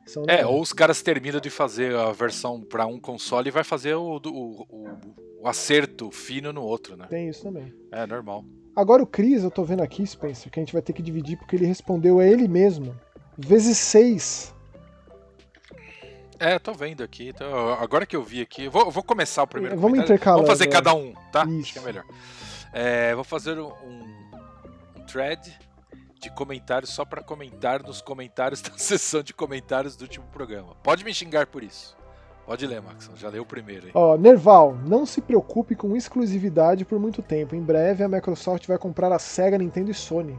[0.05, 3.62] São é, ou os caras terminam de fazer a versão para um console e vai
[3.62, 4.89] fazer o, o, o,
[5.43, 7.06] o, acerto fino no outro, né?
[7.09, 7.73] Tem isso também.
[7.93, 8.44] É, normal.
[8.74, 11.39] Agora o Chris, eu tô vendo aqui, Spencer, que a gente vai ter que dividir
[11.39, 12.93] porque ele respondeu a ele mesmo.
[13.39, 14.52] Vezes 6
[16.40, 17.32] é, tô vendo aqui.
[17.32, 17.44] Tô...
[17.44, 19.77] Agora que eu vi aqui, vou, vou começar o primeiro.
[19.77, 20.39] Vamos intercalar.
[20.39, 21.44] Vamos fazer cada um, tá?
[21.44, 21.60] Isso.
[21.62, 22.05] Acho que é melhor.
[22.73, 25.59] É, vou fazer um, um thread
[26.20, 30.74] de comentários só para comentar nos comentários da sessão de comentários do último programa.
[30.82, 31.97] Pode me xingar por isso.
[32.45, 33.11] Pode ler, Max.
[33.16, 33.90] Já leu o primeiro.
[33.93, 37.55] Ó, Nerval, não se preocupe com exclusividade por muito tempo.
[37.55, 40.39] Em breve a Microsoft vai comprar a Sega, Nintendo e Sony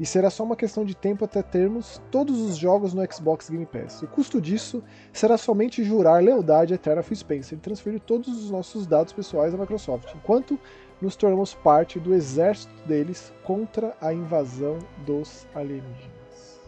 [0.00, 3.66] e será só uma questão de tempo até termos todos os jogos no Xbox Game
[3.66, 4.00] Pass.
[4.00, 4.82] O custo disso
[5.12, 9.52] será somente jurar lealdade eterna a Phil Spencer e transferir todos os nossos dados pessoais
[9.52, 10.58] à Microsoft, enquanto
[11.00, 16.60] nos tornamos parte do exército deles contra a invasão dos alienígenas.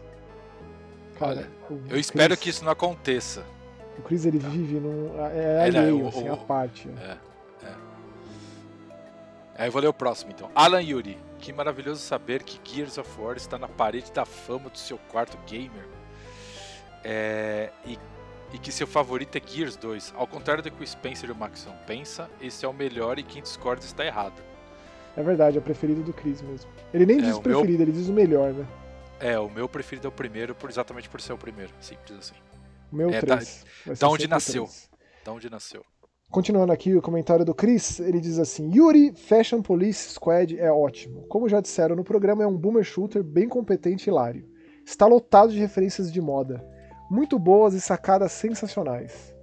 [1.17, 3.45] Cara, Olha, eu espero que isso não aconteça.
[3.97, 4.49] O Chris ele tá.
[4.49, 5.11] vive num.
[5.19, 6.89] É, é alheio, assim, o, a parte.
[6.99, 7.17] É,
[7.65, 7.73] é.
[9.55, 10.49] Aí eu vou ler o próximo então.
[10.55, 11.17] Alan Yuri.
[11.37, 15.37] Que maravilhoso saber que Gears of War está na parede da fama do seu quarto
[15.45, 15.85] gamer.
[17.03, 17.99] É, e,
[18.53, 20.13] e, que seu favorito é Gears 2.
[20.15, 23.23] Ao contrário do que o Spencer e o Maxon pensa, esse é o melhor e
[23.23, 24.41] quem discorda está errado.
[25.17, 26.69] É verdade, é o preferido do Chris mesmo.
[26.93, 27.81] Ele nem é, diz o preferido, meu...
[27.81, 28.65] ele diz o melhor, né?
[29.19, 31.71] É, o meu preferido é o primeiro, por, exatamente por ser o primeiro.
[31.79, 32.35] Simples assim.
[32.91, 33.65] O meu é, 3.
[33.85, 34.65] Da, da onde nasceu.
[34.65, 34.89] 3.
[35.25, 35.83] Da onde nasceu.
[36.29, 41.27] Continuando aqui o comentário do Chris, ele diz assim: Yuri Fashion Police Squad é ótimo.
[41.27, 44.43] Como já disseram no programa, é um boomer shooter bem competente e hilário.
[44.83, 46.65] Está lotado de referências de moda,
[47.09, 49.33] muito boas e sacadas sensacionais.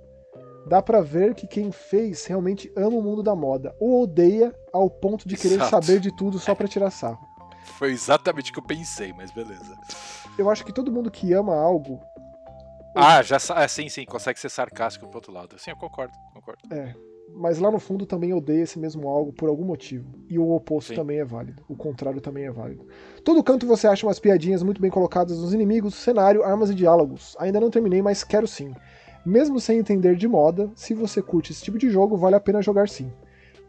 [0.67, 4.91] Dá pra ver que quem fez realmente ama o mundo da moda, ou odeia ao
[4.91, 5.71] ponto de querer Exato.
[5.71, 7.27] saber de tudo só pra tirar sarro.
[7.79, 9.75] Foi exatamente o que eu pensei, mas beleza.
[10.39, 12.01] Eu acho que todo mundo que ama algo
[12.95, 15.59] ah, já é, sim, sim, consegue ser sarcástico pro outro lado.
[15.59, 16.61] Sim, eu concordo, concordo.
[16.75, 16.95] É.
[17.35, 20.07] Mas lá no fundo também odeia esse mesmo algo por algum motivo.
[20.29, 20.95] E o oposto sim.
[20.95, 21.63] também é válido.
[21.69, 22.87] O contrário também é válido.
[23.25, 27.37] Todo canto você acha umas piadinhas muito bem colocadas nos inimigos, cenário, armas e diálogos.
[27.39, 28.75] Ainda não terminei, mas quero sim.
[29.25, 32.63] Mesmo sem entender de moda, se você curte esse tipo de jogo, vale a pena
[32.63, 33.11] jogar sim.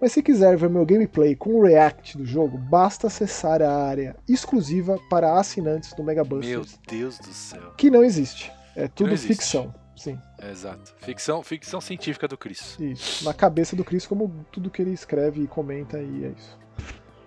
[0.02, 4.16] Mas se quiser ver meu gameplay com o react do jogo, basta acessar a área
[4.28, 6.50] exclusiva para assinantes do Mega Buster.
[6.50, 7.74] Meu Deus do céu.
[7.78, 8.52] Que não existe.
[8.76, 9.74] É tudo ficção.
[10.02, 10.19] Sim.
[10.41, 10.95] Exato.
[10.98, 12.76] Ficção, ficção científica do Chris.
[12.80, 13.23] Isso.
[13.23, 16.60] Na cabeça do Chris, como tudo que ele escreve e comenta, e é isso.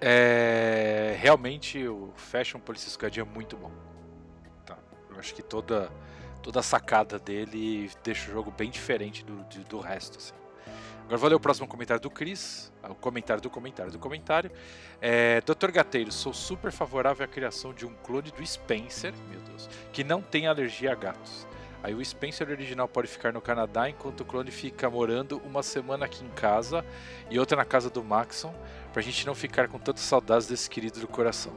[0.00, 3.70] É, realmente o Fashion Police Squad é muito bom.
[4.66, 4.76] Tá.
[5.08, 5.88] Eu acho que toda,
[6.42, 10.18] toda a sacada dele deixa o jogo bem diferente do, do, do resto.
[10.18, 10.34] Assim.
[11.04, 12.72] Agora vou ler o próximo comentário do Chris.
[12.90, 14.50] O comentário do comentário do comentário.
[15.00, 15.70] É, Dr.
[15.70, 20.20] Gateiro, sou super favorável à criação de um clone do Spencer, meu Deus, que não
[20.20, 21.46] tem alergia a gatos.
[21.84, 26.06] Aí o Spencer original pode ficar no Canadá, enquanto o clone fica morando uma semana
[26.06, 26.82] aqui em casa
[27.30, 28.54] e outra na casa do Maxon,
[28.90, 31.52] pra gente não ficar com tantas saudades desse querido do coração.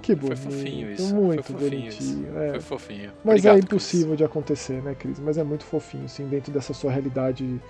[0.00, 0.40] Que bonito.
[0.40, 1.12] Foi fofinho isso.
[1.12, 2.28] Muito foi fofinho bonitinho.
[2.28, 2.38] Isso.
[2.38, 2.50] É.
[2.50, 3.12] Foi fofinho.
[3.24, 4.18] Mas Obrigado, é impossível Chris.
[4.18, 5.18] de acontecer, né, Cris?
[5.18, 7.60] Mas é muito fofinho, assim, dentro dessa sua realidade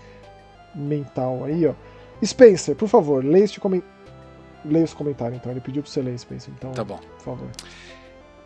[0.74, 1.72] mental aí, ó.
[2.22, 3.94] Spencer, por favor, leia este comentário.
[4.62, 5.50] Leia os comentários, então.
[5.50, 6.52] Ele pediu pra você ler, Spencer.
[6.54, 6.98] Então, tá bom.
[6.98, 7.48] Por favor.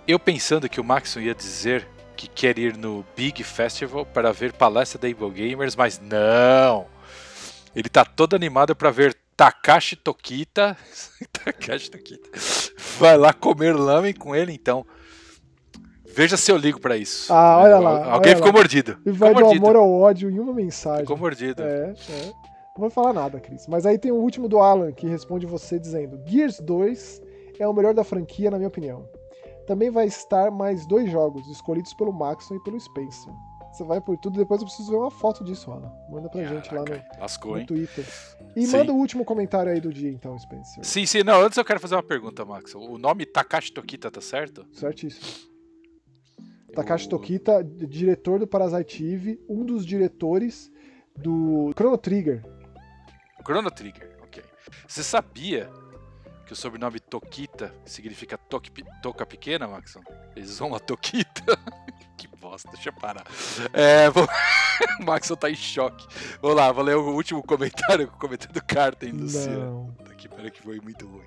[0.07, 4.53] Eu pensando que o Maxon ia dizer que quer ir no Big Festival para ver
[4.53, 6.87] palestra da Evil Gamers, mas não!
[7.77, 10.77] Ele tá todo animado para ver Takashi Tokita.
[11.33, 12.29] Takashi Tokita.
[12.99, 14.85] Vai lá comer lamen com ele, então.
[16.05, 17.33] Veja se eu ligo para isso.
[17.33, 18.13] Ah, olha lá.
[18.13, 18.59] Alguém olha ficou lá.
[18.59, 18.99] mordido.
[19.07, 21.03] E vai do amor ao ódio em uma mensagem.
[21.03, 21.63] Ficou mordido.
[21.63, 22.25] É, é.
[22.25, 23.69] Não vou falar nada, Cris.
[23.69, 27.23] Mas aí tem o último do Alan, que responde você dizendo: Gears 2
[27.61, 29.09] é o melhor da franquia, na minha opinião.
[29.69, 33.31] Também vai estar mais dois jogos, escolhidos pelo Maxon e pelo Spencer.
[33.71, 35.93] Você vai por tudo, depois eu preciso ver uma foto disso, Alan.
[36.11, 38.03] Manda pra Caraca, gente lá no, lascou, no Twitter.
[38.57, 38.75] E sim.
[38.75, 40.83] manda o último comentário aí do dia, então, Spencer.
[40.83, 41.23] Sim, sim.
[41.23, 42.75] Não, antes eu quero fazer uma pergunta, Max.
[42.75, 44.67] O nome Takashi Tokita tá certo?
[44.73, 45.27] Certíssimo.
[46.75, 50.73] Takashi Tokita, diretor do Parasite Eve, um dos diretores
[51.15, 52.43] do Chrono Trigger.
[53.45, 54.43] Chrono Trigger, ok.
[54.87, 55.71] Você sabia
[56.49, 58.39] que o sobrenome Tokita significa
[59.03, 60.01] toca pequena, Maxon?
[60.35, 61.45] Eles vão a Tokita.
[62.17, 63.27] que bosta, deixa eu parar.
[63.71, 64.25] É, vou...
[64.99, 66.07] o Maxon tá em choque.
[66.41, 69.95] Vamos lá, vou ler o último comentário, o comentário do Carter, Luciano.
[70.11, 71.27] aqui, pera que foi muito ruim.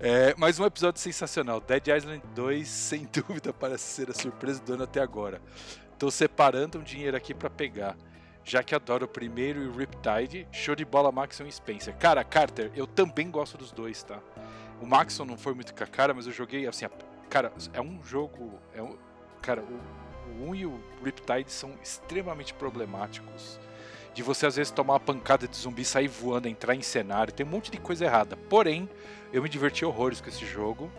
[0.00, 1.60] É, mais um episódio sensacional.
[1.60, 5.40] Dead Island 2, sem dúvida, parece ser a surpresa do ano até agora.
[6.00, 7.96] Tô separando um dinheiro aqui para pegar.
[8.48, 11.94] Já que adoro o primeiro e o Riptide, show de bola Maxon e Spencer.
[11.96, 14.20] Cara, Carter, eu também gosto dos dois, tá?
[14.80, 16.86] O Maxon não foi muito com a cara, mas eu joguei assim.
[17.28, 18.52] Cara, é um jogo.
[18.74, 18.96] É um,
[19.42, 23.58] cara, o, o 1 e o Riptide são extremamente problemáticos
[24.18, 27.46] de você às vezes tomar uma pancada de zumbi, sair voando, entrar em cenário, tem
[27.46, 28.36] um monte de coisa errada.
[28.36, 28.88] Porém,
[29.32, 30.90] eu me diverti horrores com esse jogo.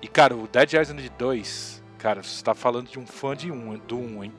[0.00, 3.76] E cara, o Dead Island 2, cara, você está falando de um fã de um,
[3.76, 4.32] do 1, hein?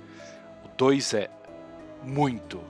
[0.64, 1.30] O 2 é
[2.02, 2.62] muito,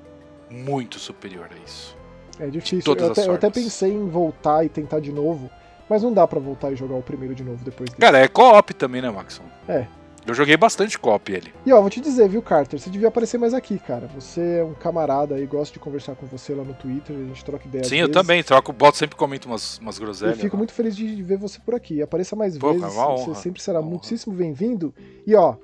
[0.50, 1.96] muito superior a isso.
[2.40, 2.96] É difícil.
[2.96, 5.50] Eu até, eu até, pensei em voltar e tentar de novo,
[5.92, 8.00] mas não dá para voltar e jogar o primeiro de novo depois desse.
[8.00, 9.44] Cara, é co-op também, né, Maxon?
[9.68, 9.86] É,
[10.26, 11.54] eu joguei bastante copy ele.
[11.66, 12.80] E ó, vou te dizer, viu, Carter?
[12.80, 14.08] Você devia aparecer mais aqui, cara.
[14.16, 17.44] Você é um camarada aí, gosto de conversar com você lá no Twitter, a gente
[17.44, 17.88] troca ideias.
[17.88, 20.38] Sim, eu também, troco, boto, sempre comento umas, umas groselhas.
[20.38, 22.02] Eu fico muito feliz de ver você por aqui.
[22.02, 24.94] Apareça mais Pô, vezes, cara, você sempre será muitíssimo bem-vindo.
[25.28, 25.58] E ó,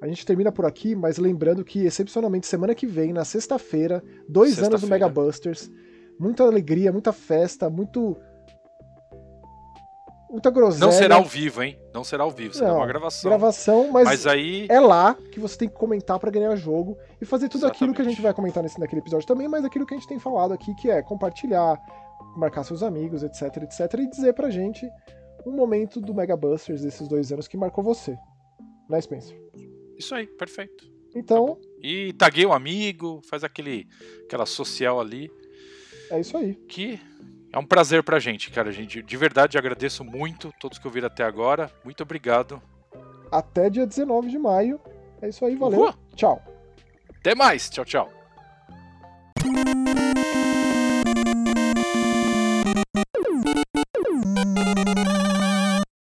[0.00, 4.54] a gente termina por aqui, mas lembrando que, excepcionalmente, semana que vem, na sexta-feira, dois
[4.54, 5.70] sexta anos do Mega Busters.
[6.18, 8.16] Muita alegria, muita festa, muito
[10.34, 10.84] muita groselha.
[10.84, 11.78] Não será ao vivo, hein?
[11.92, 13.30] Não será ao vivo, será não, uma gravação.
[13.30, 14.66] Gravação, mas, mas, aí...
[14.68, 17.76] é lá que você tem que comentar para ganhar jogo e fazer tudo Exatamente.
[17.76, 20.08] aquilo que a gente vai comentar nesse naquele episódio também, mas aquilo que a gente
[20.08, 21.78] tem falado aqui, que é compartilhar,
[22.36, 24.88] marcar seus amigos, etc, etc, e dizer pra gente
[25.46, 28.16] um momento do Mega Busters desses dois anos que marcou você.
[28.88, 29.38] Né, Spencer?
[29.96, 30.92] Isso aí, perfeito.
[31.14, 31.54] Então.
[31.54, 33.86] Tá e taguei o um amigo, faz aquele,
[34.24, 35.30] aquela social ali.
[36.10, 36.54] É isso aí.
[36.68, 36.98] Que
[37.54, 38.72] é um prazer pra gente, cara.
[38.72, 41.70] gente, de verdade, agradeço muito todos que ouviram até agora.
[41.84, 42.60] Muito obrigado.
[43.30, 44.80] Até dia 19 de maio.
[45.22, 45.82] É isso aí, valeu.
[45.82, 45.94] Uhul.
[46.16, 46.42] Tchau.
[47.20, 47.70] Até mais.
[47.70, 48.10] Tchau, tchau.